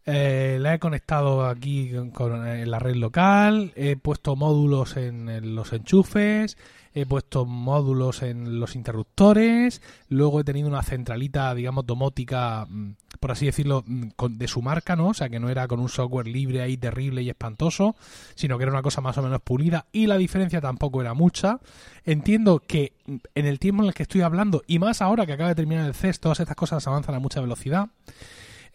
eh, 0.05 0.59
la 0.61 0.75
he 0.75 0.79
conectado 0.79 1.47
aquí 1.47 1.93
con, 2.13 2.47
en 2.47 2.71
la 2.71 2.79
red 2.79 2.97
local, 2.97 3.73
he 3.77 3.97
puesto 3.97 4.37
módulos 4.37 4.97
en 4.97 5.55
los 5.55 5.73
enchufes, 5.73 6.57
he 6.95 7.07
puesto 7.07 7.47
módulos 7.47 8.23
en 8.23 8.61
los 8.61 8.77
interruptores, 8.77 9.81
luego 10.09 10.41
he 10.41 10.45
tenido 10.45 10.69
una 10.69 10.83
centralita, 10.83 11.55
digamos, 11.55 11.87
domótica, 11.87 12.67
mm, 12.69 12.93
por 13.19 13.33
así 13.33 13.47
decirlo, 13.47 13.83
mm, 13.87 14.09
de 14.31 14.49
su 14.49 14.61
marca, 14.61 14.95
¿no? 14.95 15.09
O 15.09 15.15
sea, 15.15 15.29
que 15.29 15.41
no 15.41 15.49
era 15.49 15.67
con 15.69 15.81
un 15.81 15.89
software 15.89 16.27
libre 16.27 16.61
ahí 16.61 16.77
terrible 16.77 17.23
y 17.23 17.31
espantoso, 17.31 17.97
sino 18.35 18.59
que 18.59 18.65
era 18.65 18.73
una 18.73 18.83
cosa 18.83 19.01
más 19.01 19.17
o 19.19 19.23
menos 19.23 19.41
pulida 19.41 19.87
y 19.93 20.07
la 20.07 20.19
diferencia 20.19 20.61
tampoco 20.61 21.01
era 21.01 21.15
mucha. 21.15 21.61
Entiendo 22.05 22.61
que 22.61 22.95
mm, 23.07 23.17
en 23.35 23.47
el 23.47 23.59
tiempo 23.59 23.83
en 23.83 23.89
el 23.89 23.95
que 23.95 24.03
estoy 24.03 24.21
hablando, 24.21 24.63
y 24.67 24.79
más 24.79 25.01
ahora 25.01 25.27
que 25.27 25.33
acaba 25.33 25.49
de 25.49 25.55
terminar 25.55 25.87
el 25.87 25.95
CES, 25.95 26.21
todas 26.21 26.41
estas 26.41 26.57
cosas 26.57 26.87
avanzan 26.87 27.15
a 27.15 27.21
mucha 27.21 27.41
velocidad. 27.41 27.89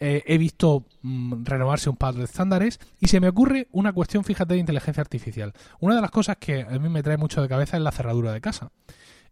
Eh, 0.00 0.22
he 0.26 0.38
visto 0.38 0.84
mm, 1.02 1.44
renovarse 1.44 1.90
un 1.90 1.96
par 1.96 2.14
de 2.14 2.24
estándares 2.24 2.78
y 3.00 3.08
se 3.08 3.20
me 3.20 3.28
ocurre 3.28 3.68
una 3.72 3.92
cuestión, 3.92 4.24
fíjate, 4.24 4.54
de 4.54 4.60
inteligencia 4.60 5.00
artificial. 5.00 5.52
Una 5.80 5.96
de 5.96 6.00
las 6.00 6.10
cosas 6.10 6.36
que 6.36 6.62
a 6.62 6.78
mí 6.78 6.88
me 6.88 7.02
trae 7.02 7.16
mucho 7.16 7.42
de 7.42 7.48
cabeza 7.48 7.76
es 7.76 7.82
la 7.82 7.92
cerradura 7.92 8.32
de 8.32 8.40
casa. 8.40 8.70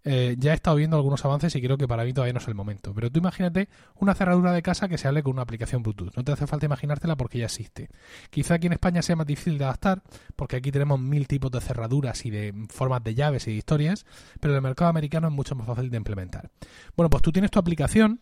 Eh, 0.09 0.37
ya 0.39 0.53
he 0.53 0.55
estado 0.55 0.77
viendo 0.77 0.97
algunos 0.97 1.25
avances 1.25 1.57
y 1.57 1.61
creo 1.61 1.77
que 1.77 1.89
para 1.89 2.05
mí 2.05 2.13
todavía 2.13 2.33
no 2.33 2.39
es 2.39 2.47
el 2.47 2.55
momento. 2.55 2.95
Pero 2.95 3.11
tú 3.11 3.19
imagínate 3.19 3.69
una 3.97 4.15
cerradura 4.15 4.53
de 4.53 4.63
casa 4.63 4.89
que 4.89 4.99
se 4.99 5.09
hable 5.09 5.25
con 5.25 5.33
una 5.33 5.43
aplicación 5.43 5.83
Bluetooth. 5.83 6.15
No 6.17 6.23
te 6.23 6.31
hace 6.31 6.47
falta 6.47 6.65
imaginártela 6.65 7.17
porque 7.17 7.39
ya 7.39 7.47
existe. 7.47 7.89
Quizá 8.31 8.55
aquí 8.55 8.69
en 8.69 8.75
España 8.75 9.03
sea 9.03 9.17
más 9.17 9.27
difícil 9.27 9.59
de 9.59 9.65
adaptar 9.65 10.03
porque 10.37 10.57
aquí 10.57 10.71
tenemos 10.71 11.01
mil 11.01 11.27
tipos 11.27 11.51
de 11.51 11.61
cerraduras 11.61 12.25
y 12.25 12.31
de 12.31 12.55
formas 12.69 13.03
de 13.03 13.17
llaves 13.17 13.49
y 13.49 13.51
de 13.51 13.57
historias, 13.57 14.07
pero 14.39 14.55
en 14.55 14.59
el 14.59 14.63
mercado 14.63 14.91
americano 14.91 15.27
es 15.27 15.35
mucho 15.35 15.57
más 15.57 15.67
fácil 15.67 15.91
de 15.91 15.97
implementar. 15.97 16.51
Bueno, 16.97 17.11
pues 17.11 17.21
tú 17.25 17.33
tienes 17.33 17.51
tu 17.51 17.59
aplicación 17.59 18.21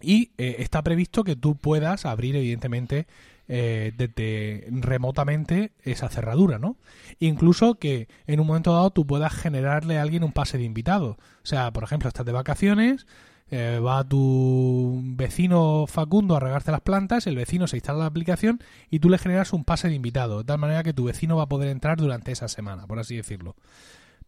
y 0.00 0.32
eh, 0.38 0.56
está 0.58 0.82
previsto 0.82 1.24
que 1.24 1.36
tú 1.36 1.56
puedas 1.56 2.06
abrir, 2.06 2.36
evidentemente, 2.36 3.06
eh, 3.46 3.92
desde 3.96 4.66
remotamente 4.70 5.72
esa 5.82 6.08
cerradura, 6.08 6.58
¿no? 6.58 6.76
Incluso 7.18 7.74
que 7.74 8.08
en 8.26 8.40
un 8.40 8.46
momento 8.46 8.72
dado 8.72 8.90
tú 8.90 9.06
puedas 9.06 9.34
generarle 9.34 9.98
a 9.98 10.02
alguien 10.02 10.24
un 10.24 10.32
pase 10.32 10.56
de 10.56 10.64
invitado. 10.64 11.18
O 11.42 11.46
sea, 11.46 11.70
por 11.70 11.84
ejemplo, 11.84 12.08
estás 12.08 12.24
de 12.24 12.32
vacaciones, 12.32 13.06
eh, 13.50 13.78
va 13.84 14.02
tu 14.02 15.00
vecino 15.04 15.86
Facundo 15.86 16.36
a 16.36 16.40
regarte 16.40 16.72
las 16.72 16.80
plantas, 16.80 17.26
el 17.26 17.36
vecino 17.36 17.66
se 17.66 17.76
instala 17.76 18.00
la 18.00 18.06
aplicación 18.06 18.60
y 18.90 19.00
tú 19.00 19.10
le 19.10 19.18
generas 19.18 19.52
un 19.52 19.64
pase 19.64 19.88
de 19.88 19.94
invitado, 19.94 20.38
de 20.38 20.44
tal 20.44 20.58
manera 20.58 20.82
que 20.82 20.94
tu 20.94 21.04
vecino 21.04 21.36
va 21.36 21.44
a 21.44 21.48
poder 21.48 21.68
entrar 21.68 21.98
durante 21.98 22.32
esa 22.32 22.48
semana, 22.48 22.86
por 22.86 22.98
así 22.98 23.16
decirlo. 23.16 23.56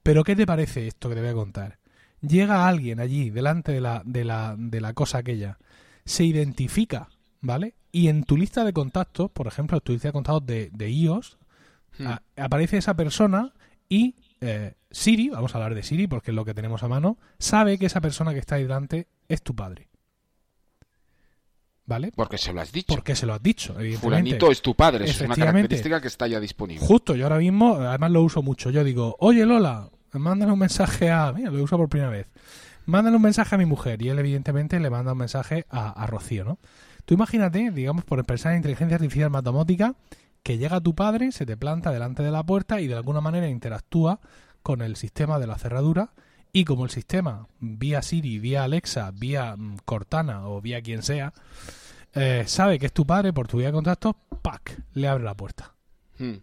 Pero 0.03 0.25
¿qué 0.25 0.37
te 0.37 0.47
parece 0.47 0.87
esto 0.87 1.09
que 1.09 1.15
te 1.15 1.23
voy 1.23 1.31
a 1.31 1.35
contar? 1.35 1.79
Llega 2.21 2.69
alguien 2.69 3.01
allí 3.01 3.31
delante 3.31 3.73
de 3.73 3.81
la, 3.81 4.03
de 4.05 4.25
la, 4.25 4.55
de 4.59 4.81
la 4.81 4.93
cosa 4.93 5.19
aquella, 5.19 5.59
se 6.05 6.25
identifica, 6.25 7.09
¿vale? 7.41 7.75
Y 7.93 8.09
en 8.09 8.25
tu 8.25 8.37
lista 8.37 8.65
de 8.65 8.73
contactos, 8.73 9.31
por 9.31 9.47
ejemplo, 9.47 9.79
en 9.79 9.83
tu 9.83 9.93
lista 9.93 10.09
de 10.09 10.13
contactos 10.13 10.47
de, 10.47 10.71
de 10.73 10.91
iOS, 10.91 11.39
Hmm. 11.99 12.09
aparece 12.37 12.77
esa 12.77 12.95
persona 12.95 13.53
y 13.89 14.17
eh, 14.41 14.75
Siri, 14.91 15.31
vamos 15.31 15.55
a 15.55 15.59
hablar 15.59 15.75
de 15.75 15.83
Siri 15.83 16.07
porque 16.07 16.31
es 16.31 16.35
lo 16.35 16.45
que 16.45 16.55
tenemos 16.55 16.83
a 16.83 16.89
mano, 16.89 17.19
sabe 17.39 17.79
que 17.79 17.87
esa 17.87 18.01
persona 18.01 18.33
que 18.33 18.39
está 18.39 18.57
ahí 18.57 18.63
delante 18.63 19.09
es 19.29 19.43
tu 19.43 19.55
padre. 19.55 19.89
¿Vale? 21.87 22.11
Porque 22.17 22.37
se 22.37 22.53
lo 22.53 22.61
has 22.61 22.73
dicho. 22.73 22.93
Porque 22.93 23.15
se 23.15 23.27
lo 23.27 23.35
has 23.35 23.43
dicho, 23.43 23.73
evidentemente. 23.75 24.01
Fulanito 24.01 24.51
es 24.51 24.61
tu 24.61 24.75
padre, 24.75 25.05
es 25.05 25.21
una 25.21 25.37
característica 25.37 26.01
que 26.01 26.09
está 26.09 26.27
ya 26.27 26.41
disponible. 26.41 26.85
Justo, 26.85 27.15
yo 27.15 27.27
ahora 27.27 27.39
mismo, 27.39 27.77
además 27.77 28.11
lo 28.11 28.23
uso 28.23 28.43
mucho. 28.43 28.71
Yo 28.71 28.83
digo, 28.83 29.17
oye 29.21 29.47
Lola, 29.47 29.89
mándale 30.13 30.53
un 30.53 30.59
mensaje 30.59 31.11
a. 31.11 31.33
Mira, 31.33 31.51
lo 31.51 31.63
uso 31.63 31.77
por 31.77 31.89
primera 31.89 32.11
vez. 32.11 32.29
Mándale 32.87 33.17
un 33.17 33.23
mensaje 33.23 33.55
a 33.55 33.59
mi 33.59 33.67
mujer. 33.67 34.01
Y 34.03 34.09
él, 34.09 34.19
evidentemente, 34.19 34.79
le 34.81 34.91
manda 34.91 35.13
un 35.13 35.19
mensaje 35.19 35.67
a, 35.71 36.07
Rocío, 36.07 36.45
¿no? 36.45 36.59
Tú 37.05 37.15
imagínate, 37.15 37.71
digamos, 37.71 38.05
por 38.05 38.19
expresar 38.19 38.57
inteligencia 38.57 38.97
artificial 38.97 39.31
matemática, 39.31 39.95
que 40.43 40.59
llega 40.59 40.81
tu 40.81 40.95
padre, 40.95 41.33
se 41.33 41.47
te 41.47 41.57
planta 41.57 41.91
delante 41.91 42.23
de 42.23 42.31
la 42.31 42.45
puerta 42.45 42.81
y 42.81 42.87
de 42.87 42.95
alguna 42.95 43.21
manera 43.21 43.49
interactúa 43.49 44.21
con 44.63 44.83
el 44.83 44.97
sistema 44.97 45.39
de 45.39 45.47
la 45.47 45.59
cerradura 45.59 46.13
y 46.53 46.65
como 46.65 46.85
el 46.85 46.91
sistema, 46.91 47.49
vía 47.61 48.01
Siri, 48.03 48.39
vía 48.39 48.65
Alexa, 48.65 49.11
vía 49.13 49.57
mm, 49.57 49.77
Cortana 49.85 50.49
o 50.49 50.61
vía 50.61 50.81
quien 50.81 51.03
sea, 51.03 51.35
eh, 52.15 52.45
sabe 52.47 52.79
que 52.79 52.87
es 52.87 52.93
tu 52.93 53.07
padre 53.07 53.33
por 53.33 53.47
tu 53.47 53.59
vía 53.59 53.67
de 53.67 53.75
contactos, 53.75 54.15
¡pac! 54.41 54.83
le 54.95 55.07
abre 55.07 55.25
la 55.25 55.35
puerta. 55.35 55.75
Hmm. 56.19 56.37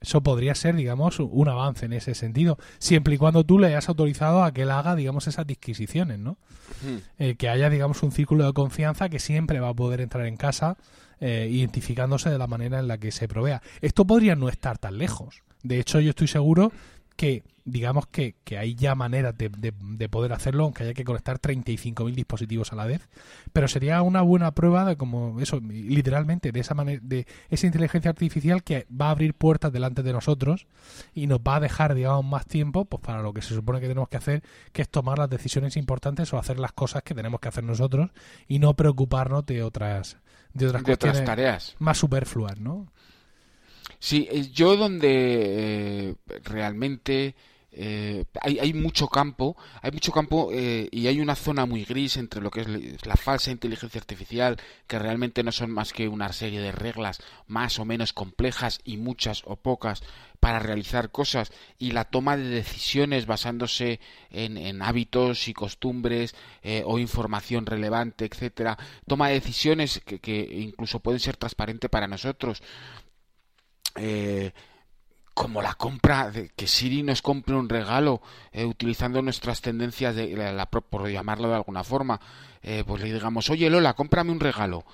Eso 0.00 0.22
podría 0.22 0.54
ser, 0.54 0.76
digamos, 0.76 1.18
un 1.20 1.48
avance 1.48 1.84
en 1.84 1.92
ese 1.92 2.14
sentido, 2.14 2.58
siempre 2.78 3.14
y 3.14 3.18
cuando 3.18 3.44
tú 3.44 3.58
le 3.58 3.66
hayas 3.66 3.88
autorizado 3.90 4.42
a 4.42 4.52
que 4.52 4.62
él 4.62 4.70
haga, 4.70 4.96
digamos, 4.96 5.26
esas 5.26 5.46
disquisiciones, 5.46 6.18
¿no? 6.18 6.38
Eh, 7.18 7.34
que 7.34 7.50
haya, 7.50 7.68
digamos, 7.68 8.02
un 8.02 8.10
círculo 8.10 8.46
de 8.46 8.52
confianza 8.54 9.10
que 9.10 9.18
siempre 9.18 9.60
va 9.60 9.68
a 9.68 9.74
poder 9.74 10.00
entrar 10.00 10.24
en 10.24 10.36
casa 10.36 10.78
eh, 11.20 11.48
identificándose 11.50 12.30
de 12.30 12.38
la 12.38 12.46
manera 12.46 12.78
en 12.78 12.88
la 12.88 12.96
que 12.96 13.12
se 13.12 13.28
provea. 13.28 13.60
Esto 13.82 14.06
podría 14.06 14.36
no 14.36 14.48
estar 14.48 14.78
tan 14.78 14.96
lejos. 14.96 15.42
De 15.62 15.78
hecho, 15.78 16.00
yo 16.00 16.10
estoy 16.10 16.28
seguro 16.28 16.72
que 17.16 17.42
digamos 17.70 18.06
que, 18.06 18.34
que 18.44 18.58
hay 18.58 18.74
ya 18.74 18.94
maneras 18.94 19.36
de, 19.36 19.50
de, 19.50 20.08
poder 20.08 20.32
hacerlo, 20.32 20.64
aunque 20.64 20.84
haya 20.84 20.94
que 20.94 21.04
conectar 21.04 21.40
35.000 21.40 22.14
dispositivos 22.14 22.72
a 22.72 22.76
la 22.76 22.86
vez, 22.86 23.08
pero 23.52 23.68
sería 23.68 24.02
una 24.02 24.22
buena 24.22 24.52
prueba 24.52 24.84
de 24.84 24.96
como 24.96 25.40
eso, 25.40 25.60
literalmente, 25.60 26.52
de 26.52 26.60
esa 26.60 26.74
manera, 26.74 27.00
de 27.02 27.26
esa 27.48 27.66
inteligencia 27.66 28.10
artificial 28.10 28.62
que 28.62 28.86
va 28.90 29.06
a 29.06 29.10
abrir 29.10 29.34
puertas 29.34 29.72
delante 29.72 30.02
de 30.02 30.12
nosotros 30.12 30.66
y 31.14 31.26
nos 31.26 31.40
va 31.40 31.56
a 31.56 31.60
dejar, 31.60 31.94
digamos, 31.94 32.24
más 32.24 32.46
tiempo, 32.46 32.84
pues 32.84 33.02
para 33.02 33.22
lo 33.22 33.32
que 33.32 33.42
se 33.42 33.54
supone 33.54 33.80
que 33.80 33.88
tenemos 33.88 34.08
que 34.08 34.16
hacer, 34.16 34.42
que 34.72 34.82
es 34.82 34.88
tomar 34.88 35.18
las 35.18 35.30
decisiones 35.30 35.76
importantes 35.76 36.32
o 36.32 36.38
hacer 36.38 36.58
las 36.58 36.72
cosas 36.72 37.02
que 37.02 37.14
tenemos 37.14 37.40
que 37.40 37.48
hacer 37.48 37.64
nosotros 37.64 38.10
y 38.48 38.58
no 38.58 38.74
preocuparnos 38.74 39.46
de 39.46 39.62
otras 39.62 40.16
de 40.52 40.66
otras, 40.66 40.82
de 40.82 40.92
otras 40.92 41.24
tareas 41.24 41.76
más 41.78 41.98
superfluas, 41.98 42.58
¿no? 42.58 42.88
Sí, 43.98 44.26
eh, 44.30 44.48
yo 44.50 44.76
donde 44.76 46.10
eh, 46.10 46.14
realmente 46.44 47.34
eh, 47.72 48.24
hay, 48.40 48.58
hay, 48.58 48.72
mucho 48.74 49.08
campo, 49.08 49.56
hay 49.82 49.92
mucho 49.92 50.12
campo 50.12 50.50
y 50.52 51.06
hay 51.06 51.20
una 51.20 51.34
zona 51.34 51.66
muy 51.66 51.84
gris 51.84 52.16
entre 52.16 52.40
lo 52.40 52.50
que 52.50 52.62
es 52.62 53.06
la 53.06 53.16
falsa 53.16 53.50
inteligencia 53.50 54.00
artificial, 54.00 54.56
que 54.86 54.98
realmente 54.98 55.42
no 55.42 55.52
son 55.52 55.70
más 55.70 55.92
que 55.92 56.08
una 56.08 56.32
serie 56.32 56.60
de 56.60 56.72
reglas 56.72 57.20
más 57.46 57.78
o 57.78 57.84
menos 57.84 58.12
complejas 58.12 58.80
y 58.84 58.96
muchas 58.96 59.42
o 59.44 59.56
pocas 59.56 60.02
para 60.40 60.58
realizar 60.58 61.10
cosas 61.10 61.52
y 61.78 61.92
la 61.92 62.04
toma 62.04 62.36
de 62.36 62.48
decisiones 62.48 63.26
basándose 63.26 64.00
en, 64.30 64.82
hábitos 64.82 65.48
y 65.48 65.52
costumbres 65.52 66.34
o 66.84 66.98
información 66.98 67.66
relevante, 67.66 68.24
etcétera, 68.24 68.78
toma 69.06 69.28
de 69.28 69.34
decisiones 69.34 70.00
que, 70.04 70.18
que 70.18 70.40
incluso 70.40 71.00
pueden 71.00 71.20
ser 71.20 71.36
transparentes 71.36 71.90
para 71.90 72.08
nosotros. 72.08 72.62
Eh, 73.96 74.52
como 75.40 75.62
la 75.62 75.72
compra, 75.72 76.30
de 76.30 76.50
que 76.50 76.66
Siri 76.66 77.02
nos 77.02 77.22
compre 77.22 77.54
un 77.54 77.66
regalo 77.66 78.20
eh, 78.52 78.66
utilizando 78.66 79.22
nuestras 79.22 79.62
tendencias, 79.62 80.14
de, 80.14 80.36
la, 80.36 80.66
por 80.66 81.08
llamarlo 81.08 81.48
de 81.48 81.54
alguna 81.54 81.82
forma, 81.82 82.20
eh, 82.62 82.84
pues 82.86 83.02
le 83.02 83.10
digamos, 83.10 83.48
oye 83.48 83.70
Lola, 83.70 83.94
cómprame 83.94 84.32
un 84.32 84.38
regalo. 84.38 84.84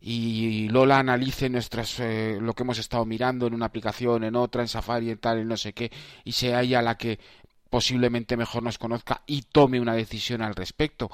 Y 0.00 0.68
Lola 0.68 1.00
analice 1.00 1.50
nuestras, 1.50 1.98
lo 1.98 2.52
que 2.54 2.62
hemos 2.62 2.78
estado 2.78 3.04
mirando 3.04 3.48
en 3.48 3.54
una 3.54 3.66
aplicación, 3.66 4.22
en 4.22 4.36
otra, 4.36 4.62
en 4.62 4.68
Safari, 4.68 5.10
en 5.10 5.18
tal, 5.18 5.40
en 5.40 5.48
no 5.48 5.56
sé 5.56 5.72
qué, 5.72 5.90
y 6.22 6.30
sea 6.30 6.62
ella 6.62 6.82
la 6.82 6.96
que 6.96 7.18
posiblemente 7.68 8.36
mejor 8.36 8.62
nos 8.62 8.78
conozca 8.78 9.22
y 9.26 9.42
tome 9.42 9.80
una 9.80 9.94
decisión 9.94 10.40
al 10.40 10.54
respecto 10.54 11.10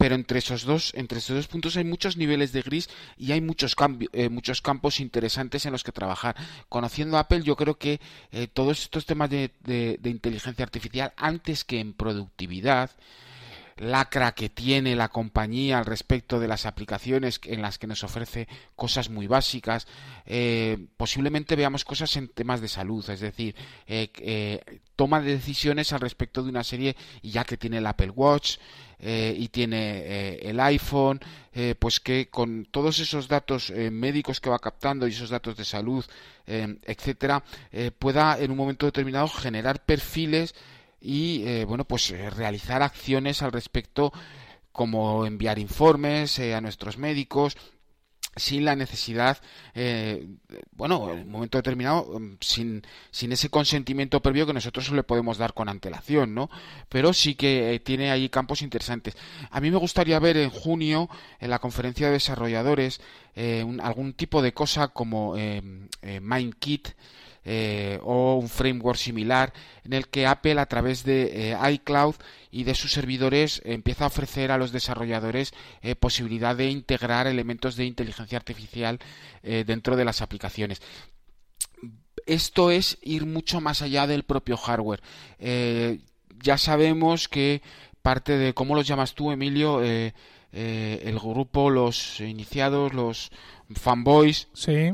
pero 0.00 0.14
entre 0.14 0.38
esos 0.38 0.64
dos, 0.64 0.94
entre 0.94 1.18
esos 1.18 1.36
dos 1.36 1.46
puntos 1.46 1.76
hay 1.76 1.84
muchos 1.84 2.16
niveles 2.16 2.52
de 2.52 2.62
gris 2.62 2.88
y 3.18 3.32
hay 3.32 3.42
muchos, 3.42 3.76
eh, 4.14 4.30
muchos 4.30 4.62
campos 4.62 4.98
interesantes 4.98 5.66
en 5.66 5.72
los 5.72 5.84
que 5.84 5.92
trabajar. 5.92 6.36
Conociendo 6.70 7.18
Apple, 7.18 7.42
yo 7.42 7.54
creo 7.54 7.76
que 7.76 8.00
eh, 8.32 8.46
todos 8.46 8.80
estos 8.80 9.04
temas 9.04 9.28
de, 9.28 9.52
de, 9.62 9.98
inteligencia 10.08 10.64
artificial, 10.64 11.12
antes 11.18 11.64
que 11.64 11.80
en 11.80 11.92
productividad, 11.92 12.92
lacra 13.76 14.32
que 14.32 14.48
tiene 14.48 14.96
la 14.96 15.08
compañía 15.08 15.78
al 15.78 15.86
respecto 15.86 16.38
de 16.38 16.48
las 16.48 16.66
aplicaciones 16.66 17.40
en 17.44 17.62
las 17.62 17.78
que 17.78 17.86
nos 17.86 18.04
ofrece 18.04 18.48
cosas 18.76 19.10
muy 19.10 19.26
básicas. 19.26 19.86
Eh, 20.26 20.86
posiblemente 20.96 21.56
veamos 21.56 21.84
cosas 21.84 22.14
en 22.16 22.28
temas 22.28 22.60
de 22.60 22.68
salud, 22.68 23.08
es 23.10 23.20
decir, 23.20 23.54
toma 24.96 25.20
de 25.20 25.32
decisiones 25.36 25.92
al 25.92 26.00
respecto 26.00 26.42
de 26.42 26.50
una 26.50 26.64
serie, 26.64 26.96
ya 27.22 27.44
que 27.44 27.56
tiene 27.56 27.78
el 27.78 27.86
Apple 27.86 28.10
Watch, 28.10 28.58
eh, 29.02 29.34
y 29.34 29.48
tiene 29.48 30.02
eh, 30.04 30.40
el 30.42 30.60
iPhone, 30.60 31.20
eh, 31.54 31.74
pues 31.78 32.00
que 32.00 32.28
con 32.28 32.66
todos 32.70 32.98
esos 32.98 33.28
datos 33.28 33.70
médicos 33.70 34.40
que 34.40 34.50
va 34.50 34.58
captando 34.58 35.06
y 35.06 35.10
esos 35.10 35.30
datos 35.30 35.56
de 35.56 35.64
salud, 35.64 36.04
etcétera, 36.46 37.42
pueda 37.98 38.38
en 38.38 38.50
un 38.50 38.56
momento 38.56 38.86
determinado 38.86 39.28
generar 39.28 39.84
perfiles 39.84 40.54
y 41.00 41.64
bueno 41.64 41.84
pues 41.84 42.10
realizar 42.36 42.82
acciones 42.82 43.42
al 43.42 43.52
respecto 43.52 44.12
como 44.72 45.26
enviar 45.26 45.58
informes 45.58 46.38
a 46.38 46.60
nuestros 46.60 46.98
médicos 46.98 47.56
sin 48.36 48.64
la 48.64 48.76
necesidad, 48.76 49.38
eh, 49.74 50.26
bueno, 50.72 51.12
en 51.12 51.20
un 51.20 51.30
momento 51.30 51.58
determinado, 51.58 52.18
mm, 52.18 52.36
sin, 52.40 52.82
sin 53.10 53.32
ese 53.32 53.50
consentimiento 53.50 54.20
previo 54.20 54.46
que 54.46 54.52
nosotros 54.52 54.90
le 54.92 55.02
podemos 55.02 55.36
dar 55.36 55.52
con 55.52 55.68
antelación, 55.68 56.34
¿no? 56.34 56.48
Pero 56.88 57.12
sí 57.12 57.34
que 57.34 57.74
eh, 57.74 57.80
tiene 57.80 58.10
ahí 58.10 58.28
campos 58.28 58.62
interesantes. 58.62 59.16
A 59.50 59.60
mí 59.60 59.70
me 59.70 59.78
gustaría 59.78 60.18
ver 60.20 60.36
en 60.36 60.50
junio, 60.50 61.08
en 61.40 61.50
la 61.50 61.58
conferencia 61.58 62.06
de 62.06 62.14
desarrolladores, 62.14 63.00
eh, 63.34 63.64
algún 63.82 64.12
tipo 64.14 64.42
de 64.42 64.54
cosa 64.54 64.88
como 64.88 65.34
MindKit, 66.20 66.88
eh, 67.42 67.98
o 68.02 68.36
un 68.36 68.50
framework 68.50 68.98
similar 68.98 69.54
en 69.84 69.94
el 69.94 70.08
que 70.08 70.26
Apple 70.26 70.60
a 70.60 70.66
través 70.66 71.04
de 71.04 71.52
eh, 71.52 71.72
iCloud 71.72 72.16
y 72.50 72.64
de 72.64 72.74
sus 72.74 72.92
servidores 72.92 73.62
empieza 73.64 74.04
a 74.04 74.08
ofrecer 74.08 74.52
a 74.52 74.58
los 74.58 74.72
desarrolladores 74.72 75.54
eh, 75.80 75.94
posibilidad 75.94 76.54
de 76.54 76.68
integrar 76.68 77.26
elementos 77.26 77.76
de 77.76 77.86
inteligencia 77.86 78.36
artificial 78.36 78.98
dentro 79.42 79.96
de 79.96 80.04
las 80.04 80.20
aplicaciones 80.20 80.82
esto 82.26 82.70
es 82.70 82.98
ir 83.00 83.24
mucho 83.24 83.62
más 83.62 83.80
allá 83.80 84.06
del 84.06 84.24
propio 84.24 84.58
hardware. 84.58 85.00
ya 86.42 86.58
sabemos 86.58 87.26
que 87.26 87.62
parte 88.02 88.36
de, 88.36 88.52
¿cómo 88.52 88.74
los 88.74 88.86
llamas 88.86 89.14
tú, 89.14 89.32
Emilio? 89.32 89.80
el 89.82 91.18
grupo, 91.18 91.70
los 91.70 92.20
iniciados, 92.20 92.92
los 92.92 93.30
fanboys. 93.74 94.48
Sí. 94.52 94.92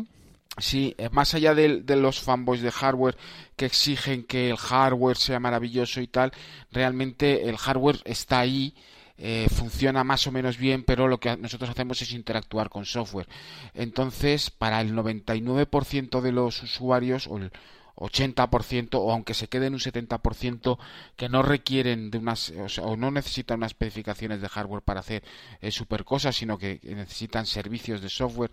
Sí, 0.59 0.94
eh, 0.96 1.11
más 1.11 1.34
allá 1.34 1.54
de, 1.54 1.82
los 1.96 2.20
fanboys 2.20 2.62
de 2.62 2.70
hardware 2.70 3.16
que 3.57 3.66
exigen 3.66 4.24
que 4.24 4.48
el 4.50 4.57
hardware 4.57 5.16
sea 5.16 5.38
maravilloso 5.38 6.00
y 6.00 6.07
tal, 6.07 6.32
realmente 6.72 7.48
el 7.48 7.59
hardware 7.59 8.00
está 8.04 8.40
ahí, 8.40 8.74
eh, 9.18 9.48
funciona 9.50 10.02
más 10.02 10.26
o 10.26 10.32
menos 10.32 10.57
bien, 10.57 10.82
pero 10.82 11.09
lo 11.09 11.20
que 11.20 11.36
nosotros 11.36 11.68
hacemos 11.68 12.00
es 12.00 12.12
interactuar 12.12 12.70
con 12.70 12.86
software. 12.86 13.28
Entonces, 13.74 14.50
para 14.50 14.80
el 14.80 14.94
99% 14.94 16.22
de 16.22 16.32
los 16.32 16.62
usuarios, 16.62 17.26
o 17.26 17.36
el, 17.36 17.52
80% 17.97 18.99
o 19.01 19.11
aunque 19.11 19.34
se 19.34 19.49
quede 19.49 19.66
en 19.66 19.74
un 19.74 19.80
70% 19.80 20.78
que 21.16 21.28
no 21.28 21.42
requieren 21.42 22.11
de 22.11 22.18
unas 22.18 22.53
o, 22.82 22.97
no 22.97 23.11
necesitan 23.11 23.59
unas 23.59 23.72
especificaciones 23.72 24.40
de 24.40 24.49
hardware 24.49 24.82
para 24.82 25.01
hacer 25.01 25.24
eh, 25.61 25.70
super 25.70 26.05
cosas 26.05 26.36
sino 26.36 26.59
que 26.59 26.78
necesitan 26.82 27.47
servicios 27.47 28.03
de 28.03 28.11
software 28.11 28.51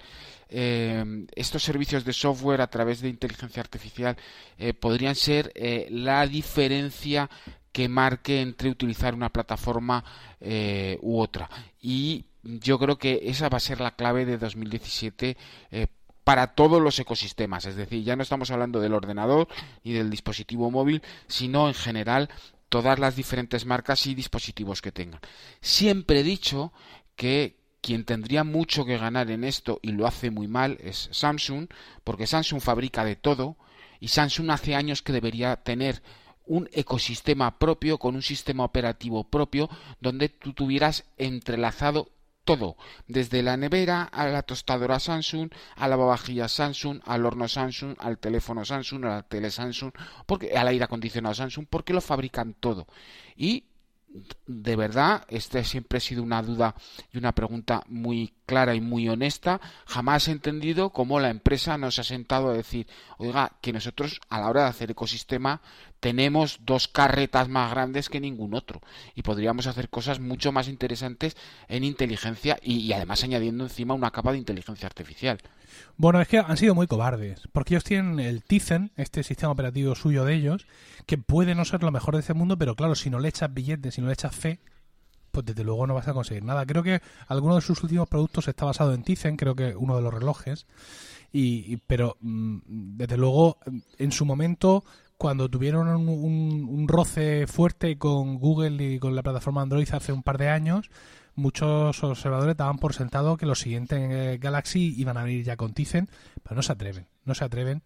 eh, 0.50 1.26
estos 1.36 1.64
servicios 1.64 2.06
de 2.06 2.14
software 2.14 2.62
a 2.62 2.68
través 2.68 3.02
de 3.02 3.10
inteligencia 3.10 3.62
artificial 3.62 4.16
eh, 4.58 4.74
podrían 4.74 5.16
ser 5.16 5.52
la 5.89 6.26
diferencia 6.26 7.30
que 7.72 7.89
marque 7.89 8.41
entre 8.41 8.70
utilizar 8.70 9.14
una 9.14 9.30
plataforma 9.30 10.04
u 11.02 11.20
otra. 11.20 11.50
Y 11.82 12.26
yo 12.44 12.78
creo 12.78 12.98
que 12.98 13.22
esa 13.24 13.50
va 13.50 13.58
a 13.58 13.62
ser 13.62 13.82
la 13.82 13.96
clave 13.96 14.26
de 14.26 14.38
2017 14.38 15.38
para 16.24 16.48
todos 16.56 16.82
los 16.82 16.98
ecosistemas. 17.00 17.66
Es 17.66 17.76
decir, 17.76 18.04
ya 18.04 18.16
no 18.16 18.24
estamos 18.24 18.52
hablando 18.52 18.80
del 18.80 18.94
ordenador 18.94 19.48
y 19.84 19.94
del 19.94 20.10
dispositivo 20.10 20.72
móvil, 20.72 21.02
sino 21.28 21.68
en 21.68 21.74
general 21.74 22.30
todas 22.70 23.00
las 23.00 23.16
diferentes 23.16 23.66
marcas 23.66 24.08
y 24.08 24.16
dispositivos 24.16 24.82
que 24.82 24.92
tengan. 24.92 25.22
Siempre 25.62 26.22
he 26.22 26.24
dicho 26.24 26.74
que 27.16 27.58
quien 27.82 28.06
tendría 28.06 28.44
mucho 28.44 28.86
que 28.86 28.98
ganar 28.98 29.30
en 29.30 29.44
esto 29.44 29.80
y 29.82 29.92
lo 29.92 30.08
hace 30.08 30.32
muy 30.32 30.48
mal 30.48 30.78
es 30.82 31.10
Samsung, 31.12 31.68
porque 32.04 32.28
Samsung 32.28 32.62
fabrica 32.62 33.04
de 33.04 33.18
todo 33.18 33.58
y 34.00 34.08
Samsung 34.08 34.52
hace 34.52 34.76
años 34.76 35.02
que 35.02 35.14
debería 35.14 35.58
tener 35.58 36.02
un 36.46 36.70
ecosistema 36.72 37.60
propio 37.60 37.98
con 37.98 38.16
un 38.16 38.22
sistema 38.22 38.64
operativo 38.64 39.26
propio 39.26 39.70
donde 40.00 40.30
tú 40.30 40.54
tuvieras 40.54 41.06
entrelazado 41.18 42.10
todo, 42.44 42.78
desde 43.08 43.41
la 43.41 43.58
nevera 43.58 44.04
a 44.04 44.28
la 44.28 44.44
tostadora 44.44 45.00
Samsung, 45.00 45.52
a 45.76 45.82
la 45.82 45.89
lavavajillas 45.89 46.52
Samsung, 46.52 47.02
al 47.06 47.26
horno 47.26 47.48
Samsung, 47.48 47.96
al 48.00 48.18
teléfono 48.18 48.66
Samsung, 48.66 49.06
a 49.06 49.10
la 49.10 49.24
tele 49.24 49.50
Samsung, 49.52 49.91
porque 50.26 50.56
al 50.58 50.68
aire 50.68 50.86
acondicionado 50.86 51.36
Samsung, 51.36 51.66
porque 51.70 51.94
lo 51.94 52.02
fabrican 52.02 52.54
todo. 52.54 52.88
Y 53.36 53.66
de 54.46 54.76
verdad, 54.76 55.26
esta 55.28 55.64
siempre 55.64 55.98
ha 55.98 56.02
sido 56.02 56.22
una 56.22 56.41
duda 56.41 56.76
y 57.12 57.18
una 57.18 57.32
pregunta 57.32 57.84
muy 57.88 58.34
clara 58.46 58.76
y 58.76 58.82
muy 58.82 59.10
honesta. 59.10 59.62
Jamás 59.86 60.28
he 60.28 60.32
entendido 60.32 60.91
cómo 60.91 61.20
la 61.20 61.30
empresa 61.30 61.78
nos 61.78 62.00
ha 62.00 62.04
sentado 62.04 62.50
a 62.50 62.54
decir, 62.54 62.88
oiga, 63.18 63.54
que 63.62 63.74
nosotros 63.74 64.22
a 64.30 64.39
la 64.39 64.50
hora 64.50 64.64
de 64.64 64.70
hacer 64.70 64.91
ecosistema 64.91 65.62
tenemos 66.00 66.60
dos 66.66 66.89
carretas 66.89 67.48
más 67.48 67.72
grandes 67.72 68.10
que 68.10 68.20
ningún 68.20 68.54
otro 68.54 68.82
y 69.16 69.22
podríamos 69.22 69.68
hacer 69.68 69.88
cosas 69.89 70.20
mucho 70.20 70.52
más 70.52 70.68
interesantes 70.68 71.38
en 71.70 71.86
inteligencia 71.86 72.58
y, 72.62 72.80
y 72.80 72.91
además 72.91 73.24
añadiendo 73.24 73.64
encima 73.64 73.94
una 73.94 74.12
capa 74.12 74.34
de 74.34 74.39
inteligencia 74.39 74.86
artificial. 74.86 75.39
Bueno, 75.96 76.20
es 76.20 76.28
que 76.28 76.39
han 76.39 76.58
sido 76.58 76.76
muy 76.76 76.88
cobardes, 76.88 77.48
porque 77.52 77.76
ellos 77.76 77.84
tienen 77.84 78.20
el 78.20 78.44
Tizen, 78.44 78.91
este 78.98 79.24
sistema 79.24 79.52
operativo 79.52 79.96
suyo 79.96 80.26
de 80.26 80.36
ellos, 80.36 80.68
que 81.06 81.18
puede 81.18 81.56
no 81.56 81.66
ser 81.66 81.84
lo 81.84 81.91
mejor 81.91 82.16
de 82.16 82.22
este 82.22 82.34
mundo, 82.34 82.58
pero 82.58 82.76
claro, 82.76 82.96
si 82.96 83.10
no 83.10 83.20
le 83.20 83.30
echas 83.30 83.54
billetes, 83.54 83.96
si 83.96 84.02
no 84.02 84.08
le 84.08 84.14
echas 84.14 84.36
fe, 84.36 84.60
pues 85.34 85.48
desde 85.48 85.64
luego 85.64 85.88
no 85.88 85.96
vas 85.96 86.08
a 86.08 86.14
conseguir 86.14 86.46
nada. 86.46 86.66
Creo 86.66 86.84
que 86.84 87.02
alguno 87.28 87.56
de 87.56 87.62
sus 87.62 87.82
últimos 87.82 88.08
productos 88.08 88.48
está 88.48 88.66
basado 88.66 88.94
en 88.94 89.04
Tizen, 89.04 89.36
creo 89.36 89.56
que 89.56 89.76
uno 89.76 89.96
de 89.96 90.04
los 90.04 90.14
relojes, 90.14 90.68
y, 91.32 91.78
pero 91.88 92.18
mm, 92.22 92.60
desde 92.98 93.18
luego 93.18 93.58
en 93.98 94.12
su 94.12 94.26
momento 94.26 94.86
cuando 95.18 95.50
tuvieron 95.50 95.88
un, 95.88 96.68
un, 96.70 96.88
roce 96.88 97.48
fuerte 97.48 97.98
con 97.98 98.38
Google 98.38 98.94
y 98.94 99.00
con 99.00 99.16
la 99.16 99.24
plataforma 99.24 99.62
Android 99.62 99.88
hace 99.92 100.12
un 100.12 100.22
par 100.22 100.38
de 100.38 100.50
años, 100.50 100.92
muchos 101.34 102.04
observadores 102.04 102.58
daban 102.58 102.78
por 102.78 102.94
sentado 102.94 103.38
que 103.38 103.46
los 103.46 103.60
siguientes 103.60 104.00
eh, 104.00 104.38
Galaxy 104.40 104.94
iban 104.98 105.18
a 105.18 105.24
venir 105.24 105.44
ya 105.44 105.58
con 105.58 105.74
Tizen, 105.74 106.10
pero 106.44 106.56
no 106.56 106.62
se 106.62 106.74
atreven, 106.74 107.08
no 107.26 107.34
se 107.34 107.46
atreven, 107.46 107.82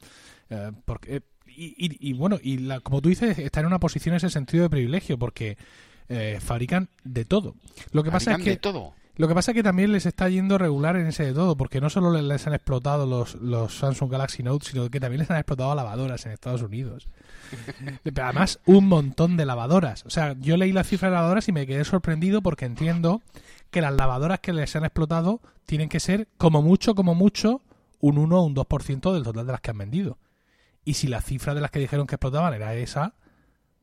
eh, 0.49 0.71
porque 0.83 1.23
y, 1.59 2.13
bueno, 2.13 2.37
y 2.41 2.59
la, 2.59 2.81
como 2.81 3.01
tú 3.01 3.09
dices, 3.09 3.39
está 3.39 3.61
en 3.61 3.65
una 3.65 3.79
posición 3.79 4.13
en 4.13 4.17
ese 4.17 4.29
sentido 4.29 4.63
de 4.63 4.69
privilegio, 4.69 5.17
porque 5.17 5.57
eh, 6.09 6.39
fabrican 6.41 6.89
de 7.03 7.25
todo. 7.25 7.55
Lo 7.91 8.03
que 8.03 8.11
pasa 8.11 8.33
es 8.35 8.43
que 8.43 8.57
todo. 8.57 8.93
Lo 9.17 9.27
que 9.27 9.33
pasa 9.33 9.49
es 9.49 9.55
que 9.55 9.63
también 9.63 9.91
les 9.91 10.05
está 10.05 10.29
yendo 10.29 10.59
regular 10.59 10.95
en 10.95 11.07
ese 11.07 11.25
de 11.25 11.33
todo, 11.33 11.57
porque 11.57 11.81
no 11.81 11.89
solo 11.89 12.11
les 12.21 12.45
han 12.45 12.53
explotado 12.53 13.07
los, 13.07 13.33
los 13.35 13.75
Samsung 13.75 14.11
Galaxy 14.11 14.43
Note, 14.43 14.67
sino 14.69 14.91
que 14.91 14.99
también 14.99 15.21
les 15.21 15.31
han 15.31 15.37
explotado 15.37 15.73
lavadoras 15.73 16.23
en 16.27 16.33
Estados 16.33 16.61
Unidos. 16.61 17.09
Pero 18.03 18.23
además, 18.23 18.59
un 18.67 18.87
montón 18.87 19.35
de 19.35 19.47
lavadoras. 19.47 20.05
O 20.05 20.11
sea, 20.11 20.35
yo 20.39 20.55
leí 20.55 20.71
la 20.71 20.83
cifra 20.83 21.09
de 21.09 21.15
lavadoras 21.15 21.47
y 21.47 21.51
me 21.51 21.65
quedé 21.65 21.83
sorprendido 21.83 22.43
porque 22.43 22.65
entiendo 22.65 23.23
que 23.71 23.81
las 23.81 23.93
lavadoras 23.93 24.39
que 24.39 24.53
les 24.53 24.75
han 24.75 24.85
explotado 24.85 25.41
tienen 25.65 25.89
que 25.89 25.99
ser, 25.99 26.27
como 26.37 26.61
mucho, 26.61 26.93
como 26.93 27.15
mucho, 27.15 27.61
un 27.99 28.19
1 28.19 28.39
o 28.39 28.45
un 28.45 28.55
2% 28.55 29.13
del 29.13 29.23
total 29.23 29.47
de 29.47 29.51
las 29.51 29.61
que 29.61 29.71
han 29.71 29.79
vendido. 29.79 30.19
Y 30.85 30.93
si 30.93 31.07
la 31.07 31.21
cifra 31.21 31.55
de 31.55 31.61
las 31.61 31.71
que 31.71 31.79
dijeron 31.79 32.05
que 32.05 32.15
explotaban 32.15 32.53
era 32.53 32.75
esa, 32.75 33.15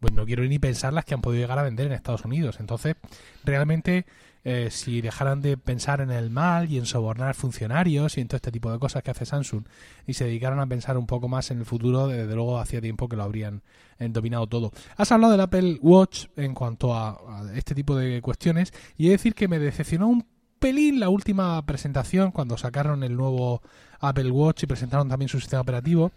pues 0.05 0.13
no 0.13 0.27
quiero 0.27 0.45
ni 0.45 0.59
pensar 0.59 0.93
las 0.93 1.07
que 1.07 1.15
han 1.15 1.23
podido 1.23 1.41
llegar 1.41 1.59
a 1.59 1.63
vender 1.63 1.87
en 1.87 1.93
Estados 1.95 2.27
Unidos. 2.27 2.59
Entonces, 2.61 2.95
realmente 3.43 4.05
eh, 4.45 4.69
si 4.71 5.01
dejaran 5.01 5.41
de 5.41 5.57
pensar 5.57 6.03
en 6.03 6.11
el 6.11 6.29
mal 6.29 6.71
y 6.71 6.77
en 6.77 6.85
sobornar 6.85 7.35
funcionarios 7.35 8.19
y 8.19 8.21
en 8.21 8.29
todo 8.29 8.37
este 8.37 8.53
tipo 8.53 8.71
de 8.71 8.79
cosas 8.79 9.03
que 9.03 9.11
hace 9.11 9.25
Samsung 9.25 9.65
y 10.07 10.13
se 10.13 10.27
dedicaran 10.27 10.61
a 10.61 10.67
pensar 10.67 10.99
un 10.99 11.07
poco 11.07 11.27
más 11.27 11.51
en 11.51 11.61
el 11.61 11.65
futuro, 11.65 12.09
desde 12.09 12.35
luego 12.35 12.59
hacía 12.59 12.83
tiempo 12.83 13.09
que 13.09 13.17
lo 13.17 13.23
habrían 13.23 13.63
eh, 13.99 14.07
dominado 14.11 14.47
todo. 14.47 14.73
Has 14.99 15.11
hablado 15.11 15.33
del 15.33 15.41
Apple 15.41 15.79
Watch 15.81 16.27
en 16.37 16.53
cuanto 16.53 16.95
a, 16.95 17.51
este 17.55 17.75
tipo 17.75 17.97
de 17.97 18.21
cuestiones 18.21 18.75
y 18.99 19.07
he 19.07 19.09
de 19.09 19.15
decir 19.15 19.35
que 19.35 19.49
me 19.49 19.59
decepcionó 19.59 20.09
un 20.09 20.27
pelín 20.59 21.01
la 21.01 21.09
última 21.09 21.65
presentación 21.65 22.31
cuando 22.31 22.59
sacaron 22.59 23.05
el 23.05 23.17
nuevo 23.17 23.63
Apple 24.01 24.31
Watch 24.31 24.65
y 24.65 24.67
presentaron 24.67 25.09
también 25.09 25.31
su 25.31 25.41
sistema 25.41 25.63
operativo. 25.63 26.13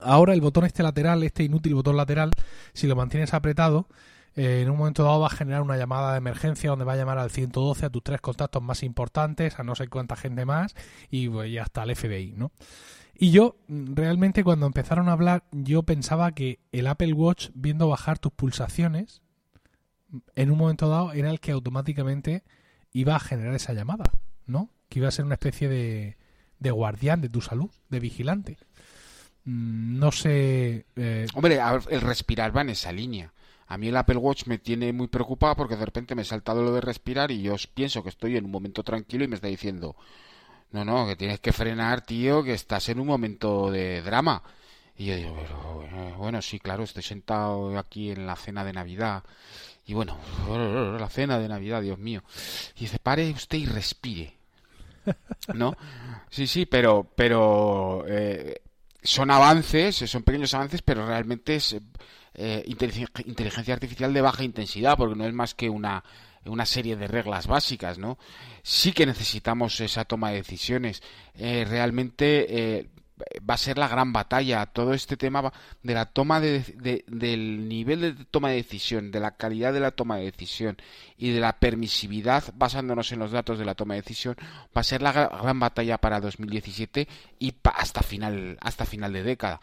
Ahora 0.00 0.32
el 0.32 0.40
botón 0.40 0.64
este 0.64 0.82
lateral, 0.82 1.22
este 1.22 1.44
inútil 1.44 1.74
botón 1.74 1.96
lateral, 1.96 2.30
si 2.72 2.86
lo 2.86 2.96
mantienes 2.96 3.34
apretado, 3.34 3.88
eh, 4.34 4.62
en 4.62 4.70
un 4.70 4.78
momento 4.78 5.04
dado 5.04 5.20
va 5.20 5.26
a 5.26 5.30
generar 5.30 5.62
una 5.62 5.76
llamada 5.76 6.12
de 6.12 6.18
emergencia 6.18 6.70
donde 6.70 6.84
va 6.84 6.94
a 6.94 6.96
llamar 6.96 7.18
al 7.18 7.30
112 7.30 7.86
a 7.86 7.90
tus 7.90 8.02
tres 8.02 8.20
contactos 8.20 8.62
más 8.62 8.82
importantes, 8.82 9.58
a 9.58 9.62
no 9.62 9.74
sé 9.74 9.88
cuánta 9.88 10.16
gente 10.16 10.44
más 10.46 10.74
y, 11.10 11.28
pues, 11.28 11.56
hasta 11.58 11.82
el 11.82 11.94
FBI, 11.94 12.34
¿no? 12.36 12.52
Y 13.14 13.30
yo, 13.30 13.56
realmente, 13.68 14.42
cuando 14.42 14.66
empezaron 14.66 15.08
a 15.08 15.12
hablar, 15.12 15.44
yo 15.52 15.82
pensaba 15.82 16.32
que 16.32 16.60
el 16.72 16.86
Apple 16.86 17.12
Watch, 17.12 17.50
viendo 17.54 17.88
bajar 17.88 18.18
tus 18.18 18.32
pulsaciones, 18.32 19.22
en 20.34 20.50
un 20.50 20.58
momento 20.58 20.88
dado 20.88 21.12
era 21.12 21.30
el 21.30 21.40
que 21.40 21.52
automáticamente 21.52 22.42
iba 22.92 23.16
a 23.16 23.20
generar 23.20 23.54
esa 23.54 23.74
llamada, 23.74 24.12
¿no? 24.46 24.70
Que 24.88 24.98
iba 24.98 25.08
a 25.08 25.12
ser 25.12 25.24
una 25.24 25.34
especie 25.34 25.68
de, 25.68 26.16
de 26.58 26.70
guardián 26.70 27.20
de 27.20 27.28
tu 27.28 27.40
salud, 27.40 27.70
de 27.90 28.00
vigilante. 28.00 28.58
Mm, 29.44 29.98
no 29.98 30.12
sé. 30.12 30.86
Eh... 30.96 31.26
Hombre, 31.34 31.60
el 31.90 32.00
respirar 32.00 32.56
va 32.56 32.62
en 32.62 32.70
esa 32.70 32.92
línea. 32.92 33.32
A 33.66 33.78
mí 33.78 33.88
el 33.88 33.96
Apple 33.96 34.18
Watch 34.18 34.46
me 34.46 34.58
tiene 34.58 34.92
muy 34.92 35.08
preocupado 35.08 35.56
porque 35.56 35.76
de 35.76 35.84
repente 35.86 36.14
me 36.14 36.22
he 36.22 36.26
saltado 36.26 36.62
lo 36.62 36.72
de 36.74 36.82
respirar 36.82 37.30
y 37.30 37.40
yo 37.40 37.54
pienso 37.74 38.02
que 38.02 38.10
estoy 38.10 38.36
en 38.36 38.44
un 38.44 38.50
momento 38.50 38.82
tranquilo 38.82 39.24
y 39.24 39.28
me 39.28 39.36
está 39.36 39.48
diciendo, 39.48 39.96
no, 40.72 40.84
no, 40.84 41.06
que 41.06 41.16
tienes 41.16 41.40
que 41.40 41.52
frenar, 41.52 42.02
tío, 42.02 42.42
que 42.42 42.52
estás 42.52 42.88
en 42.90 43.00
un 43.00 43.06
momento 43.06 43.70
de 43.70 44.02
drama. 44.02 44.42
Y 44.96 45.06
yo 45.06 45.16
digo, 45.16 45.34
pero, 45.40 46.16
bueno, 46.16 46.42
sí, 46.42 46.58
claro, 46.58 46.84
estoy 46.84 47.02
sentado 47.02 47.78
aquí 47.78 48.10
en 48.10 48.26
la 48.26 48.36
cena 48.36 48.62
de 48.62 48.72
Navidad. 48.74 49.22
Y 49.86 49.94
bueno, 49.94 50.18
la 50.98 51.08
cena 51.08 51.38
de 51.38 51.48
Navidad, 51.48 51.82
Dios 51.82 51.98
mío. 51.98 52.22
Y 52.76 52.80
dice, 52.80 52.98
pare 52.98 53.30
usted 53.30 53.58
y 53.58 53.66
respire. 53.66 54.36
¿No? 55.54 55.74
Sí, 56.30 56.46
sí, 56.46 56.66
pero, 56.66 57.10
pero 57.16 58.04
eh, 58.06 58.60
son 59.02 59.30
avances, 59.30 59.96
son 59.96 60.22
pequeños 60.22 60.54
avances, 60.54 60.82
pero 60.82 61.06
realmente 61.06 61.56
es 61.56 61.76
eh, 62.34 62.62
inteligencia 62.66 63.74
artificial 63.74 64.14
de 64.14 64.20
baja 64.20 64.44
intensidad, 64.44 64.96
porque 64.96 65.16
no 65.16 65.26
es 65.26 65.34
más 65.34 65.54
que 65.54 65.68
una, 65.68 66.02
una 66.44 66.66
serie 66.66 66.96
de 66.96 67.06
reglas 67.06 67.46
básicas, 67.46 67.98
¿no? 67.98 68.18
Sí 68.62 68.92
que 68.92 69.06
necesitamos 69.06 69.80
esa 69.80 70.04
toma 70.04 70.30
de 70.30 70.36
decisiones. 70.36 71.02
Eh, 71.34 71.66
realmente 71.68 72.46
eh, 72.78 72.88
va 73.48 73.54
a 73.54 73.58
ser 73.58 73.78
la 73.78 73.88
gran 73.88 74.12
batalla. 74.12 74.66
Todo 74.66 74.94
este 74.94 75.16
tema 75.16 75.52
de 75.82 75.94
la 75.94 76.06
toma 76.06 76.40
de, 76.40 77.04
del 77.06 77.68
nivel 77.68 78.00
de 78.00 78.24
toma 78.26 78.50
de 78.50 78.56
decisión, 78.56 79.10
de 79.10 79.20
la 79.20 79.36
calidad 79.36 79.72
de 79.72 79.80
la 79.80 79.90
toma 79.90 80.16
de 80.16 80.24
decisión 80.24 80.76
y 81.16 81.30
de 81.30 81.40
la 81.40 81.58
permisividad 81.58 82.44
basándonos 82.54 83.12
en 83.12 83.18
los 83.18 83.32
datos 83.32 83.58
de 83.58 83.64
la 83.64 83.74
toma 83.74 83.94
de 83.94 84.02
decisión 84.02 84.36
va 84.76 84.80
a 84.80 84.84
ser 84.84 85.02
la 85.02 85.12
gran 85.12 85.60
batalla 85.60 85.98
para 85.98 86.20
2017 86.20 87.08
y 87.38 87.54
hasta 87.64 88.02
final 88.02 88.58
hasta 88.60 88.84
final 88.84 89.12
de 89.12 89.22
década. 89.22 89.60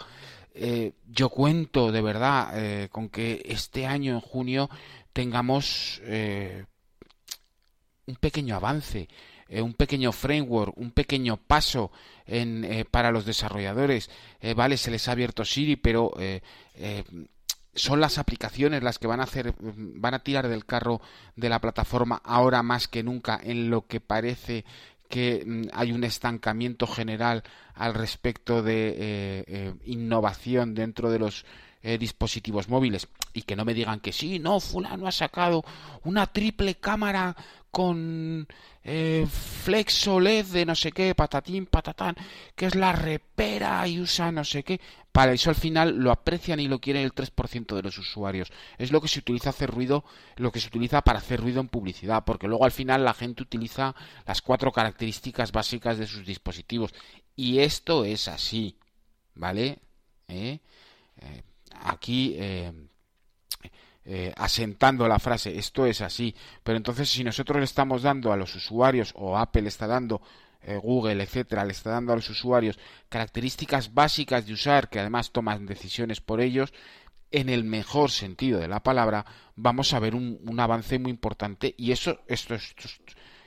Eh, 0.53 0.93
yo 1.07 1.30
cuento 1.30 1.91
de 1.91 2.01
verdad 2.01 2.51
eh, 2.53 2.89
con 2.91 3.10
que 3.10 3.41
este 3.45 3.86
año 3.86 4.14
en 4.14 4.20
junio 4.20 4.70
tengamos 5.14 6.01
eh, 6.03 6.66
un 8.07 8.16
pequeño 8.16 8.55
avance, 8.55 9.07
un 9.50 9.74
pequeño 9.74 10.12
framework, 10.12 10.78
un 10.78 10.91
pequeño 10.91 11.38
paso 11.38 11.91
en, 12.26 12.86
para 12.91 13.12
los 13.12 13.26
desarrolladores. 13.26 14.10
vale, 14.56 14.78
se 14.78 14.91
les 14.91 15.08
ha 15.08 15.14
abierto 15.14 15.43
Siri, 15.43 15.76
pero 15.76 16.14
son 17.74 18.00
las 18.00 18.18
aplicaciones 18.18 18.84
las 18.84 19.00
que 19.00 19.08
van 19.08 19.22
a 19.22 19.24
hacer, 19.24 19.56
van 19.60 20.14
a 20.14 20.20
tirar 20.20 20.47
del 20.47 20.66
carro 20.66 21.02
de 21.36 21.50
la 21.50 21.60
plataforma 21.60 22.22
ahora 22.24 22.62
más 22.62 22.88
que 22.88 23.04
nunca 23.04 23.39
en 23.41 23.70
lo 23.70 23.88
que 23.88 24.00
parece 24.00 24.66
que 25.10 25.43
mm, 25.45 25.70
hay 25.74 25.91
un 25.91 26.04
estancamiento 26.04 26.88
general 26.88 27.43
al 27.74 27.93
respecto 27.93 28.62
de 28.62 28.89
eh, 28.89 28.95
eh, 29.47 29.74
innovación 29.86 30.76
dentro 30.76 31.10
de 31.10 31.20
los 31.20 31.45
eh, 31.82 31.97
dispositivos 31.97 32.70
móviles 32.70 33.08
y 33.34 33.43
que 33.43 33.56
no 33.56 33.66
me 33.66 33.74
digan 33.74 34.00
que 34.00 34.12
sí, 34.12 34.39
no, 34.39 34.60
fulano 34.60 35.08
ha 35.08 35.12
sacado 35.12 35.64
una 36.04 36.28
triple 36.28 36.76
cámara 36.76 37.36
con 37.72 38.47
eh, 38.84 39.28
Flex 39.30 40.07
OLED 40.07 40.45
de 40.47 40.65
no 40.65 40.76
sé 40.76 40.91
qué, 40.91 41.13
patatín, 41.13 41.65
patatán, 41.65 42.15
que 42.55 42.65
es 42.65 42.76
la 42.76 42.91
repera 42.91 43.88
y 43.88 43.99
usa 43.99 44.32
no 44.32 44.43
sé 44.43 44.63
qué. 44.63 44.80
Para 45.11 45.34
eso 45.34 45.49
al 45.49 45.55
final 45.55 45.97
lo 45.97 46.11
aprecian 46.11 46.59
y 46.59 46.67
lo 46.67 46.80
quieren 46.80 47.03
el 47.03 47.13
3% 47.13 47.76
de 47.76 47.82
los 47.82 47.97
usuarios. 47.97 48.51
Es 48.78 48.91
lo 48.91 49.01
que 49.01 49.07
se 49.07 49.20
utiliza 49.20 49.49
hacer 49.49 49.70
ruido, 49.72 50.03
lo 50.38 50.51
que 50.51 50.59
se 50.59 50.67
utiliza 50.67 51.01
para 51.01 51.20
hacer 51.20 51.41
ruido 51.41 51.61
en 51.61 51.67
publicidad, 51.67 52.24
porque 52.26 52.47
luego 52.47 52.65
al 52.65 52.72
final 52.72 53.03
la 53.03 53.13
gente 53.13 53.43
utiliza 53.43 53.95
las 54.26 54.41
cuatro 54.41 54.72
características 54.72 55.51
básicas 55.51 55.97
de 55.97 56.07
sus 56.07 56.26
dispositivos. 56.26 56.93
Y 57.36 57.59
esto 57.59 58.05
es 58.05 58.28
así, 58.28 58.78
¿vale? 59.36 59.80
¿Eh? 60.28 60.59
eh 61.17 61.43
aquí 61.82 62.36
eh, 64.06 64.34
asentando 64.38 65.08
la 65.08 65.20
frase 65.20 65.58
esto 65.58 65.86
es 65.86 66.02
así. 66.02 66.36
Pero 66.64 66.78
entonces 66.78 67.10
si 67.10 67.24
nosotros 67.24 67.60
le 67.60 67.66
estamos 67.66 68.02
dando 68.02 68.32
a 68.32 68.38
los 68.38 68.56
usuarios 68.56 69.14
o 69.16 69.38
Apple 69.38 69.68
está 69.68 69.88
dando 69.88 70.22
eh, 70.62 70.78
Google, 70.78 71.24
etcétera, 71.24 71.64
le 71.64 71.72
está 71.72 71.91
dando 71.91 72.14
a 72.14 72.16
los 72.18 72.30
usuarios 72.30 72.78
características 73.08 73.93
básicas 73.93 74.45
de 74.45 74.54
usar 74.54 74.89
que 74.89 75.00
además 75.00 75.32
toman 75.32 75.66
decisiones 75.66 76.20
por 76.20 76.41
ellos, 76.41 76.74
en 77.32 77.50
el 77.50 77.64
mejor 77.64 78.12
sentido 78.12 78.60
de 78.60 78.68
la 78.68 78.82
palabra, 78.82 79.26
vamos 79.56 79.93
a 79.93 80.00
ver 80.00 80.16
un, 80.16 80.60
avance 80.60 81.00
muy 81.00 81.12
importante 81.12 81.76
y 81.78 81.91
eso 81.91 82.22
esto, 82.28 82.56
esto, 82.56 82.88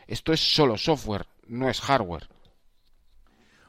esto 0.06 0.32
es 0.32 0.40
solo 0.40 0.78
software, 0.78 1.26
no 1.48 1.68
es 1.68 1.80
hardware. 1.80 2.28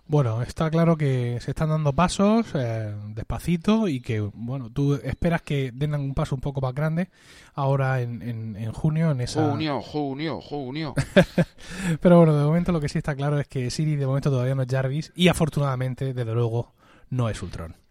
Bueno, 0.05 0.41
está 0.41 0.69
claro 0.69 0.97
que 0.97 1.39
se 1.39 1.51
están 1.51 1.69
dando 1.69 1.93
pasos 1.93 2.47
eh, 2.55 2.93
despacito 3.09 3.87
y 3.87 4.01
que, 4.01 4.19
bueno, 4.19 4.69
tú 4.69 4.95
esperas 4.95 5.41
que 5.41 5.71
den 5.71 5.95
un 5.95 6.13
paso 6.13 6.35
un 6.35 6.41
poco 6.41 6.59
más 6.59 6.75
grande 6.75 7.09
ahora 7.53 8.01
en, 8.01 8.21
en, 8.21 8.71
junio 8.73 9.11
en 9.11 9.21
esa... 9.21 9.49
Junio, 9.49 9.81
junio, 9.81 10.41
junio. 10.41 10.93
Pero 12.01 12.17
bueno, 12.17 12.37
de 12.37 12.43
momento 12.43 12.71
lo 12.73 12.81
que 12.81 12.89
sí 12.89 12.97
está 12.97 13.15
claro 13.15 13.39
es 13.39 13.47
que 13.47 13.71
Siri 13.71 13.95
de 13.95 14.05
momento 14.05 14.29
todavía 14.29 14.55
no 14.55 14.63
es 14.63 14.69
Jarvis 14.69 15.13
y 15.15 15.29
afortunadamente, 15.29 16.13
desde 16.13 16.33
luego, 16.33 16.73
no 17.09 17.29
es 17.29 17.41
Ultron. 17.41 17.82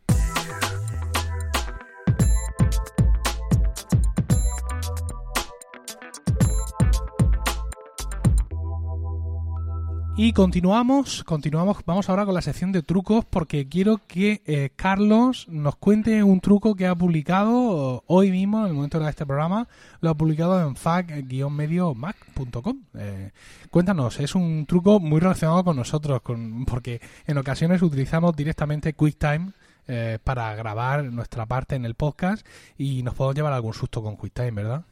Y 10.15 10.35
continuamos, 10.35 11.25
continuamos, 11.25 11.79
vamos 11.87 12.11
ahora 12.11 12.27
con 12.27 12.35
la 12.35 12.43
sección 12.43 12.71
de 12.71 12.83
trucos 12.83 13.25
porque 13.25 13.67
quiero 13.67 13.99
que 14.07 14.43
eh, 14.45 14.69
Carlos 14.77 15.47
nos 15.49 15.77
cuente 15.77 16.23
un 16.23 16.41
truco 16.41 16.75
que 16.75 16.87
ha 16.87 16.95
publicado 16.95 18.05
hoy 18.07 18.31
mismo, 18.31 18.61
en 18.61 18.67
el 18.67 18.75
momento 18.75 19.01
de 19.01 19.09
este 19.09 19.25
programa, 19.25 19.69
lo 20.03 20.11
ha 20.11 20.15
publicado 20.15 20.61
en 20.61 20.77
fac-mediomac.com. 20.77 22.83
Eh, 22.95 23.31
cuéntanos, 23.71 24.21
es 24.21 24.35
un 24.35 24.67
truco 24.67 25.01
muy 25.01 25.19
relacionado 25.19 25.65
con 25.65 25.77
nosotros, 25.77 26.21
con, 26.21 26.67
porque 26.67 27.01
en 27.27 27.39
ocasiones 27.39 27.81
utilizamos 27.81 28.37
directamente 28.37 28.93
QuickTime 28.93 29.53
eh, 29.89 30.19
para 30.23 30.55
grabar 30.55 31.05
nuestra 31.05 31.47
parte 31.47 31.75
en 31.75 31.87
el 31.87 31.95
podcast 31.95 32.47
y 32.77 33.03
nos 33.03 33.15
podemos 33.15 33.35
llevar 33.35 33.55
algún 33.55 33.73
susto 33.73 34.03
con 34.03 34.17
QuickTime, 34.17 34.51
¿verdad? 34.51 34.85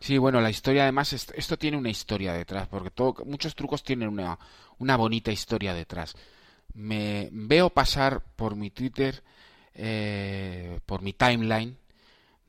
Sí, 0.00 0.16
bueno, 0.16 0.40
la 0.40 0.50
historia 0.50 0.82
además, 0.84 1.12
esto, 1.12 1.58
tiene 1.58 1.76
una 1.76 1.90
historia 1.90 2.32
detrás, 2.32 2.68
porque 2.68 2.90
todo, 2.90 3.16
muchos 3.24 3.54
trucos 3.54 3.82
tienen 3.82 4.08
una, 4.08 4.38
una 4.78 4.96
bonita 4.96 5.32
historia 5.32 5.74
detrás. 5.74 6.14
Me 6.74 7.28
veo 7.32 7.70
pasar 7.70 8.22
por 8.36 8.54
mi 8.54 8.70
Twitter, 8.70 9.22
eh, 9.74 10.78
por 10.86 11.02
mi 11.02 11.12
timeline, 11.12 11.76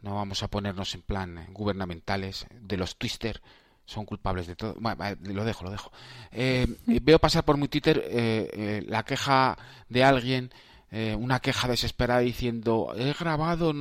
no 0.03 0.15
vamos 0.15 0.43
a 0.43 0.47
ponernos 0.47 0.93
en 0.93 1.01
plan 1.01 1.47
gubernamentales, 1.51 2.45
de 2.61 2.77
los 2.77 2.97
Twister, 2.97 3.41
son 3.85 4.05
culpables 4.05 4.45
de 4.45 4.55
todo. 4.55 4.75
Bueno, 4.79 5.03
lo 5.23 5.43
dejo, 5.43 5.63
lo 5.63 5.71
dejo. 5.71 5.91
Eh, 6.31 6.67
veo 7.01 7.17
pasar 7.17 7.43
por 7.43 7.57
mi 7.57 7.67
Twitter 7.67 8.03
eh, 8.05 8.83
la 8.87 9.03
queja 9.03 9.57
de 9.89 10.03
alguien, 10.03 10.51
una 10.91 11.39
queja 11.39 11.67
desesperada 11.67 12.21
diciendo, 12.21 12.93
he 12.97 13.13
grabado 13.13 13.73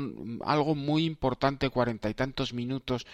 algo 0.44 0.74
muy 0.74 1.06
importante, 1.06 1.70
cuarenta 1.70 2.10
y 2.10 2.14
tantos 2.14 2.52
minutos 2.52 3.06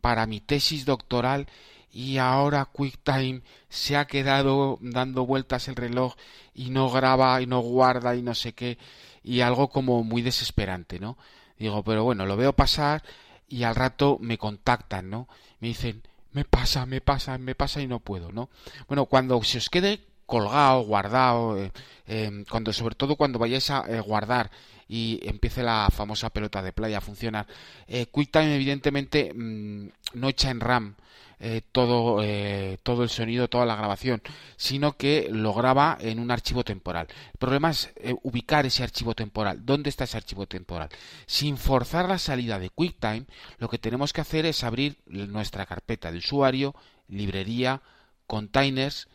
para 0.00 0.26
mi 0.26 0.40
tesis 0.40 0.84
doctoral 0.84 1.46
y 1.92 2.18
ahora 2.18 2.66
QuickTime 2.66 3.42
se 3.68 3.96
ha 3.96 4.06
quedado 4.06 4.78
dando 4.80 5.26
vueltas 5.26 5.68
el 5.68 5.76
reloj 5.76 6.14
y 6.54 6.70
no 6.70 6.90
graba 6.90 7.40
y 7.42 7.46
no 7.46 7.60
guarda 7.60 8.14
y 8.14 8.22
no 8.22 8.34
sé 8.34 8.52
qué 8.52 8.78
y 9.22 9.40
algo 9.40 9.68
como 9.68 10.02
muy 10.04 10.22
desesperante, 10.22 10.98
¿no? 10.98 11.18
Digo, 11.58 11.82
pero 11.84 12.04
bueno, 12.04 12.24
lo 12.26 12.36
veo 12.36 12.54
pasar 12.54 13.02
y 13.48 13.64
al 13.64 13.74
rato 13.74 14.16
me 14.20 14.38
contactan, 14.38 15.10
¿no? 15.10 15.28
Me 15.60 15.68
dicen, 15.68 16.02
me 16.32 16.44
pasa, 16.44 16.86
me 16.86 17.00
pasa, 17.00 17.36
me 17.38 17.54
pasa 17.54 17.82
y 17.82 17.86
no 17.86 18.00
puedo, 18.00 18.32
¿no? 18.32 18.48
Bueno, 18.88 19.06
cuando 19.06 19.42
se 19.42 19.58
os 19.58 19.68
quede 19.68 20.00
colgado, 20.26 20.82
guardado, 20.82 21.58
eh, 21.58 21.72
em, 22.06 22.44
cuando 22.44 22.72
sobre 22.72 22.94
todo 22.94 23.16
cuando 23.16 23.38
vayáis 23.38 23.68
a 23.70 23.84
eh, 23.88 24.00
guardar 24.00 24.50
y 24.90 25.20
empiece 25.22 25.62
la 25.62 25.88
famosa 25.90 26.30
pelota 26.30 26.62
de 26.62 26.72
playa 26.72 26.98
a 26.98 27.00
funcionar, 27.00 27.46
eh, 27.86 28.06
QuickTime 28.06 28.56
evidentemente 28.56 29.32
mm, 29.32 29.88
no 30.14 30.28
echa 30.28 30.50
en 30.50 30.60
RAM 30.60 30.96
eh, 31.42 31.62
todo, 31.72 32.22
eh, 32.22 32.76
todo 32.82 33.02
el 33.02 33.08
sonido, 33.08 33.48
toda 33.48 33.64
la 33.64 33.74
grabación, 33.74 34.20
sino 34.58 34.98
que 34.98 35.28
lo 35.30 35.54
graba 35.54 35.96
en 35.98 36.18
un 36.18 36.30
archivo 36.30 36.64
temporal. 36.64 37.06
El 37.32 37.38
problema 37.38 37.70
es 37.70 37.90
eh, 37.96 38.14
ubicar 38.24 38.66
ese 38.66 38.82
archivo 38.82 39.14
temporal. 39.14 39.64
¿Dónde 39.64 39.88
está 39.88 40.04
ese 40.04 40.18
archivo 40.18 40.46
temporal? 40.46 40.90
Sin 41.24 41.56
forzar 41.56 42.06
la 42.10 42.18
salida 42.18 42.58
de 42.58 42.68
QuickTime, 42.68 43.24
lo 43.56 43.70
que 43.70 43.78
tenemos 43.78 44.12
que 44.12 44.20
hacer 44.20 44.44
es 44.44 44.64
abrir 44.64 44.98
nuestra 45.06 45.64
carpeta 45.64 46.12
de 46.12 46.18
usuario, 46.18 46.74
librería, 47.08 47.80
containers, 48.26 49.08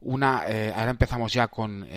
una 0.00 0.40
ahora 0.40 0.90
empezamos 0.90 1.32
ya 1.32 1.48
con 1.48 1.88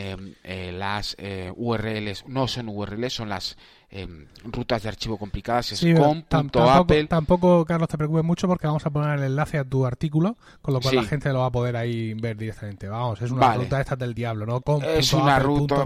las 0.44 1.18
URLs 1.56 2.26
no 2.28 2.48
son 2.48 2.70
URLs 2.70 3.14
son 3.14 3.30
las 3.30 3.58
Em, 3.92 4.28
rutas 4.44 4.84
de 4.84 4.90
archivo 4.90 5.18
complicadas 5.18 5.72
es 5.72 5.98
com.apple. 5.98 7.08
Tampoco, 7.08 7.66
Carlos, 7.66 7.90
te 7.90 7.98
preocupes 7.98 8.24
mucho 8.24 8.48
porque 8.48 8.68
vamos 8.68 8.86
a 8.86 8.92
poner 8.92 9.18
el 9.18 9.26
enlace 9.26 9.58
a 9.58 9.64
tu 9.64 9.84
artículo, 9.84 10.38
con 10.62 10.76
lo 10.76 10.80
cual 10.80 10.96
la 10.96 11.04
gente 11.06 11.34
lo 11.34 11.40
va 11.40 11.48
a 11.48 11.52
poder 11.52 11.76
ahí 11.76 12.14
ver 12.14 12.38
directamente. 12.38 12.88
Vamos, 12.88 13.20
es 13.20 13.32
una 13.32 13.56
ruta 13.56 13.82
esta 13.82 13.96
del 13.96 14.14
diablo, 14.14 14.46
¿no? 14.46 14.62
es 14.84 15.12
una 15.12 15.40
ruta, 15.40 15.86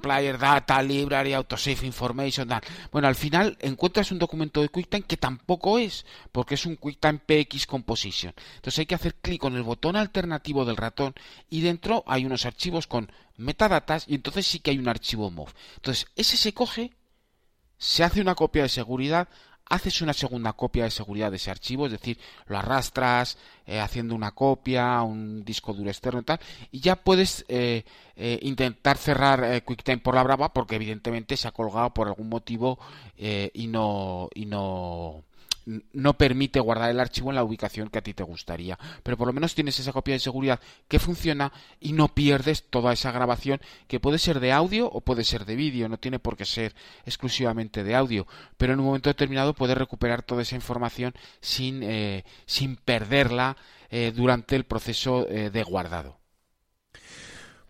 player, 0.00 0.38
data, 0.38 0.82
library, 0.82 1.34
autosave 1.34 1.86
information, 1.86 2.48
Bueno, 2.90 3.06
al 3.06 3.16
final 3.16 3.58
encuentras 3.60 4.10
un 4.10 4.18
documento 4.18 4.62
de 4.62 4.70
QuickTime 4.70 5.02
que 5.02 5.18
tampoco 5.18 5.78
es, 5.78 6.06
porque 6.32 6.54
es 6.54 6.64
un 6.64 6.76
QuickTime 6.76 7.18
PX 7.18 7.66
Composition. 7.66 8.32
Entonces 8.56 8.78
hay 8.78 8.86
que 8.86 8.94
hacer 8.94 9.14
clic 9.16 9.42
con 9.42 9.56
el 9.56 9.62
botón 9.62 9.96
alternativo 9.96 10.64
del 10.64 10.78
ratón 10.78 11.12
y 11.50 11.60
dentro 11.60 12.02
hay 12.06 12.24
unos 12.24 12.46
archivos 12.46 12.86
con 12.86 13.10
metadatas 13.36 14.04
y 14.08 14.14
entonces 14.14 14.46
sí 14.46 14.60
que 14.60 14.70
hay 14.70 14.78
un 14.78 14.88
archivo 14.88 15.30
MOV. 15.30 15.48
Entonces, 15.76 16.06
ese 16.16 16.36
se 16.36 16.52
coge, 16.52 16.92
se 17.78 18.04
hace 18.04 18.20
una 18.20 18.34
copia 18.34 18.62
de 18.62 18.68
seguridad, 18.68 19.28
haces 19.66 20.02
una 20.02 20.12
segunda 20.12 20.52
copia 20.52 20.84
de 20.84 20.90
seguridad 20.90 21.30
de 21.30 21.36
ese 21.36 21.50
archivo, 21.50 21.86
es 21.86 21.92
decir, 21.92 22.18
lo 22.46 22.58
arrastras 22.58 23.38
eh, 23.66 23.80
haciendo 23.80 24.14
una 24.14 24.32
copia, 24.32 25.02
un 25.02 25.44
disco 25.44 25.72
duro 25.72 25.90
externo 25.90 26.20
y 26.20 26.24
tal, 26.24 26.40
y 26.70 26.80
ya 26.80 26.96
puedes 26.96 27.44
eh, 27.48 27.84
eh, 28.16 28.38
intentar 28.42 28.98
cerrar 28.98 29.62
QuickTime 29.64 29.98
por 29.98 30.14
la 30.14 30.22
brava 30.22 30.52
porque 30.52 30.76
evidentemente 30.76 31.36
se 31.36 31.48
ha 31.48 31.52
colgado 31.52 31.90
por 31.90 32.08
algún 32.08 32.28
motivo 32.28 32.78
y 33.16 33.66
no 33.68 34.28
y 34.34 34.46
no 34.46 35.24
no 35.66 36.18
permite 36.18 36.60
guardar 36.60 36.90
el 36.90 37.00
archivo 37.00 37.30
en 37.30 37.36
la 37.36 37.44
ubicación 37.44 37.88
que 37.88 37.98
a 37.98 38.02
ti 38.02 38.14
te 38.14 38.22
gustaría. 38.22 38.78
Pero 39.02 39.16
por 39.16 39.26
lo 39.26 39.32
menos 39.32 39.54
tienes 39.54 39.78
esa 39.78 39.92
copia 39.92 40.14
de 40.14 40.20
seguridad 40.20 40.60
que 40.88 40.98
funciona 40.98 41.52
y 41.80 41.92
no 41.92 42.08
pierdes 42.08 42.64
toda 42.64 42.92
esa 42.92 43.12
grabación 43.12 43.60
que 43.88 44.00
puede 44.00 44.18
ser 44.18 44.40
de 44.40 44.52
audio 44.52 44.90
o 44.90 45.00
puede 45.00 45.24
ser 45.24 45.44
de 45.44 45.56
vídeo, 45.56 45.88
no 45.88 45.98
tiene 45.98 46.18
por 46.18 46.36
qué 46.36 46.44
ser 46.44 46.74
exclusivamente 47.04 47.84
de 47.84 47.94
audio, 47.94 48.26
pero 48.56 48.72
en 48.72 48.80
un 48.80 48.86
momento 48.86 49.10
determinado 49.10 49.54
puedes 49.54 49.78
recuperar 49.78 50.22
toda 50.22 50.42
esa 50.42 50.56
información 50.56 51.14
sin, 51.40 51.82
eh, 51.82 52.24
sin 52.46 52.76
perderla 52.76 53.56
eh, 53.90 54.12
durante 54.14 54.56
el 54.56 54.64
proceso 54.64 55.28
eh, 55.28 55.50
de 55.50 55.62
guardado. 55.62 56.23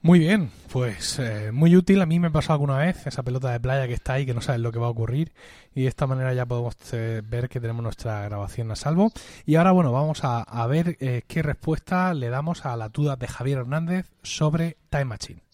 Muy 0.04 0.18
bien, 0.18 0.50
pues 0.70 1.18
eh, 1.18 1.50
muy 1.50 1.74
útil. 1.76 2.02
A 2.02 2.04
mí 2.04 2.20
me 2.20 2.30
pasó 2.30 2.52
alguna 2.52 2.76
vez 2.76 3.06
esa 3.06 3.22
pelota 3.22 3.50
de 3.50 3.58
playa 3.58 3.86
que 3.86 3.94
está 3.94 4.12
ahí, 4.12 4.26
que 4.26 4.34
no 4.34 4.42
sabes 4.42 4.60
lo 4.60 4.70
que 4.70 4.78
va 4.78 4.88
a 4.88 4.90
ocurrir. 4.90 5.32
Y 5.74 5.84
de 5.84 5.88
esta 5.88 6.06
manera 6.06 6.34
ya 6.34 6.44
podemos 6.44 6.76
eh, 6.92 7.22
ver 7.24 7.48
que 7.48 7.58
tenemos 7.58 7.82
nuestra 7.82 8.22
grabación 8.24 8.70
a 8.70 8.76
salvo. 8.76 9.10
Y 9.46 9.54
ahora, 9.54 9.72
bueno, 9.72 9.92
vamos 9.92 10.20
a, 10.22 10.66
ver 10.66 10.98
eh, 11.00 11.22
qué 11.26 11.40
respuesta 11.40 12.12
le 12.12 12.28
damos 12.28 12.66
a 12.66 12.76
la 12.76 12.90
duda 12.90 13.16
de 13.16 13.28
Javier 13.28 13.60
Hernández 13.60 14.10
sobre 14.22 14.76
Time 14.90 15.06
Machine. 15.06 15.53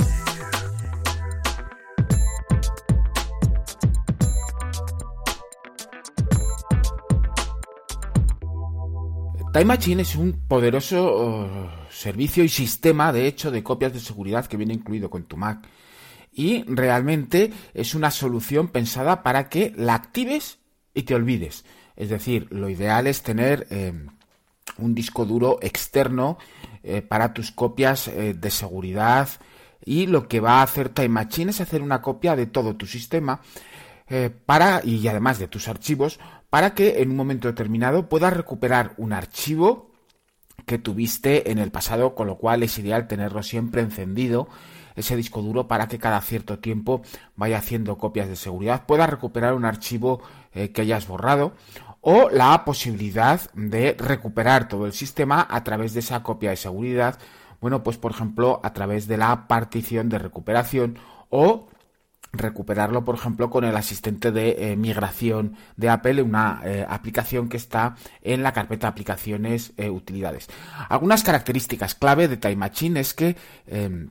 Time 9.53 9.65
Machine 9.65 10.03
es 10.03 10.15
un 10.15 10.47
poderoso 10.47 11.13
oh, 11.13 11.71
servicio 11.91 12.45
y 12.45 12.49
sistema, 12.49 13.13
de 13.13 13.27
hecho, 13.27 13.51
de 13.51 13.65
copias 13.65 13.93
de 13.93 13.99
seguridad 13.99 14.47
que 14.47 14.57
viene 14.57 14.75
incluido 14.75 15.11
con 15.11 15.25
tu 15.25 15.37
Mac. 15.37 15.67
Y 16.33 16.63
realmente 16.73 17.53
es 17.75 17.97
una 17.97 18.13
solución 18.13 18.69
pensada 18.69 19.25
para 19.25 19.49
que 19.49 19.73
la 19.77 19.95
actives 19.95 20.61
y 20.95 21.03
te 21.03 21.17
olvides. 21.17 21.65
Es 21.97 22.11
decir, 22.11 22.47
lo 22.51 22.69
ideal 22.69 23.09
es 23.09 23.23
tener 23.23 23.67
em, 23.71 24.07
un 24.79 24.95
disco 24.95 25.25
duro 25.25 25.59
externo 25.63 26.39
eh, 26.85 27.03
para 27.03 27.35
tus 27.35 27.51
copias 27.51 28.07
eh, 28.07 28.35
de 28.35 28.51
seguridad 28.53 29.29
y 29.85 30.07
lo 30.07 30.29
que 30.29 30.39
va 30.39 30.61
a 30.61 30.63
hacer 30.63 30.91
Time 30.91 31.09
Machine 31.09 31.51
es 31.51 31.61
hacer 31.61 31.83
una 31.83 32.01
copia 32.01 32.37
de 32.37 32.47
todo 32.47 32.77
tu 32.77 32.87
sistema 32.87 33.41
eh, 34.09 34.31
para 34.47 34.81
y 34.85 35.07
además 35.09 35.39
de 35.39 35.49
tus 35.49 35.69
archivos 35.69 36.21
para 36.51 36.75
que 36.75 37.01
en 37.01 37.11
un 37.11 37.17
momento 37.17 37.49
determinado 37.49 38.09
puedas 38.09 38.33
recuperar 38.33 38.95
un 38.97 39.13
archivo 39.13 39.91
que 40.67 40.79
tuviste 40.79 41.51
en 41.51 41.59
el 41.59 41.71
pasado, 41.71 42.15
con 42.15 42.27
lo 42.27 42.37
cual 42.37 42.63
es 42.63 42.79
ideal 42.79 43.07
tenerlo 43.09 43.43
siempre 43.43 43.81
encendido 43.81 44.49
ese 44.97 45.17
disco 45.17 45.41
duro 45.41 45.69
para 45.69 45.89
que 45.89 45.99
cada 45.99 46.21
cierto 46.21 46.59
tiempo 46.59 47.03
vaya 47.37 47.59
haciendo 47.59 47.97
copias 47.97 48.29
de 48.29 48.37
seguridad, 48.37 48.85
pueda 48.87 49.07
recuperar 49.07 49.55
un 49.55 49.65
archivo 49.65 50.21
eh, 50.53 50.73
que 50.73 50.83
hayas 50.83 51.07
borrado 51.07 51.55
o 52.01 52.31
la 52.31 52.65
posibilidad 52.65 53.41
de 53.55 53.95
recuperar 53.99 54.69
todo 54.69 54.87
el 54.87 54.93
sistema 54.93 55.47
a 55.49 55.63
través 55.65 55.95
de 55.95 56.01
esa 56.01 56.23
copia 56.23 56.51
de 56.51 56.57
seguridad, 56.57 57.19
bueno, 57.61 57.83
pues 57.83 57.99
por 57.99 58.13
ejemplo 58.13 58.61
a 58.63 58.73
través 58.73 59.07
de 59.07 59.17
la 59.17 59.47
partición 59.47 60.09
de 60.09 60.19
recuperación 60.19 60.99
o 61.29 61.69
recuperarlo, 62.33 63.05
por 63.05 63.17
ejemplo, 63.17 63.51
con 63.51 63.65
el 63.65 63.77
asistente 63.77 64.31
de 64.31 64.73
eh, 64.73 64.77
migración 64.77 65.57
de 65.77 65.89
Apple, 65.89 66.23
una 66.23 66.61
eh, 66.65 66.87
aplicación 66.89 67.49
que 67.49 67.57
está 67.57 67.97
en 68.23 68.43
la 68.43 68.53
carpeta 68.53 68.89
aplicaciones 68.89 69.73
e 69.77 69.91
utilidades. 69.91 70.49
Algunas 70.89 71.23
características 71.23 71.95
clave 71.95 72.29
de 72.29 72.37
Time 72.37 72.57
Machine 72.57 73.01
es 73.01 73.15
que 73.15 73.37
em, 73.67 74.11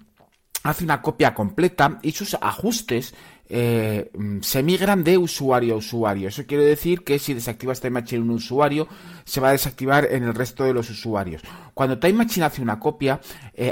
hace 0.63 0.83
una 0.83 1.01
copia 1.01 1.33
completa 1.33 1.99
y 2.01 2.11
sus 2.11 2.35
ajustes 2.39 3.13
se 3.49 4.61
migran 4.61 5.03
de 5.03 5.17
usuario 5.17 5.73
a 5.73 5.77
usuario. 5.77 6.27
Eso 6.27 6.45
quiere 6.45 6.63
decir 6.63 7.03
que 7.03 7.17
si 7.17 7.33
desactivas 7.33 7.81
Time 7.81 8.01
Machine 8.01 8.21
en 8.21 8.29
un 8.29 8.35
usuario, 8.35 8.87
se 9.25 9.41
va 9.41 9.49
a 9.49 9.53
desactivar 9.53 10.07
en 10.11 10.21
el 10.21 10.35
resto 10.35 10.65
de 10.65 10.71
los 10.71 10.87
usuarios. 10.91 11.41
Cuando 11.73 11.97
Time 11.97 12.13
Machine 12.13 12.45
hace 12.45 12.61
una 12.61 12.79
copia, 12.79 13.19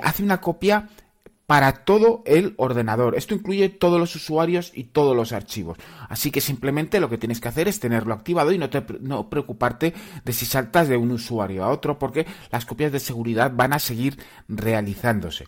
hace 0.01 0.23
una 0.23 0.41
copia 0.41 0.89
para 1.47 1.85
todo 1.85 2.21
el 2.25 2.53
ordenador. 2.57 3.15
Esto 3.15 3.33
incluye 3.33 3.69
todos 3.69 3.99
los 3.99 4.13
usuarios 4.15 4.71
y 4.75 4.83
todos 4.83 5.15
los 5.15 5.31
archivos. 5.31 5.77
Así 6.09 6.29
que 6.29 6.41
simplemente 6.41 6.99
lo 6.99 7.09
que 7.09 7.17
tienes 7.17 7.39
que 7.39 7.47
hacer 7.47 7.69
es 7.69 7.79
tenerlo 7.79 8.13
activado 8.13 8.51
y 8.51 8.57
no, 8.57 8.69
te, 8.69 8.83
no 8.99 9.29
preocuparte 9.29 9.93
de 10.23 10.33
si 10.33 10.45
saltas 10.45 10.89
de 10.89 10.97
un 10.97 11.09
usuario 11.09 11.63
a 11.63 11.69
otro 11.69 11.97
porque 11.97 12.27
las 12.51 12.65
copias 12.65 12.91
de 12.91 12.99
seguridad 12.99 13.53
van 13.55 13.71
a 13.71 13.79
seguir 13.79 14.19
realizándose. 14.49 15.47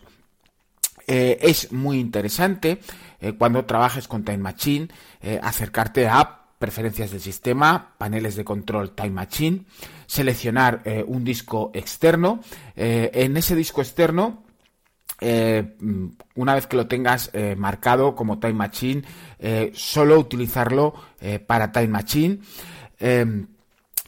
Eh, 1.06 1.38
es 1.42 1.70
muy 1.70 1.98
interesante 1.98 2.80
eh, 3.20 3.32
cuando 3.32 3.64
trabajes 3.66 4.08
con 4.08 4.24
Time 4.24 4.38
Machine 4.38 4.88
eh, 5.20 5.38
acercarte 5.42 6.08
a 6.08 6.44
preferencias 6.58 7.10
del 7.10 7.20
sistema, 7.20 7.94
paneles 7.98 8.36
de 8.36 8.44
control 8.44 8.92
Time 8.92 9.10
Machine, 9.10 9.64
seleccionar 10.06 10.82
un 11.06 11.24
disco 11.24 11.70
externo. 11.72 12.40
en 12.76 13.34
ese 13.38 13.56
disco 13.56 13.80
externo 13.80 14.42
eh, 15.20 15.76
una 16.34 16.54
vez 16.54 16.66
que 16.66 16.76
lo 16.76 16.86
tengas 16.86 17.30
eh, 17.32 17.54
marcado 17.56 18.14
como 18.14 18.38
Time 18.38 18.54
Machine, 18.54 19.02
eh, 19.38 19.70
solo 19.74 20.18
utilizarlo 20.18 20.94
para 21.46 21.70
Time 21.70 21.88
Machine. 21.88 22.38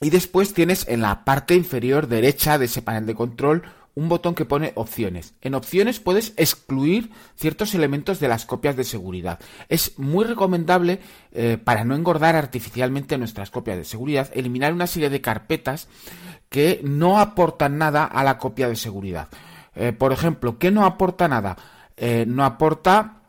y 0.01 0.11
después 0.11 0.55
tienes 0.55 0.89
en 0.89 1.03
la 1.03 1.25
parte 1.25 1.55
inferior 1.55 2.09
derecha 2.09 2.57
de 2.57 2.65
ese 2.65 2.81
panel 2.81 3.05
de 3.05 3.15
control 3.15 3.63
un 3.95 4.09
botón 4.09 4.35
que 4.35 4.47
pone 4.47 4.73
opciones. 4.75 5.35
En 5.43 5.55
opciones 5.55 6.01
puedes 6.01 6.33
excluir 6.39 7.11
ciertos 7.37 7.75
elementos 7.75 8.19
de 8.19 8.29
las 8.29 8.47
copias 8.47 8.77
de 8.77 8.85
seguridad. 8.85 9.39
Es 9.69 9.99
muy 9.99 10.25
recomendable 10.25 11.01
para 11.65 11.85
no 11.85 11.95
engordar 11.95 12.35
artificialmente 12.35 13.19
nuestras 13.19 13.51
copias 13.51 13.77
de 13.77 13.85
seguridad, 13.85 14.31
eliminar 14.33 14.73
una 14.73 14.87
serie 14.87 15.11
de 15.11 15.21
carpetas 15.21 15.89
que 16.49 16.81
no 16.83 17.21
aportan 17.21 17.77
nada 17.77 18.05
a 18.07 18.25
la 18.25 18.39
copia 18.39 18.69
de 18.69 18.77
seguridad. 18.77 19.29
Eh, 19.75 19.93
por 19.93 20.13
ejemplo, 20.13 20.59
¿qué 20.59 20.71
no 20.71 20.85
aporta 20.85 21.29
nada? 21.29 21.57
Eh, 21.97 22.25
no 22.27 22.45
aporta 22.45 23.23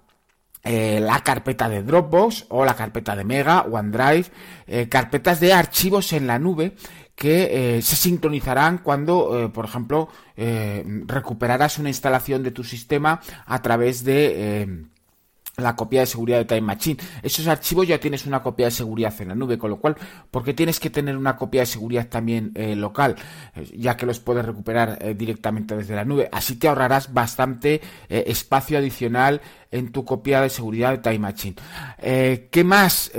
eh, 0.64 1.00
la 1.02 1.20
carpeta 1.20 1.70
de 1.70 1.84
Dropbox 1.84 2.46
o 2.50 2.66
la 2.66 2.76
carpeta 2.76 3.16
de 3.16 3.24
Mega, 3.24 3.62
OneDrive, 3.62 4.88
carpetas 4.90 5.40
de 5.40 5.54
archivos 5.54 6.14
en 6.14 6.28
la 6.28 6.40
nube 6.40 6.76
que 7.16 7.80
se 7.84 7.96
sincronizarán 7.96 8.80
cuando, 8.80 9.52
por 9.54 9.66
ejemplo, 9.66 10.10
recuperarás 10.36 11.78
una 11.78 11.90
instalación 11.90 12.42
de 12.42 12.52
tu 12.52 12.64
sistema 12.64 13.22
a 13.46 13.62
través 13.62 14.04
de 14.04 14.88
la 15.58 15.76
copia 15.76 16.02
de 16.02 16.06
seguridad 16.08 16.40
de 16.40 16.46
Time 16.46 16.62
Machine. 16.62 16.98
Esos 17.22 17.48
archivos 17.48 17.88
ya 17.88 18.00
tienes 18.00 18.26
una 18.26 18.42
copia 18.42 18.66
de 18.66 18.72
seguridad 18.72 19.14
en 19.20 19.28
la 19.30 19.36
nube, 19.36 19.58
con 19.58 19.70
lo 19.70 19.78
cual, 19.78 19.96
¿por 20.32 20.44
qué 20.44 20.54
tienes 20.54 20.80
que 20.80 20.90
tener 20.90 21.16
una 21.16 21.36
copia 21.36 21.62
de 21.62 21.68
seguridad 21.68 22.08
también 22.08 22.52
eh, 22.56 22.76
local? 22.76 23.16
Eh, 23.56 23.72
ya 23.78 23.96
que 23.96 24.06
los 24.06 24.20
puedes 24.20 24.46
recuperar 24.46 24.98
eh, 25.02 25.14
directamente 25.14 25.76
desde 25.76 25.96
la 25.96 26.06
nube. 26.06 26.28
Así 26.32 26.56
te 26.56 26.68
ahorrarás 26.68 27.14
bastante 27.14 27.82
espacio 28.10 28.78
adicional 28.78 29.42
en 29.72 29.92
tu 29.92 30.06
copia 30.06 30.42
de 30.42 30.50
seguridad 30.50 30.92
de 30.92 30.98
Time 31.00 31.20
Machine. 31.20 31.56
¿Qué 32.00 32.64
más 32.64 33.12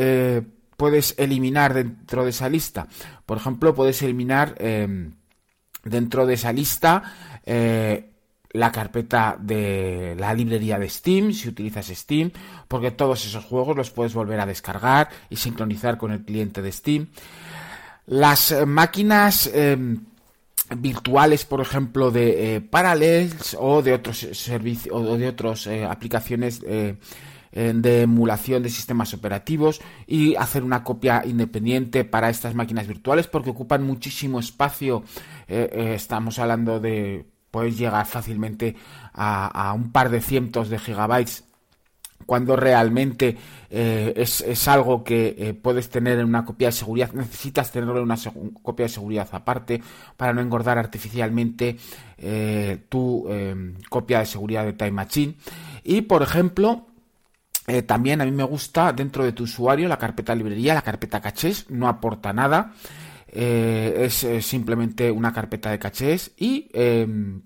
puedes 0.77 1.15
eliminar 1.19 1.75
dentro 1.75 2.25
de 2.25 2.31
esa 2.31 2.49
lista? 2.49 2.87
Por 3.27 3.39
ejemplo, 3.39 3.75
puedes 3.75 4.01
eliminar 4.03 4.55
dentro 5.85 6.27
de 6.27 6.35
esa 6.35 6.53
lista 6.53 7.03
la 8.55 8.71
carpeta 8.71 9.37
de 9.39 10.15
la 10.17 10.33
librería 10.33 10.79
de 10.79 10.89
Steam, 10.89 11.33
si 11.33 11.49
utilizas 11.49 11.89
Steam, 11.89 12.31
porque 12.69 12.93
todos 12.93 13.27
esos 13.27 13.45
juegos 13.45 13.77
los 13.77 13.91
puedes 13.91 14.15
volver 14.15 14.39
a 14.39 14.47
descargar 14.47 15.11
y 15.29 15.37
sincronizar 15.37 15.99
con 15.99 16.13
el 16.13 16.25
cliente 16.25 16.63
de 16.63 16.71
Steam. 16.71 17.09
Las 18.07 18.53
eh, 18.53 18.65
máquinas 18.65 19.51
em, 19.53 20.05
virtuales, 20.77 21.45
por 21.45 21.61
ejemplo, 21.61 22.13
de 22.13 22.57
eh, 22.57 22.61
Parallels 22.61 23.57
o 23.59 23.83
de 23.83 23.93
otros 23.93 24.19
servicios 24.19 24.95
o 24.97 25.17
de 25.17 25.29
otras 25.29 25.67
eh, 25.67 25.85
aplicaciones 25.85 26.61
de 26.61 28.03
emulación 28.03 28.65
de 28.65 28.69
sistemas 28.69 29.15
operativos 29.15 29.81
y 30.09 30.35
hacer 30.35 30.65
una 30.65 30.83
copia 30.83 31.23
independiente 31.25 32.05
para 32.05 32.29
estas 32.29 32.53
máquinas 32.57 32.89
virtuales 32.89 33.29
porque 33.29 33.51
ocupan 33.51 33.85
muchísimo 33.85 34.41
espacio. 34.41 35.05
estamos 35.47 36.41
hablando 36.41 36.81
de 36.81 37.27
puedes 37.55 37.79
llegar 37.79 38.05
fácilmente 38.05 38.75
a, 39.13 39.73
un 39.77 39.93
par 39.93 40.11
de 40.11 40.21
cientos 40.21 40.69
de 40.71 40.81
gigabytes 40.81 41.45
cuando 42.27 42.57
realmente 42.57 43.37
eh, 43.71 44.13
es, 44.17 44.67
algo 44.67 45.05
que 45.05 45.37
eh, 45.39 45.55
puedes 45.55 45.89
tener 45.89 46.19
en 46.19 46.27
una 46.27 46.45
copia 46.45 46.67
de 46.67 46.73
seguridad, 46.73 47.13
necesitas 47.13 47.71
tenerlo 47.71 47.99
en 47.99 48.03
una 48.03 48.17
copia 48.61 48.87
de 48.87 48.89
seguridad 48.89 49.29
aparte 49.31 49.81
para 50.17 50.33
no 50.33 50.41
engordar 50.41 50.79
artificialmente 50.79 51.77
eh, 52.19 52.87
tu 52.89 53.29
copia 53.89 54.19
de 54.19 54.27
seguridad 54.27 54.65
de 54.65 54.73
Time 54.73 54.91
Machine. 54.91 55.37
Y 55.85 56.01
por 56.01 56.23
ejemplo, 56.23 56.89
también 57.87 58.21
a 58.21 58.25
mí 58.25 58.33
me 58.33 58.43
gusta 58.43 58.93
dentro 58.93 59.23
de 59.23 59.31
tu 59.31 59.45
usuario 59.45 59.87
la 59.87 59.97
carpeta 59.97 60.35
librería, 60.35 60.75
la 60.75 60.83
carpeta 60.83 61.21
cachés, 61.21 61.71
no 61.71 61.87
aporta 61.87 62.33
nada. 62.33 62.73
Eh, 63.37 64.05
es, 64.05 64.47
simplemente 64.47 65.11
una 65.11 65.33
carpeta 65.33 65.69
de 65.73 65.81
cachés 65.81 66.31
y 66.37 66.71
em, 66.73 67.43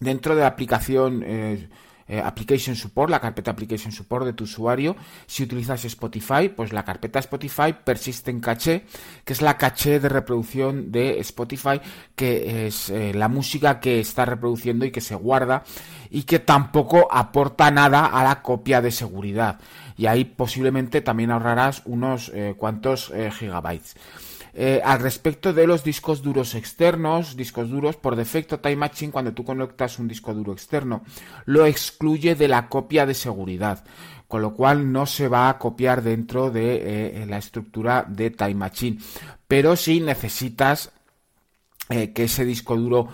dentro 0.00 0.34
de 0.34 0.40
la 0.40 0.46
aplicación 0.46 1.22
eh, 1.22 1.68
eh, 2.08 2.22
Application 2.24 2.74
Support, 2.74 3.10
la 3.10 3.20
carpeta 3.20 3.50
Application 3.50 3.92
Support 3.92 4.24
de 4.24 4.32
tu 4.32 4.44
usuario, 4.44 4.96
si 5.26 5.42
utilizas 5.42 5.84
Spotify, 5.84 6.48
pues 6.48 6.72
la 6.72 6.82
carpeta 6.82 7.18
Spotify 7.18 7.74
persiste 7.84 8.30
en 8.30 8.40
caché, 8.40 8.86
que 9.22 9.34
es 9.34 9.42
la 9.42 9.58
caché 9.58 10.00
de 10.00 10.08
reproducción 10.08 10.90
de 10.90 11.20
Spotify, 11.20 11.78
que 12.16 12.66
es 12.66 12.88
la 12.88 13.28
música 13.28 13.80
que 13.80 14.00
está 14.00 14.24
reproduciendo 14.24 14.86
y 14.86 14.90
que 14.90 15.02
se 15.02 15.14
guarda 15.14 15.62
y 16.08 16.22
que 16.22 16.38
tampoco 16.38 17.06
aporta 17.10 17.70
nada 17.70 18.06
a 18.06 18.24
la 18.24 18.40
copia 18.40 18.80
de 18.80 18.92
seguridad. 18.92 19.60
Y 19.98 20.06
ahí 20.06 20.24
posiblemente 20.24 21.02
también 21.02 21.30
ahorrarás 21.30 21.82
unos 21.84 22.32
cuantos 22.56 23.12
gigabytes. 23.38 23.94
Eh, 24.60 24.80
al 24.84 24.98
respecto 24.98 25.52
de 25.52 25.68
los 25.68 25.84
discos 25.84 26.20
duros 26.20 26.56
externos, 26.56 27.36
discos 27.36 27.70
duros, 27.70 27.94
por 27.94 28.16
defecto 28.16 28.58
Time 28.58 28.74
Machine 28.74 29.12
cuando 29.12 29.32
tú 29.32 29.44
conectas 29.44 30.00
un 30.00 30.08
disco 30.08 30.34
duro 30.34 30.52
externo 30.52 31.04
lo 31.44 31.64
excluye 31.64 32.34
de 32.34 32.48
la 32.48 32.68
copia 32.68 33.06
de 33.06 33.14
seguridad, 33.14 33.84
con 34.26 34.42
lo 34.42 34.54
cual 34.54 34.90
no 34.90 35.06
se 35.06 35.28
va 35.28 35.48
a 35.48 35.58
copiar 35.58 36.02
dentro 36.02 36.50
de 36.50 37.22
eh, 37.22 37.26
la 37.26 37.38
estructura 37.38 38.04
de 38.08 38.30
Time 38.30 38.56
Machine. 38.56 38.98
Pero 39.46 39.76
si 39.76 40.00
necesitas 40.00 40.90
eh, 41.88 42.12
que 42.12 42.24
ese 42.24 42.44
disco 42.44 42.76
duro, 42.76 43.06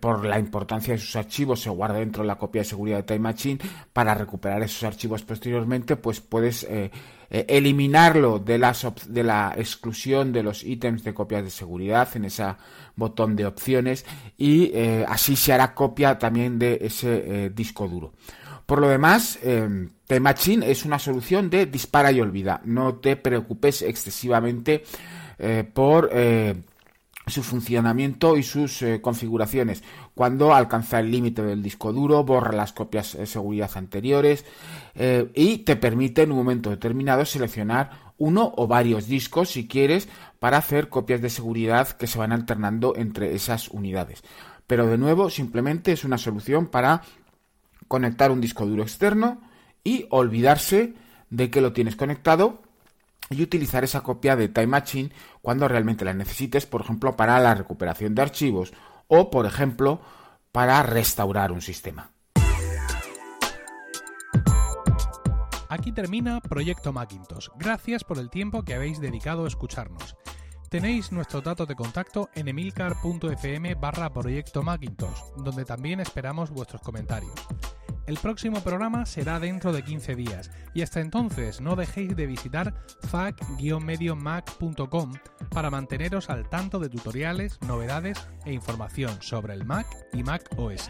por 0.00 0.24
la 0.24 0.40
importancia 0.40 0.94
de 0.94 0.98
sus 0.98 1.14
archivos, 1.14 1.60
se 1.60 1.70
guarde 1.70 2.00
dentro 2.00 2.24
de 2.24 2.26
la 2.26 2.38
copia 2.38 2.62
de 2.62 2.68
seguridad 2.68 2.96
de 2.96 3.02
Time 3.04 3.20
Machine 3.20 3.60
para 3.92 4.14
recuperar 4.14 4.64
esos 4.64 4.82
archivos 4.82 5.22
posteriormente, 5.22 5.94
pues 5.94 6.20
puedes 6.20 6.66
eliminarlo 7.30 8.38
de, 8.38 8.58
de 9.08 9.22
la 9.24 9.54
exclusión 9.56 10.32
de 10.32 10.42
los 10.42 10.64
ítems 10.64 11.04
de 11.04 11.12
copias 11.14 11.44
de 11.44 11.50
seguridad 11.50 12.08
en 12.14 12.24
ese 12.24 12.44
botón 12.96 13.36
de 13.36 13.46
opciones 13.46 14.06
y 14.36 14.70
eh, 14.74 15.04
así 15.06 15.36
se 15.36 15.52
hará 15.52 15.74
copia 15.74 16.18
también 16.18 16.58
de 16.58 16.78
ese 16.80 17.44
eh, 17.46 17.50
disco 17.50 17.86
duro. 17.86 18.12
Por 18.64 18.80
lo 18.80 18.88
demás, 18.88 19.38
The 19.40 20.20
Machine 20.20 20.70
es 20.70 20.84
una 20.84 20.98
solución 20.98 21.48
de 21.48 21.64
dispara 21.64 22.12
y 22.12 22.20
olvida. 22.20 22.60
No 22.64 22.96
te 22.96 23.16
preocupes 23.16 23.80
excesivamente 23.80 24.84
por 25.72 26.10
su 27.30 27.42
funcionamiento 27.42 28.36
y 28.36 28.42
sus 28.42 28.82
eh, 28.82 29.00
configuraciones. 29.00 29.82
Cuando 30.14 30.54
alcanza 30.54 31.00
el 31.00 31.10
límite 31.10 31.42
del 31.42 31.62
disco 31.62 31.92
duro, 31.92 32.24
borra 32.24 32.52
las 32.52 32.72
copias 32.72 33.16
de 33.16 33.26
seguridad 33.26 33.70
anteriores 33.74 34.44
eh, 34.94 35.30
y 35.34 35.58
te 35.58 35.76
permite 35.76 36.22
en 36.22 36.32
un 36.32 36.38
momento 36.38 36.70
determinado 36.70 37.24
seleccionar 37.24 38.08
uno 38.18 38.52
o 38.56 38.66
varios 38.66 39.06
discos 39.06 39.50
si 39.50 39.68
quieres 39.68 40.08
para 40.38 40.58
hacer 40.58 40.88
copias 40.88 41.20
de 41.20 41.30
seguridad 41.30 41.88
que 41.88 42.06
se 42.06 42.18
van 42.18 42.32
alternando 42.32 42.94
entre 42.96 43.34
esas 43.34 43.68
unidades. 43.68 44.22
Pero 44.66 44.86
de 44.86 44.98
nuevo, 44.98 45.30
simplemente 45.30 45.92
es 45.92 46.04
una 46.04 46.18
solución 46.18 46.66
para 46.66 47.02
conectar 47.86 48.30
un 48.30 48.40
disco 48.40 48.66
duro 48.66 48.82
externo 48.82 49.40
y 49.82 50.06
olvidarse 50.10 50.94
de 51.30 51.50
que 51.50 51.60
lo 51.60 51.72
tienes 51.72 51.96
conectado 51.96 52.62
y 53.30 53.42
utilizar 53.42 53.84
esa 53.84 54.02
copia 54.02 54.36
de 54.36 54.48
Time 54.48 54.68
Machine 54.68 55.12
cuando 55.42 55.68
realmente 55.68 56.04
la 56.04 56.14
necesites, 56.14 56.66
por 56.66 56.80
ejemplo, 56.80 57.16
para 57.16 57.38
la 57.40 57.54
recuperación 57.54 58.14
de 58.14 58.22
archivos 58.22 58.72
o, 59.06 59.30
por 59.30 59.46
ejemplo, 59.46 60.00
para 60.52 60.82
restaurar 60.82 61.52
un 61.52 61.62
sistema. 61.62 62.12
Aquí 65.68 65.92
termina 65.92 66.40
Proyecto 66.40 66.92
Macintosh. 66.92 67.48
Gracias 67.56 68.02
por 68.02 68.18
el 68.18 68.30
tiempo 68.30 68.62
que 68.62 68.74
habéis 68.74 69.00
dedicado 69.00 69.44
a 69.44 69.48
escucharnos. 69.48 70.16
Tenéis 70.70 71.12
nuestro 71.12 71.40
dato 71.40 71.66
de 71.66 71.74
contacto 71.74 72.28
en 72.34 72.48
emilcar.fm 72.48 73.74
barra 73.74 74.12
Proyecto 74.12 74.62
Macintosh, 74.62 75.18
donde 75.36 75.64
también 75.64 76.00
esperamos 76.00 76.50
vuestros 76.50 76.82
comentarios. 76.82 77.32
El 78.08 78.16
próximo 78.16 78.60
programa 78.62 79.04
será 79.04 79.38
dentro 79.38 79.70
de 79.70 79.84
15 79.84 80.16
días 80.16 80.50
y 80.72 80.80
hasta 80.80 81.00
entonces 81.00 81.60
no 81.60 81.76
dejéis 81.76 82.16
de 82.16 82.26
visitar 82.26 82.72
fac-mediomac.com 83.02 85.12
para 85.50 85.70
manteneros 85.70 86.30
al 86.30 86.48
tanto 86.48 86.78
de 86.78 86.88
tutoriales, 86.88 87.58
novedades 87.60 88.16
e 88.46 88.54
información 88.54 89.20
sobre 89.20 89.52
el 89.52 89.66
Mac 89.66 89.86
y 90.14 90.22
Mac 90.22 90.48
OS. 90.56 90.88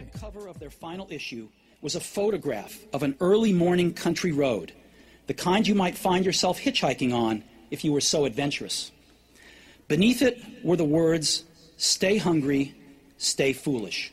was 1.80 1.94
a 1.94 2.00
photograph 2.00 2.84
of 2.92 3.02
an 3.02 3.16
early 3.20 3.52
morning 3.52 3.92
country 3.92 4.32
road, 4.32 4.72
the 5.26 5.34
kind 5.34 5.66
you 5.66 5.76
might 5.76 5.96
find 5.96 6.24
yourself 6.24 6.60
hitchhiking 6.60 7.12
on 7.12 7.42
if 7.70 7.84
you 7.84 7.92
were 7.92 8.00
so 8.00 8.24
adventurous. 8.24 8.90
Beneath 9.88 10.22
it 10.22 10.38
were 10.64 10.76
the 10.76 10.84
words, 10.84 11.44
Stay 11.78 12.18
hungry, 12.18 12.74
stay 13.18 13.52
foolish. 13.52 14.12